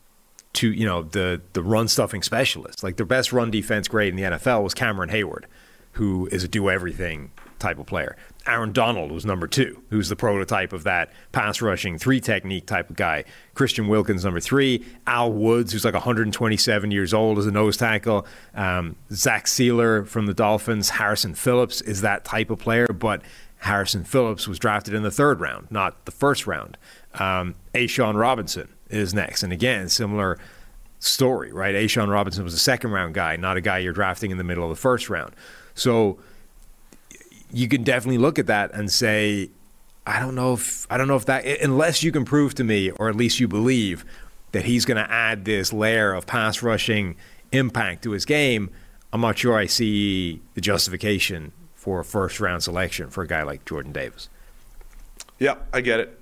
[0.53, 0.72] two.
[0.72, 2.84] You know, the the run stuffing specialists.
[2.84, 5.45] Like their best run defense grade in the NFL was Cameron Heyward,
[5.93, 8.18] who is a do everything type of player.
[8.45, 12.89] Aaron Donald was number two, who's the prototype of that pass rushing three technique type
[12.89, 13.23] of guy.
[13.56, 14.85] Christian Wilkins, number three.
[15.07, 18.27] Al Woods, who's like 127 years old as a nose tackle.
[18.53, 20.89] Um, Zach Sieler from the Dolphins.
[20.89, 23.22] Harrison Phillips is that type of player, but
[23.60, 26.77] Harrison Phillips was drafted in the third round, not the first round.
[27.19, 27.55] Um,
[28.15, 29.43] Robinson is next.
[29.43, 30.37] And again, similar
[30.99, 31.75] story, right?
[31.75, 34.63] A'Shawn Robinson was a second round guy, not a guy you're drafting in the middle
[34.63, 35.33] of the first round.
[35.73, 36.19] So
[37.51, 39.49] you can definitely look at that and say,
[40.07, 42.91] I don't know if I don't know if that unless you can prove to me,
[42.91, 44.05] or at least you believe
[44.51, 47.15] that he's going to add this layer of pass rushing
[47.51, 48.69] impact to his game.
[49.11, 53.43] I'm not sure I see the justification for a first round selection for a guy
[53.43, 54.29] like Jordan Davis.
[55.39, 56.19] Yeah, I get it.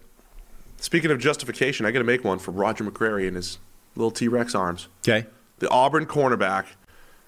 [0.83, 3.57] Speaking of justification, I got to make one for Roger McCreary and his
[3.95, 4.89] little T Rex arms.
[5.07, 5.25] Okay.
[5.59, 6.65] the Auburn cornerback,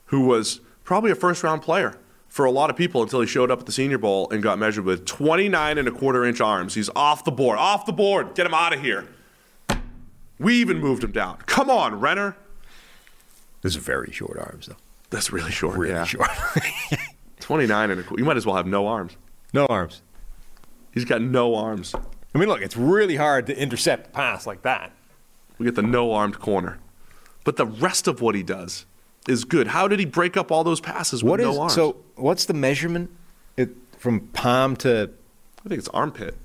[0.07, 3.49] who was probably a first round player for a lot of people until he showed
[3.49, 6.73] up at the Senior Bowl and got measured with 29 and a quarter inch arms.
[6.73, 7.57] He's off the board.
[7.57, 8.35] Off the board.
[8.35, 9.07] Get him out of here.
[10.37, 11.37] We even moved him down.
[11.45, 12.35] Come on, Renner.
[13.61, 14.75] Those are very short arms, though.
[15.11, 15.77] That's really short.
[15.77, 16.03] Really yeah.
[16.03, 16.29] short.
[17.39, 18.19] 29 and a quarter.
[18.19, 19.15] You might as well have no arms.
[19.53, 20.01] no arms.
[20.91, 21.95] He's got no arms.
[22.35, 24.91] I mean, look, it's really hard to intercept a pass like that.
[25.57, 26.79] We get the no armed corner.
[27.45, 28.85] But the rest of what he does
[29.27, 29.67] is good.
[29.67, 31.73] How did he break up all those passes with What is no arms?
[31.73, 31.95] so?
[32.15, 33.09] What's the measurement?
[33.55, 35.09] It from palm to
[35.65, 36.35] I think it's armpit.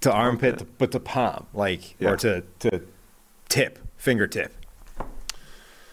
[0.00, 2.10] to armpit, to, but to palm, like Yeah.
[2.10, 2.80] or to to
[3.50, 4.54] tip, fingertip.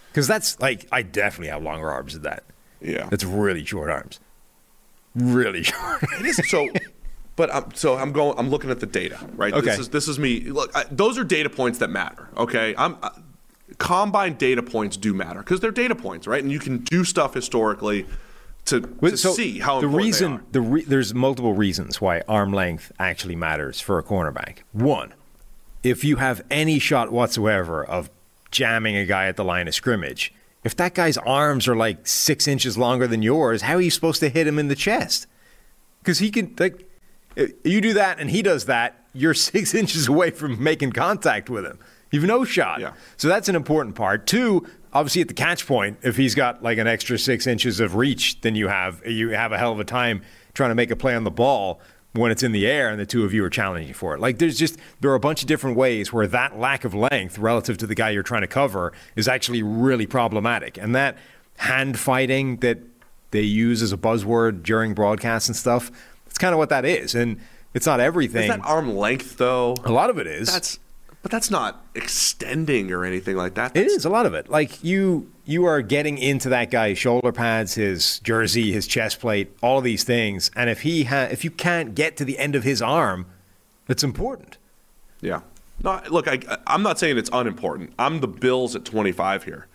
[0.10, 2.44] Because that's like I definitely have longer arms than that.
[2.80, 3.08] Yeah.
[3.10, 4.20] That's really short arms.
[5.14, 6.04] Really short.
[6.20, 6.68] It is so,
[7.36, 8.38] but I'm, so I'm going.
[8.38, 9.54] I'm looking at the data, right?
[9.54, 9.66] Okay.
[9.66, 10.42] This is this is me.
[10.42, 12.30] Look, I, those are data points that matter.
[12.38, 12.76] Okay.
[12.78, 12.98] I'm.
[13.02, 13.10] Uh,
[13.78, 16.42] combine data points do matter because they're data points, right?
[16.42, 18.06] And you can do stuff historically
[18.66, 22.54] to, to So see how the important reason the re- there's multiple reasons why arm
[22.54, 24.60] length actually matters for a cornerback.
[24.72, 25.14] One,
[25.84, 28.10] if you have any shot whatsoever of
[28.52, 30.34] jamming a guy at the line of scrimmage,
[30.64, 34.20] if that guy's arms are like six inches longer than yours, how are you supposed
[34.22, 35.28] to hit him in the chest?
[36.02, 36.85] Because he can like
[37.64, 41.66] you do that and he does that, you're six inches away from making contact with
[41.66, 41.80] him.
[42.12, 42.80] You've no shot.
[42.80, 42.94] Yeah.
[43.18, 44.26] So that's an important part.
[44.28, 47.96] Two, obviously at the catch point, if he's got like an extra six inches of
[47.96, 50.22] reach, then you have you have a hell of a time
[50.54, 51.82] trying to make a play on the ball
[52.14, 54.22] when it's in the air and the two of you are challenging for it.
[54.22, 57.38] Like there's just there are a bunch of different ways where that lack of length
[57.38, 60.78] relative to the guy you're trying to cover is actually really problematic.
[60.78, 61.18] And that
[61.58, 62.80] hand fighting that
[63.32, 65.92] they use as a buzzword during broadcasts and stuff,
[66.36, 67.16] it's kind of what that is.
[67.16, 67.40] And
[67.74, 68.44] it's not everything.
[68.44, 69.74] Is that arm length though?
[69.86, 70.52] a lot of it is.
[70.52, 70.80] That's.
[71.22, 73.72] But that's not extending or anything like that.
[73.72, 74.48] It That's- is a lot of it.
[74.50, 79.56] Like you, you are getting into that guy's shoulder pads, his jersey, his chest plate,
[79.64, 80.52] all of these things.
[80.58, 83.26] And if he ha- if you can't get to the end of his arm,
[83.88, 84.58] it's important.
[85.22, 85.40] Yeah.
[85.84, 87.94] No, look, I, I'm not saying it's unimportant.
[87.98, 89.66] I'm the Bills at 25 here,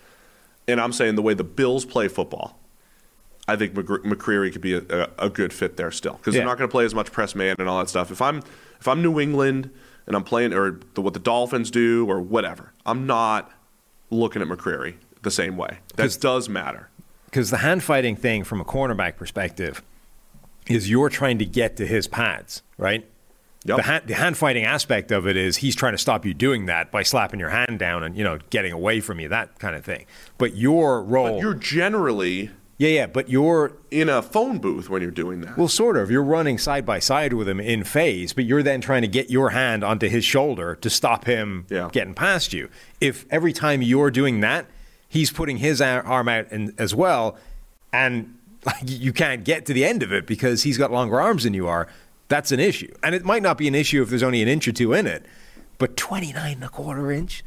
[0.69, 2.60] and I'm saying the way the Bills play football,
[3.49, 4.83] I think McCre- McCreary could be a,
[5.19, 6.41] a, a good fit there still because Yeah.
[6.41, 8.11] they're not going to play as much press man and all that stuff.
[8.11, 8.43] If I'm
[8.81, 9.71] if I'm New England
[10.07, 13.51] and I'm playing or the, what the Dolphins do or whatever, I'm not
[14.11, 15.79] looking at McCreary the same way.
[15.97, 16.89] That does matter.
[17.27, 19.83] Because the hand fighting thing, from a cornerback perspective,
[20.67, 23.07] is you're trying to get to his pads, right?
[23.67, 23.77] Yep.
[23.77, 26.67] The, hand, the hand fighting aspect of it is he's trying to stop you doing
[26.67, 29.77] that by slapping your hand down and you know getting away from you, that kind
[29.77, 30.07] of thing.
[30.39, 32.51] But your role, But you're generally
[32.81, 33.07] yeah, yeah.
[33.07, 35.59] But you're in a phone booth when you're doing that.
[35.59, 36.11] Well, sort of.
[36.11, 39.29] You're running side by side with him in phase, but you're then trying to get
[39.31, 41.91] your hand onto his shoulder to stop him Yeah.
[41.93, 42.71] getting past you.
[42.99, 44.65] If every time you're doing that,
[45.09, 47.37] he's putting his arm out and, as well,
[47.93, 51.45] and like, you can't get to the end of it because he's got longer arms
[51.45, 51.87] than you are,
[52.29, 52.93] that's an issue.
[53.03, 55.07] And it might not be an issue if there's only an inch or two in
[55.07, 55.27] it,
[55.79, 57.43] but 29 and a quarter inch?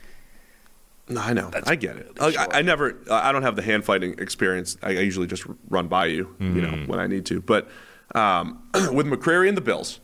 [1.10, 1.52] No, I know.
[1.66, 2.20] I get it.
[2.20, 2.98] Like, I, I never.
[3.12, 4.78] I don't have the hand fighting experience.
[4.82, 7.42] I, I usually just run by you, you know, when I need to.
[7.42, 7.70] But
[8.16, 8.64] um,
[8.94, 10.00] with McCreary and the Bills,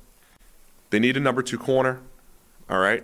[0.89, 2.01] they need a number two corner.
[2.69, 3.03] All right.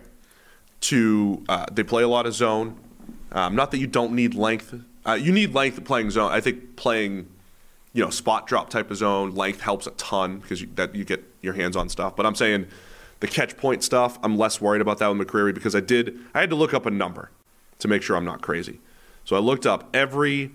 [0.82, 2.78] To uh, they play a lot of zone.
[3.32, 4.76] Um, not that you don't need length.
[5.06, 6.32] Uh, you need length playing zone.
[6.32, 7.28] I think playing,
[7.94, 11.06] you know, spot drop type of zone length helps a ton because you, that you
[11.06, 12.16] get your hands on stuff.
[12.16, 12.68] But I'm saying
[13.22, 14.20] the catch point stuff.
[14.22, 16.20] I'm less worried about that with McCreary because I did.
[16.34, 17.32] I had to look up a number
[17.80, 18.80] to make sure I'm not crazy.
[19.24, 20.52] So I looked up every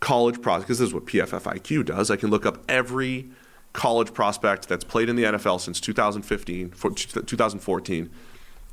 [0.00, 2.10] college prospect because this is what PFFIQ does.
[2.10, 3.30] I can look up every
[3.72, 8.10] college prospect that's played in the NFL since 2015, for- 2014,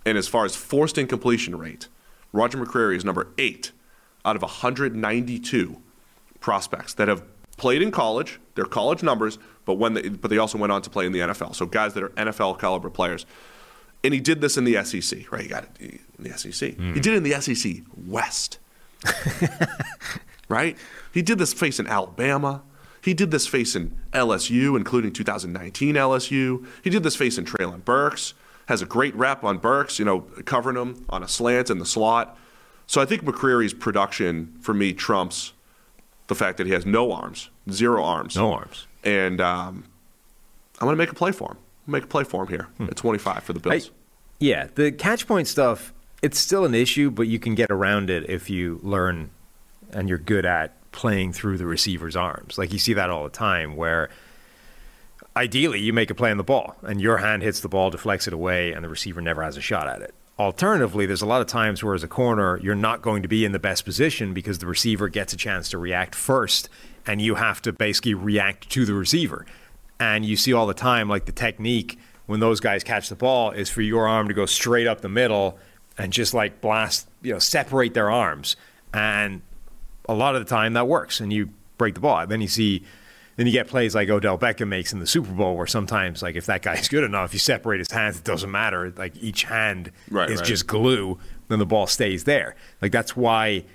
[0.06, 1.88] and as far as forced incompletion rate,
[2.32, 3.72] Roger McCreary is number eight
[4.26, 5.82] out of 192
[6.40, 7.24] prospects that have
[7.58, 8.40] played in college.
[8.56, 11.20] They're college numbers, but when they, but they also went on to play in the
[11.20, 11.56] NFL.
[11.56, 13.26] So guys that are NFL caliber players.
[14.04, 15.42] And he did this in the SEC, right?
[15.42, 16.76] He got it in the SEC.
[16.78, 18.60] He did it in the SEC West,
[20.50, 20.78] right?
[21.14, 22.62] He did this face in Alabama.
[23.02, 26.66] He did this face in LSU, including 2019 LSU.
[26.84, 28.34] He did this face in Treylon Burks.
[28.68, 31.86] Has a great rep on Burks, you know, covering him on a slant in the
[31.86, 32.38] slot.
[32.86, 35.54] So I think McCreary's production for me trumps
[36.28, 38.86] the fact that he has no arms, zero arms, No arms.
[39.06, 39.86] and um,
[40.80, 41.58] I'm going to make a play for him.
[41.86, 43.88] Make a play for him here at 25 for the Bills.
[43.90, 43.92] I-
[44.40, 48.30] yeah, the catch point stuff, it's still an issue, but you can get around it
[48.30, 49.30] if you learn
[49.92, 52.58] and you're good at playing through the receiver's arms.
[52.58, 54.10] Like you see that all the time where
[55.36, 58.28] ideally you make a play on the ball and your hand hits the ball, deflects
[58.28, 60.14] it away, and the receiver never has a shot at it.
[60.40, 63.44] Alternatively, there's a lot of times where as a corner, you're not going to be
[63.44, 66.70] in the best position because the receiver gets a chance to react first,
[67.08, 69.48] and you have to basically react to the receiver.
[70.00, 73.52] And you see all the time, like the technique when those guys catch the ball
[73.52, 75.58] is for your arm to go straight up the middle
[75.98, 78.56] and just like blast, you know, separate their arms.
[78.94, 79.42] And
[80.08, 82.20] a lot of the time that works and you break the ball.
[82.20, 82.84] And Then you see,
[83.36, 86.36] then you get plays like Odell Beckham makes in the Super Bowl where sometimes, like,
[86.36, 88.92] if that guy's good enough, you separate his hands, it doesn't matter.
[88.98, 90.48] Like, each hand Right, is right.
[90.48, 92.56] just glue, then the ball stays there.
[92.82, 93.66] Like, that's why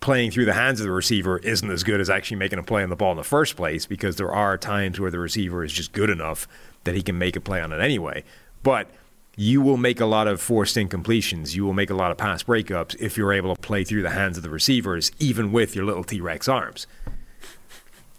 [0.00, 2.82] playing through the hands of the receiver isn't as good as actually making a play
[2.82, 5.72] on the ball in the first place because there are times where the receiver is
[5.72, 6.46] just good enough
[6.84, 8.22] that he can make a play on it anyway.
[8.62, 8.90] But
[9.36, 11.54] you will make a lot of forced incompletions.
[11.54, 14.10] You will make a lot of pass breakups if you're able to play through the
[14.10, 16.86] hands of the receivers, even with your little T Rex arms.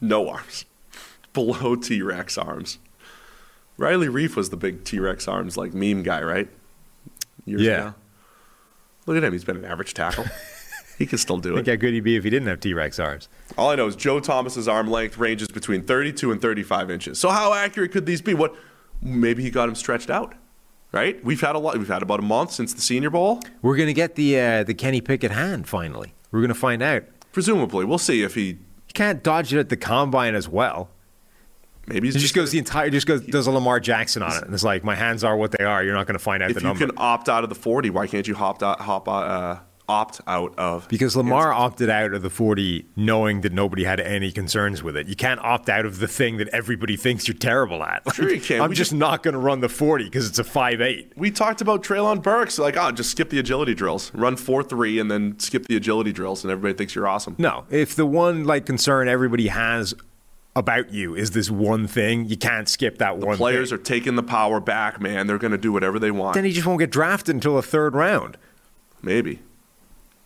[0.01, 0.65] No arms.
[1.33, 2.79] Below T Rex arms.
[3.77, 6.47] Riley Reiff was the big T Rex arms, like meme guy, right?
[7.45, 7.73] Years Yeah.
[7.89, 7.93] ago.
[9.05, 9.33] Look at him.
[9.33, 10.25] He's been an average tackle.
[10.97, 11.71] he can still do Think it.
[11.71, 13.27] how good he'd be if he didn't have T Rex arms.
[13.57, 17.19] All I know is Joe Thomas's arm length ranges between 32 and 35 inches.
[17.19, 18.33] So how accurate could these be?
[18.33, 18.55] What?
[19.01, 20.33] Maybe he got him stretched out,
[20.95, 21.23] right?
[21.23, 21.77] We've had a lot.
[21.77, 23.41] We've had about a month since the Senior Bowl.
[23.61, 26.13] We're gonna get the uh, the Kenny Pickett hand finally.
[26.31, 27.03] We're gonna find out.
[27.31, 28.47] Presumably, we'll see if he.
[28.47, 30.89] You can't dodge it at the combine as well.
[31.87, 34.43] Maybe he's He just goes the entire, just goes does a Lamar Jackson on it,
[34.45, 35.83] and it's like my hands are what they are.
[35.83, 36.77] You're not going to find out If the number.
[36.77, 39.23] If you can opt out of the 40, why can't you hop out, hop out,
[39.27, 40.87] uh, opt out of?
[40.87, 45.07] because Lamar opted out of the 40, knowing that nobody had any concerns with it.
[45.07, 48.01] You can't opt out of the thing that everybody thinks you're terrible at.
[48.13, 48.61] Sure you can.
[48.61, 51.11] I'm We just just- not going to run the 40 because it's a five eight.
[51.15, 54.99] We talked about Treylon Burks, like, oh, just skip the agility drills, run four three,
[54.99, 57.35] and then skip the agility drills, and everybody thinks you're awesome.
[57.37, 59.93] No, if the one like concern everybody has
[60.55, 62.25] about you is this one thing.
[62.27, 63.35] You can't skip that one.
[63.37, 63.79] Players thing.
[63.79, 65.27] are taking the power back, man.
[65.27, 66.33] They're going to do whatever they want.
[66.35, 68.37] Then he just won't get drafted until the third round.
[69.01, 69.41] Maybe.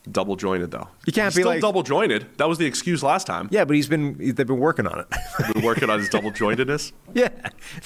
[0.10, 0.88] Double jointed though.
[1.06, 2.26] You can't He's be still like- double jointed.
[2.38, 3.50] That was the excuse last time.
[3.52, 5.08] Yeah, but he's been they've been working on it.
[5.54, 6.94] Been working on his double jointedness.
[7.14, 7.30] yeah,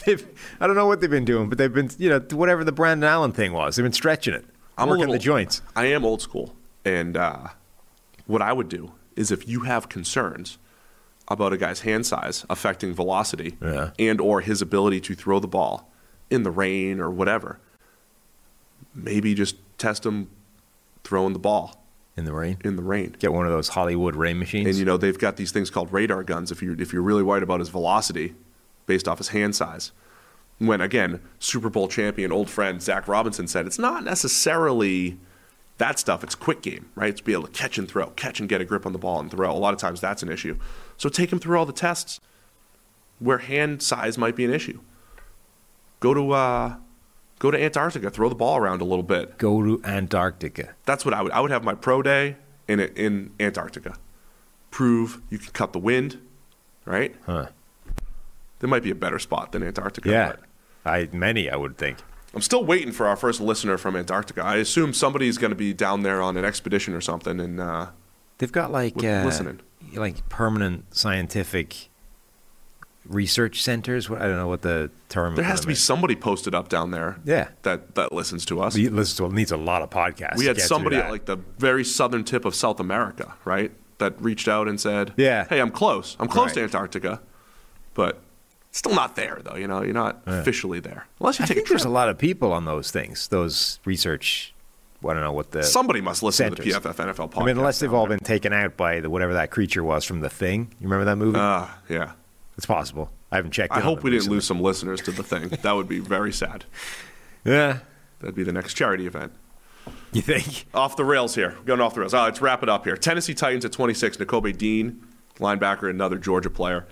[0.05, 0.25] they've,
[0.59, 3.09] I don't know what they've been doing, but they've been you know whatever the Brandon
[3.09, 3.75] Allen thing was.
[3.75, 4.45] They've been stretching it,
[4.77, 5.61] I'm working little, the joints.
[5.75, 7.47] I am old school, and uh,
[8.27, 10.57] what I would do is if you have concerns
[11.29, 13.91] about a guy's hand size affecting velocity Yeah.
[13.97, 15.91] and or his ability to throw the ball
[16.29, 17.59] in the rain or whatever,
[18.93, 20.29] maybe just test him
[21.03, 21.82] throwing the ball
[22.15, 23.15] In the rain, in the rain.
[23.17, 24.67] get one of those Hollywood rain machines.
[24.67, 26.51] And you know they've got these things called radar guns.
[26.51, 28.35] If you if you're really worried about his velocity,
[28.85, 29.91] based off his hand size,
[30.59, 35.17] when again Super Bowl champion, old friend Zach Robinson said it's not necessarily
[35.79, 36.23] that stuff.
[36.23, 37.09] It's quick game, right?
[37.09, 39.19] It's be able to catch and throw, catch and get a grip on the ball
[39.19, 39.51] and throw.
[39.51, 40.57] A lot of times that's an issue.
[40.97, 42.19] So take him through all the tests
[43.19, 44.81] where hand size might be an issue.
[45.99, 46.75] Go to uh,
[47.43, 49.37] go to Antarctica, throw the ball around a little bit.
[49.37, 50.75] Go to Antarctica.
[50.85, 51.33] That's what I would.
[51.33, 52.37] I would have my pro day
[52.69, 53.95] in in Antarctica.
[54.71, 56.19] Prove you can cut the wind,
[56.85, 57.13] right?
[57.25, 57.47] Huh.
[58.59, 60.09] There might be a better spot than Antarctica.
[60.09, 60.35] Yeah,
[60.85, 61.97] I many I would think.
[62.33, 64.41] I'm still waiting for our first listener from Antarctica.
[64.41, 67.39] I assume somebody's going to be down there on an expedition or something.
[67.39, 67.87] And uh,
[68.39, 69.59] They've got like uh, listening.
[69.93, 71.89] like permanent scientific
[73.05, 74.09] research centers.
[74.09, 75.33] What I don't know what the term.
[75.33, 75.37] Is.
[75.37, 75.83] There has to be is.
[75.83, 77.19] somebody posted up down there.
[77.25, 77.49] Yeah.
[77.63, 78.75] That that listens to us.
[78.75, 80.37] He listens to needs a lot of podcasts.
[80.37, 83.71] we had somebody at like the very southern tip of South America, right?
[83.99, 85.45] That reached out and said, Yeah.
[85.47, 86.17] hey, I'm close.
[86.19, 87.21] I'm close to Antarctica,
[87.93, 88.21] but
[88.71, 89.55] still not there though.
[89.55, 92.09] You know, you're not officially there unless you take I think a there's a lot
[92.09, 93.27] of people on those things.
[93.27, 94.53] Those research.
[95.05, 95.63] I don't know what the.
[95.63, 97.41] Somebody must listen to the PFF NFL podcast.
[97.41, 100.21] I mean, unless they've all been taken out by the whatever that creature was from
[100.21, 100.73] the thing.
[100.79, 101.37] You remember that movie?
[101.37, 102.13] Uh, yeah.
[102.57, 103.09] It's possible.
[103.31, 103.73] I haven't checked.
[103.73, 104.35] I hope we didn't recently.
[104.35, 105.49] lose some listeners to the thing.
[105.63, 106.65] That would be very sad.
[107.43, 107.79] Yeah,
[108.19, 109.33] That'd be the next charity event.
[110.13, 110.65] you think?
[110.73, 111.57] Off the rails here.
[111.65, 112.13] Going off the rails.
[112.13, 112.95] Oh, let's wrap it up here.
[112.95, 114.17] Tennessee Titans at 26.
[114.17, 115.05] Nakobe Dean,
[115.39, 116.85] linebacker, another Georgia player.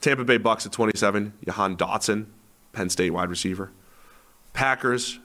[0.00, 1.32] Tampa Bay Bucks at 27.
[1.46, 2.26] Jahan Dotson,
[2.72, 3.72] Penn State wide receiver.
[4.52, 5.18] Packers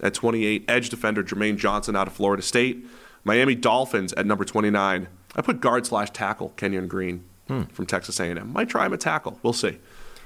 [0.00, 0.64] at 28.
[0.68, 2.84] Edge defender Jermaine Johnson out of Florida State.
[3.22, 5.08] Miami Dolphins at number 29.
[5.36, 8.52] I put guard slash tackle Kenyon Green from Texas A&M.
[8.52, 9.38] Might try him at tackle.
[9.42, 9.78] We'll see.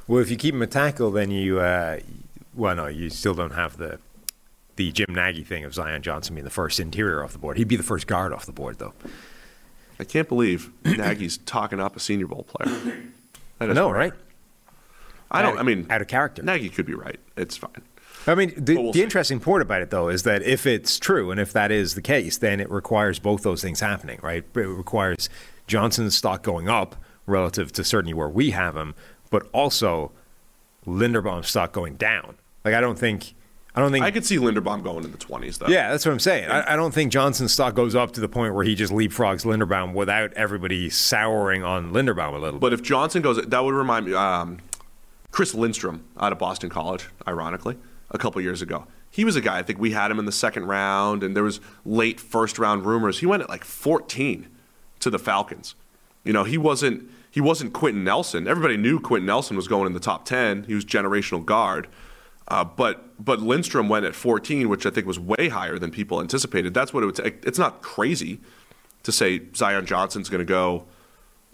[0.06, 1.60] Well, if you keep him a tackle, then you.
[1.60, 2.00] Uh,
[2.54, 3.98] well, no, you still don't have the
[4.76, 7.58] the Jim Nagy thing of Zion Johnson being the first interior off the board.
[7.58, 8.94] He'd be the first guard off the board, though.
[10.00, 13.02] I can't believe Nagy's talking up a Senior Bowl player.
[13.58, 14.12] That is No, right?
[15.32, 15.58] I don't.
[15.58, 16.44] I mean, out of character.
[16.44, 17.18] Nagy could be right.
[17.36, 17.82] It's fine.
[18.28, 21.32] I mean, the, we'll the interesting part about it, though, is that if it's true
[21.32, 24.44] and if that is the case, then it requires both those things happening, right?
[24.54, 25.28] It requires
[25.66, 26.94] Johnson's stock going up
[27.28, 28.94] relative to certainly where we have him,
[29.30, 30.10] but also
[30.86, 32.36] Linderbaum's stock going down.
[32.64, 33.34] Like, I don't think,
[33.74, 35.68] I don't think, I could see Linderbaum going in the twenties though.
[35.68, 36.48] yeah, that's what I'm saying.
[36.50, 39.44] I, I don't think Johnson's stock goes up to the point where he just leapfrogs
[39.44, 42.60] Linderbaum without everybody souring on Linderbaum a little bit.
[42.60, 44.14] But if Johnson goes, that would remind me.
[44.14, 44.58] Um,
[45.30, 47.76] Chris Lindstrom out of Boston College, ironically,
[48.10, 48.86] a couple years ago.
[49.10, 49.58] He was a guy.
[49.58, 52.84] I think we had him in the second round, and there was late first round
[52.86, 53.20] rumors.
[53.20, 54.48] He went at like 14
[55.00, 55.74] to the Falcons.
[56.24, 58.48] You know, he wasn't he wasn't Quenton Nelson.
[58.48, 60.64] Everybody knew Quenton Nelson was going in the top 10.
[60.64, 61.88] He was generational guard.
[62.48, 66.20] Uh, but but Lindstrom went at 14, which I think was way higher than people
[66.20, 66.72] anticipated.
[66.72, 67.44] That's what it would take.
[67.44, 68.40] It's not crazy
[69.02, 70.86] to say Zion Johnson's going to go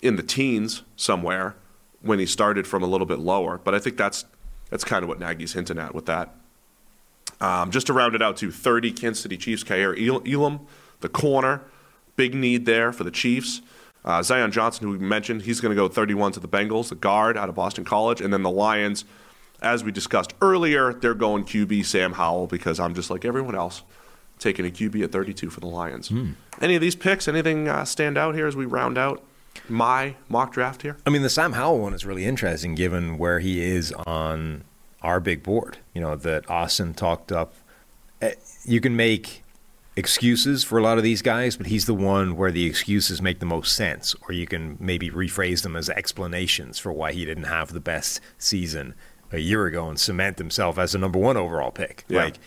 [0.02, 1.56] in the teens somewhere
[2.00, 3.58] when he started from a little bit lower.
[3.58, 4.24] But I think that's
[4.70, 6.34] that's kind of what Nagy's hinting at with that.
[7.40, 10.66] Um, just to round it out to 30 Kansas City Chiefs, Kaiir El- Elam,
[11.00, 11.62] the corner,
[12.16, 13.60] big need there for the Chiefs.
[14.04, 16.94] Uh, Zion Johnson, who we mentioned, he's going to go 31 to the Bengals, the
[16.94, 18.20] guard out of Boston College.
[18.20, 19.04] And then the Lions,
[19.62, 23.82] as we discussed earlier, they're going QB Sam Howell because I'm just like everyone else,
[24.38, 26.12] taking a QB at 32 for the Lions.
[26.60, 29.22] Any of these picks, anything uh, stand out here as we round out
[29.68, 30.98] my mock draft here?
[31.06, 34.64] I mean, the Sam Howell one is really interesting given where he is on
[35.00, 35.78] our big board.
[35.94, 37.54] You know, that Austin talked up.
[38.20, 38.34] Eh,
[38.66, 39.43] You can make
[39.96, 43.38] excuses for a lot of these guys, but he's the one where the excuses make
[43.38, 47.44] the most sense, or you can maybe rephrase them as explanations for why he didn't
[47.44, 48.94] have the best season
[49.30, 52.04] a year ago and cement himself as a number one overall pick.
[52.08, 52.24] Yeah.
[52.24, 52.38] Like,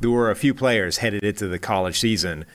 [0.00, 2.46] there were a few players headed into the college season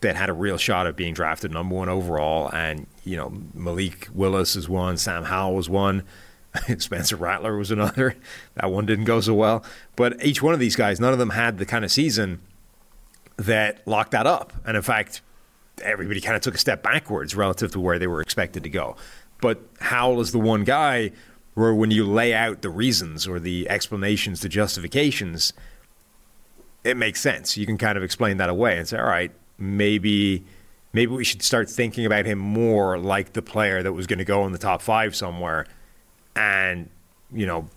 [0.00, 2.50] that had a real shot at being drafted number one overall.
[2.52, 6.04] And, you know, Malik Willis is one, Sam Howell was one,
[6.78, 8.16] Spencer Rattler was another.
[8.54, 9.64] That one didn't go so well.
[9.96, 12.40] But each one of these guys, none of them had the kind of season
[13.36, 14.52] that locked that up.
[14.64, 15.20] And in fact,
[15.82, 18.96] everybody kind of took a step backwards relative to where they were expected to go.
[19.40, 21.10] But Howell is the one guy
[21.54, 25.52] where when you lay out the reasons or the explanations, the justifications,
[26.82, 27.56] it makes sense.
[27.56, 30.44] You can kind of explain that away and say, all right, maybe
[30.92, 34.24] maybe we should start thinking about him more like the player that was going to
[34.24, 35.66] go in the top five somewhere,
[36.36, 36.88] and
[37.32, 37.68] you know,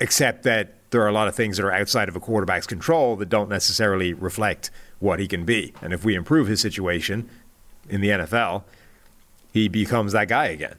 [0.00, 3.16] accept that there are a lot of things that are outside of a quarterback's control
[3.16, 5.72] that don't necessarily reflect what he can be.
[5.80, 7.28] And if we improve his situation
[7.88, 8.64] in the NFL,
[9.52, 10.76] he becomes that guy again.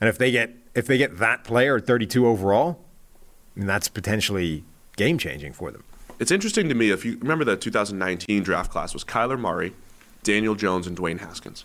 [0.00, 2.80] And if they get if they get that player at 32 overall,
[3.54, 4.64] I mean, that's potentially
[4.96, 5.84] game changing for them.
[6.18, 9.72] It's interesting to me if you remember the 2019 draft class was Kyler Murray,
[10.22, 11.64] Daniel Jones, and Dwayne Haskins.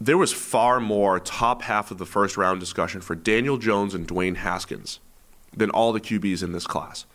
[0.00, 4.08] There was far more top half of the first round discussion for Daniel Jones and
[4.08, 5.00] Dwayne Haskins
[5.56, 7.06] than all the QBs in this class.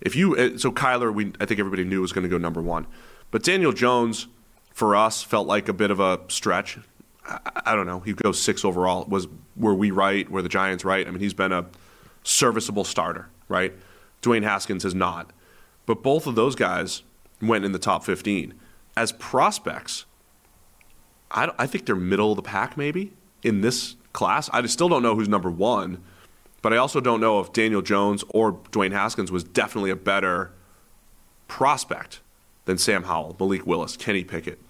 [0.00, 2.62] If you uh, so Kyler, we I think everybody knew was going to go number
[2.62, 2.86] one,
[3.30, 4.26] but Daniel Jones
[4.72, 6.78] for us felt like a bit of a stretch.
[7.26, 8.00] I, I don't know.
[8.00, 9.04] He goes six overall.
[9.06, 10.30] Was were we right?
[10.30, 11.06] Were the Giants right?
[11.06, 11.66] I mean, he's been a
[12.22, 13.74] serviceable starter, right?
[14.22, 15.32] Dwayne Haskins has not,
[15.86, 17.02] but both of those guys
[17.40, 18.54] went in the top 15
[18.96, 20.04] as prospects.
[21.30, 23.12] I, I think they're middle of the pack maybe
[23.42, 24.50] in this class.
[24.52, 26.02] I still don't know who's number one,
[26.62, 30.52] but I also don't know if Daniel Jones or Dwayne Haskins was definitely a better
[31.48, 32.20] prospect
[32.64, 34.60] than Sam Howell, Malik Willis, Kenny Pickett,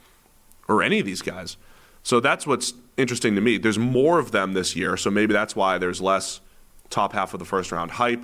[0.69, 1.57] or any of these guys.
[2.03, 3.59] So that's what's interesting to me.
[3.59, 6.41] There's more of them this year, so maybe that's why there's less
[6.89, 8.23] top half of the first round hype.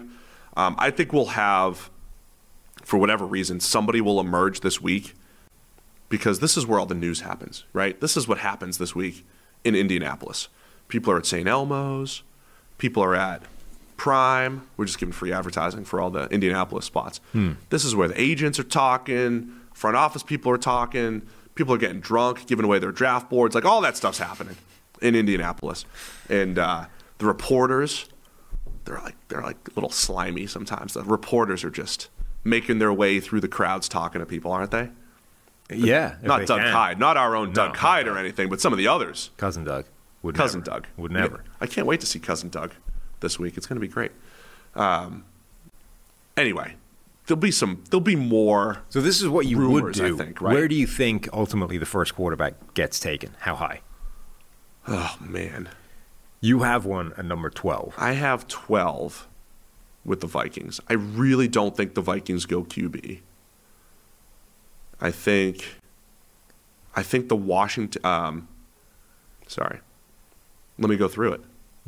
[0.56, 1.90] Um, I think we'll have,
[2.82, 5.14] for whatever reason, somebody will emerge this week
[6.08, 8.00] because this is where all the news happens, right?
[8.00, 9.26] This is what happens this week
[9.64, 10.48] in Indianapolis.
[10.88, 11.46] People are at St.
[11.46, 12.22] Elmo's,
[12.78, 13.42] people are at
[13.96, 14.66] Prime.
[14.76, 17.20] We're just giving free advertising for all the Indianapolis spots.
[17.70, 21.22] This is where the agents are talking, front office people are talking,
[21.54, 23.54] people are getting drunk, giving away their draft boards.
[23.54, 24.56] Like all that stuff's happening
[25.02, 25.84] in Indianapolis.
[26.28, 26.86] And uh,
[27.18, 28.06] the reporters,
[28.84, 30.94] they're like they're like a little slimy sometimes.
[30.94, 32.08] The reporters are just
[32.44, 34.90] making their way through the crowds talking to people, aren't they?
[35.68, 36.72] Yeah, not Doug can.
[36.72, 39.30] Kyed, not our own Doug Kyed or anything, but some of the others.
[39.36, 39.86] Cousin Doug
[40.22, 40.70] would Cousin never.
[40.70, 41.42] Doug would never.
[41.60, 42.72] I can't wait to see Cousin Doug
[43.26, 43.56] this week.
[43.56, 44.12] It's going to be great.
[44.76, 45.24] Um,
[46.36, 46.76] anyway,
[47.26, 47.82] there'll be some.
[47.90, 48.82] There'll be more.
[48.88, 50.16] So this is what you would Rumors, I do.
[50.16, 50.54] think, right?
[50.54, 53.34] Where do you think ultimately the first quarterback gets taken?
[53.40, 53.80] How high?
[54.88, 55.68] Oh man,
[56.40, 57.94] You have one at number 12.
[57.98, 59.26] I have twelve
[60.04, 60.80] with the Vikings.
[60.88, 63.20] I really don't think the Vikings go QB.
[65.00, 65.74] I think.
[66.94, 68.00] I think the Washington.
[68.06, 68.48] Um,
[69.48, 69.80] sorry,
[70.78, 71.40] let me go through it.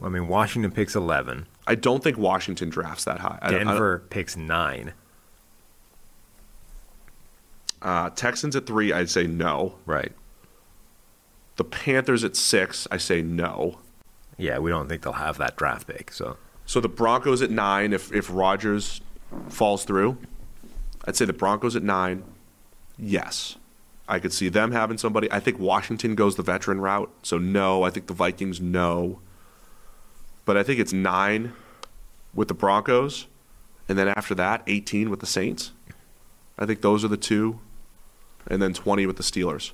[0.02, 1.46] I mean, Washington picks 11.
[1.66, 3.38] I don't think Washington drafts that high.
[3.42, 4.92] I don't- I Denver picks 9.
[7.80, 9.74] uh, Texans at three, I'd say no.
[9.86, 10.12] Right.
[11.56, 13.78] The Panthers at six, I say no.
[14.36, 16.12] Yeah, we don't think they'll have that draft pick.
[16.12, 19.00] So So the Broncos at nine, if if Rodgers
[19.48, 20.18] falls through,
[21.06, 22.24] I'd say the Broncos at nine.
[22.98, 23.56] Yes,
[24.08, 25.30] I could see them having somebody.
[25.30, 27.82] I think Washington goes the veteran route, so no.
[27.84, 29.20] I think the Vikings no.
[30.48, 31.52] But I think it's nine
[32.32, 33.26] with the Broncos,
[33.86, 35.72] and then after that, eighteen with the Saints.
[36.58, 37.60] I think those are the two,
[38.46, 39.72] and then twenty with the Steelers.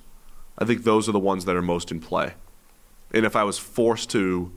[0.57, 2.33] I think those are the ones that are most in play.
[3.13, 4.51] And if I was forced to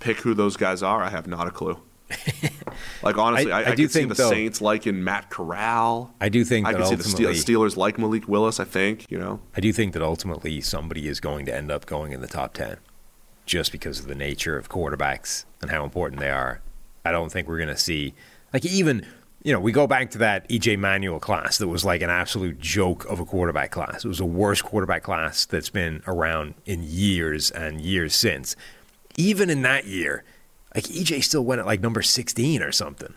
[0.00, 1.78] pick who those guys are, I have not a clue.
[3.04, 6.12] like honestly, I- I, I I, do think, the though- Saints liking Matt Corral.
[6.20, 8.58] I do think I can see the Steelers like Malik Willis.
[8.58, 9.38] I think you know.
[9.56, 12.52] I do think that ultimately somebody is going to end up going in the top
[12.54, 12.78] 10
[13.50, 16.60] just because of the nature of quarterbacks and how important they are.
[17.04, 18.14] I don't think we're going to see,
[18.52, 19.04] like, even,
[19.42, 22.60] you know, we go back to that EJ Manuel class that was like an absolute
[22.60, 24.04] joke of a quarterback class.
[24.04, 28.54] It was the worst quarterback class that's been around in years and years since.
[29.16, 30.22] Even in that year,
[30.72, 33.14] like, EJ still went at like number 16 or something.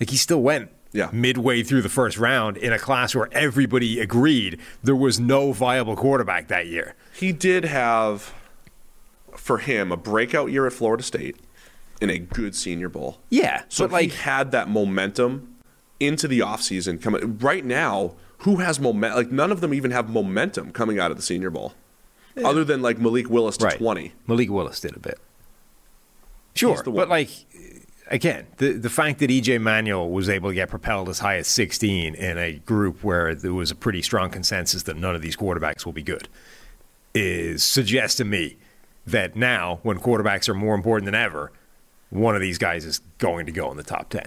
[0.00, 1.10] Like, he still went Yeah.
[1.12, 5.94] midway through the first round in a class where everybody agreed there was no viable
[5.94, 6.96] quarterback that year.
[7.14, 8.34] He did have,
[9.36, 11.36] for him, a breakout year at Florida State
[12.00, 13.18] in a good Senior Bowl.
[13.30, 15.56] Yeah, So like he had that momentum
[16.00, 17.38] into the offseason coming.
[17.38, 19.16] Right now, who has momentum?
[19.16, 21.74] Like none of them even have momentum coming out of the Senior Bowl,
[22.44, 23.78] other than like Malik Willis to right.
[23.78, 24.12] twenty.
[24.26, 25.18] Malik Willis did a bit.
[26.54, 27.30] Sure, but like
[28.10, 31.48] again, the the fact that EJ Manuel was able to get propelled as high as
[31.48, 35.36] 16 in a group where there was a pretty strong consensus that none of these
[35.36, 36.28] quarterbacks will be good
[37.14, 38.56] is suggests to me
[39.06, 41.52] that now when quarterbacks are more important than ever,
[42.10, 44.24] one of these guys is going to go in the top 10.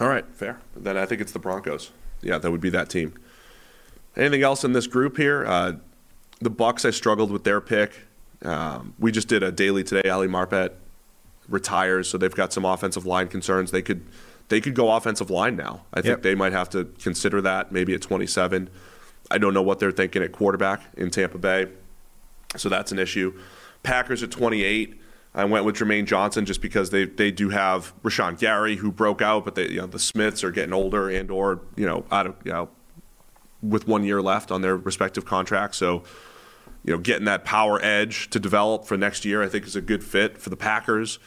[0.00, 0.60] All right, fair.
[0.76, 1.90] Then I think it's the Broncos.
[2.20, 3.14] Yeah, that would be that team.
[4.16, 5.44] Anything else in this group here?
[5.46, 5.74] Uh,
[6.40, 6.84] the Bucks.
[6.84, 7.92] I struggled with their pick.
[8.44, 10.08] Um, we just did a daily today.
[10.10, 10.72] Ali Marpet
[11.48, 13.70] retires, so they've got some offensive line concerns.
[13.70, 14.02] They could
[14.48, 15.84] they could go offensive line now.
[15.92, 16.22] I think Yep.
[16.22, 18.68] they might have to consider that maybe at 27.
[19.30, 21.68] I don't know what they're thinking at quarterback in Tampa Bay,
[22.56, 23.38] so that's an issue.
[23.82, 25.00] Packers at 28.
[25.36, 29.20] I went with Jermaine Johnson just because they, they do have Rashan Gary who broke
[29.20, 32.26] out, but they, you know the Smiths are getting older and or you know out
[32.26, 32.68] of you know
[33.60, 35.78] with one year left on their respective contracts.
[35.78, 36.04] So
[36.84, 39.80] you know getting that power edge to develop for next year, I think is a
[39.80, 41.18] good fit for the Packers.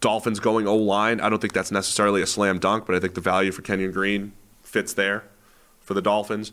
[0.00, 1.20] Dolphins going O line.
[1.20, 3.92] I don't think that's necessarily a slam dunk, but I think the value for Kenyon
[3.92, 4.32] Green
[4.62, 5.24] fits there
[5.80, 6.52] for the Dolphins.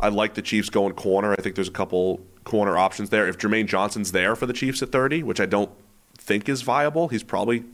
[0.00, 1.32] I like the Chiefs going corner.
[1.32, 3.26] I think there's a couple corner options there.
[3.26, 5.70] If Jermaine Johnson's there for the Chiefs at 30, which I don't
[6.18, 7.64] think is viable, he's probably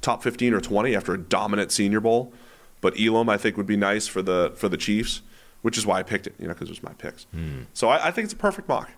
[0.00, 2.32] top 15 or 20 after a dominant Senior Bowl.
[2.80, 5.20] But Elam, I think, would be nice for the for the Chiefs,
[5.62, 6.34] which is why I picked it.
[6.38, 7.24] You know, because it was my picks.
[7.32, 7.62] Hmm.
[7.74, 8.90] So I, I think it's a perfect mock.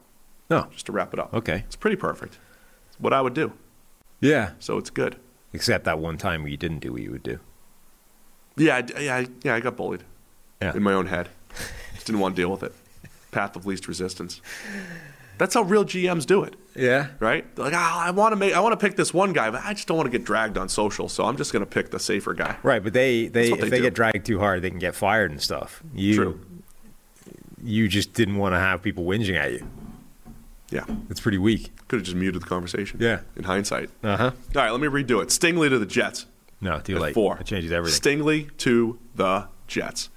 [0.50, 0.68] No.
[0.72, 1.32] Just to wrap it up.
[1.34, 1.64] Okay.
[1.66, 2.38] it's pretty perfect.
[2.88, 3.52] It's what I would do.
[4.20, 4.52] Yeah.
[4.60, 5.16] So it's good.
[5.54, 7.38] Except that one time where you didn't do what you would do.
[8.56, 9.54] Yeah, I, yeah, I- yeah.
[9.54, 10.04] I got bullied
[10.60, 10.76] Yeah.
[10.76, 11.28] in my own head.
[12.02, 12.74] Just didn't want to deal with it.
[13.30, 14.40] Path of least resistance.
[15.38, 17.08] That's how real GMs do it, Yeah.
[17.18, 17.44] right?
[17.56, 19.62] They're like, oh, I want to make, I want to pick this one guy, but
[19.64, 21.90] I just don't want to get dragged on social, so I'm just going to pick
[21.90, 22.56] the safer guy.
[22.62, 25.30] Right, but they, they if they they, get dragged too hard, they can get fired
[25.30, 25.82] and stuff.
[25.94, 26.40] You True.
[27.62, 29.66] you just didn't want to have people whinging at you.
[30.70, 31.70] Yeah, It's pretty weak.
[31.88, 32.98] could have just muted the conversation.
[33.00, 33.20] Yeah.
[33.36, 33.90] in hindsight.
[34.02, 34.24] Uh huh.
[34.54, 35.28] All right, let me redo it.
[35.28, 36.26] Stingley to the Jets.
[36.60, 37.14] No, too at late.
[37.14, 37.38] Four.
[37.38, 38.00] It changes everything.
[38.20, 40.08] Stingley to the Jets.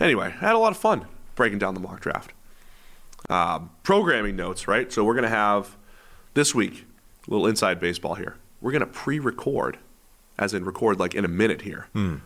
[0.00, 2.32] Anyway, I had a lot of fun breaking down the mock draft.
[3.28, 4.92] Um, programming notes, right?
[4.92, 5.76] So we're going to have
[6.34, 6.86] this week
[7.26, 8.36] a little inside baseball here.
[8.60, 9.78] We're going to pre-record,
[10.38, 11.88] as in record like in a minute here.
[11.92, 12.16] Hmm.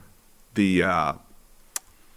[0.55, 1.13] The uh,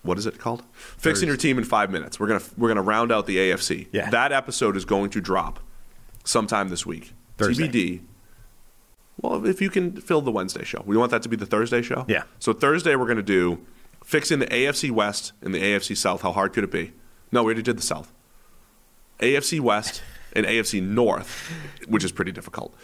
[0.02, 0.64] what is it called?
[0.74, 2.20] Fixing your team in five minutes.
[2.20, 3.88] We're gonna we're gonna round out the AFC.
[3.92, 4.10] Yeah.
[4.10, 5.60] That episode is going to drop
[6.24, 7.14] sometime this week.
[7.38, 7.68] Thursday.
[7.68, 8.02] TBD.
[9.22, 11.82] Well, if you can fill the Wednesday show, we want that to be the Thursday
[11.82, 12.06] show.
[12.08, 12.24] Yeah.
[12.40, 13.60] So Thursday we're going to do
[14.04, 16.22] fixing the AFC West and the AFC South.
[16.22, 16.94] How hard could it be?
[17.32, 18.12] No, we already did the South.
[19.20, 20.04] AFC West
[20.34, 21.52] and AFC North,
[21.88, 22.76] which is pretty difficult.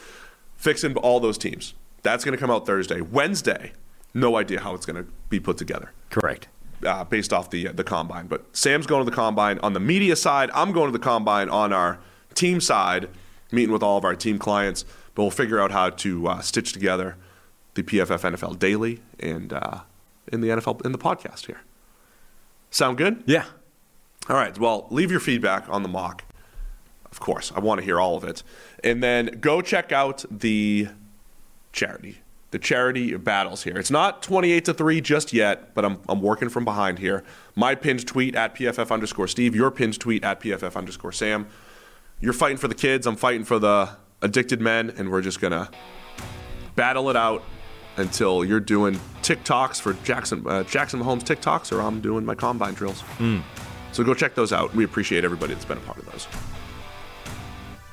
[0.55, 1.73] Fixing all those teams.
[2.03, 3.01] That's going to come out Thursday.
[3.01, 3.73] Wednesday,
[4.13, 6.47] no idea how it's going to be put together Correct.
[6.85, 8.27] uh, based off the the combine.
[8.27, 10.49] But Sam's going to the combine on the media side.
[10.53, 11.99] I'm going to the combine on our
[12.35, 13.09] team side,
[13.51, 14.85] meeting with all of our team clients.
[15.15, 17.17] But we'll figure out how to uh, stitch together
[17.73, 19.81] the PFF NFL Daily and uh,
[20.31, 21.61] in the NFL in the podcast here.
[22.71, 23.23] Sound good?
[23.25, 23.45] Yeah.
[24.29, 24.57] All right.
[24.57, 26.23] Well, leave your feedback on the mock.
[27.11, 28.43] Of course, I want to hear all of it.
[28.83, 30.89] And then go check out the
[31.73, 32.19] charity.
[32.51, 33.77] The charity battles here.
[33.77, 37.23] It's not 28 to 3 just yet, but I'm, I'm working from behind here.
[37.55, 41.47] My pinned tweet at PFF underscore Steve, your pinned tweet at PFF underscore Sam.
[42.19, 43.89] You're fighting for the kids, I'm fighting for the
[44.21, 45.69] addicted men, and we're just going to
[46.75, 47.43] battle it out
[47.97, 52.73] until you're doing TikToks for Jackson, uh, Jackson Mahomes TikToks, or I'm doing my combine
[52.73, 53.03] drills.
[53.91, 54.73] So go check those out.
[54.75, 56.27] We appreciate everybody that's been a part of those.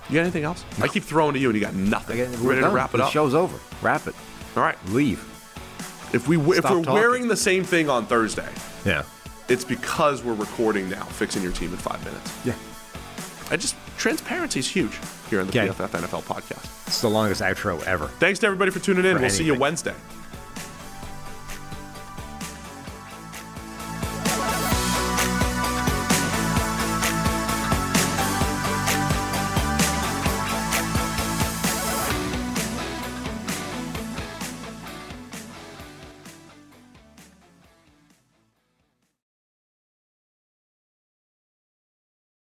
[0.09, 0.65] You got anything else?
[0.81, 2.21] I keep throwing to you, and you got nothing.
[2.21, 3.13] Again, Ready to wrap it the up?
[3.13, 3.59] show's over.
[3.83, 4.15] Wrap it.
[4.57, 4.77] All right.
[4.91, 5.19] Leave.
[6.13, 6.93] If we if we're talking.
[6.93, 8.49] wearing the same thing on Thursday,
[8.85, 9.03] Yeah.
[9.49, 12.33] it's because we're recording now, fixing your team in five minutes.
[12.45, 12.55] Yeah.
[13.51, 14.99] I just transparency is huge
[15.31, 15.69] here on the Okay.
[15.69, 16.87] PFF NFL podcast.
[16.87, 18.09] It's the longest outro ever.
[18.21, 19.17] Thanks to everybody for tuning in.
[19.17, 19.55] For we'll see you.
[19.59, 19.95] Wednesday.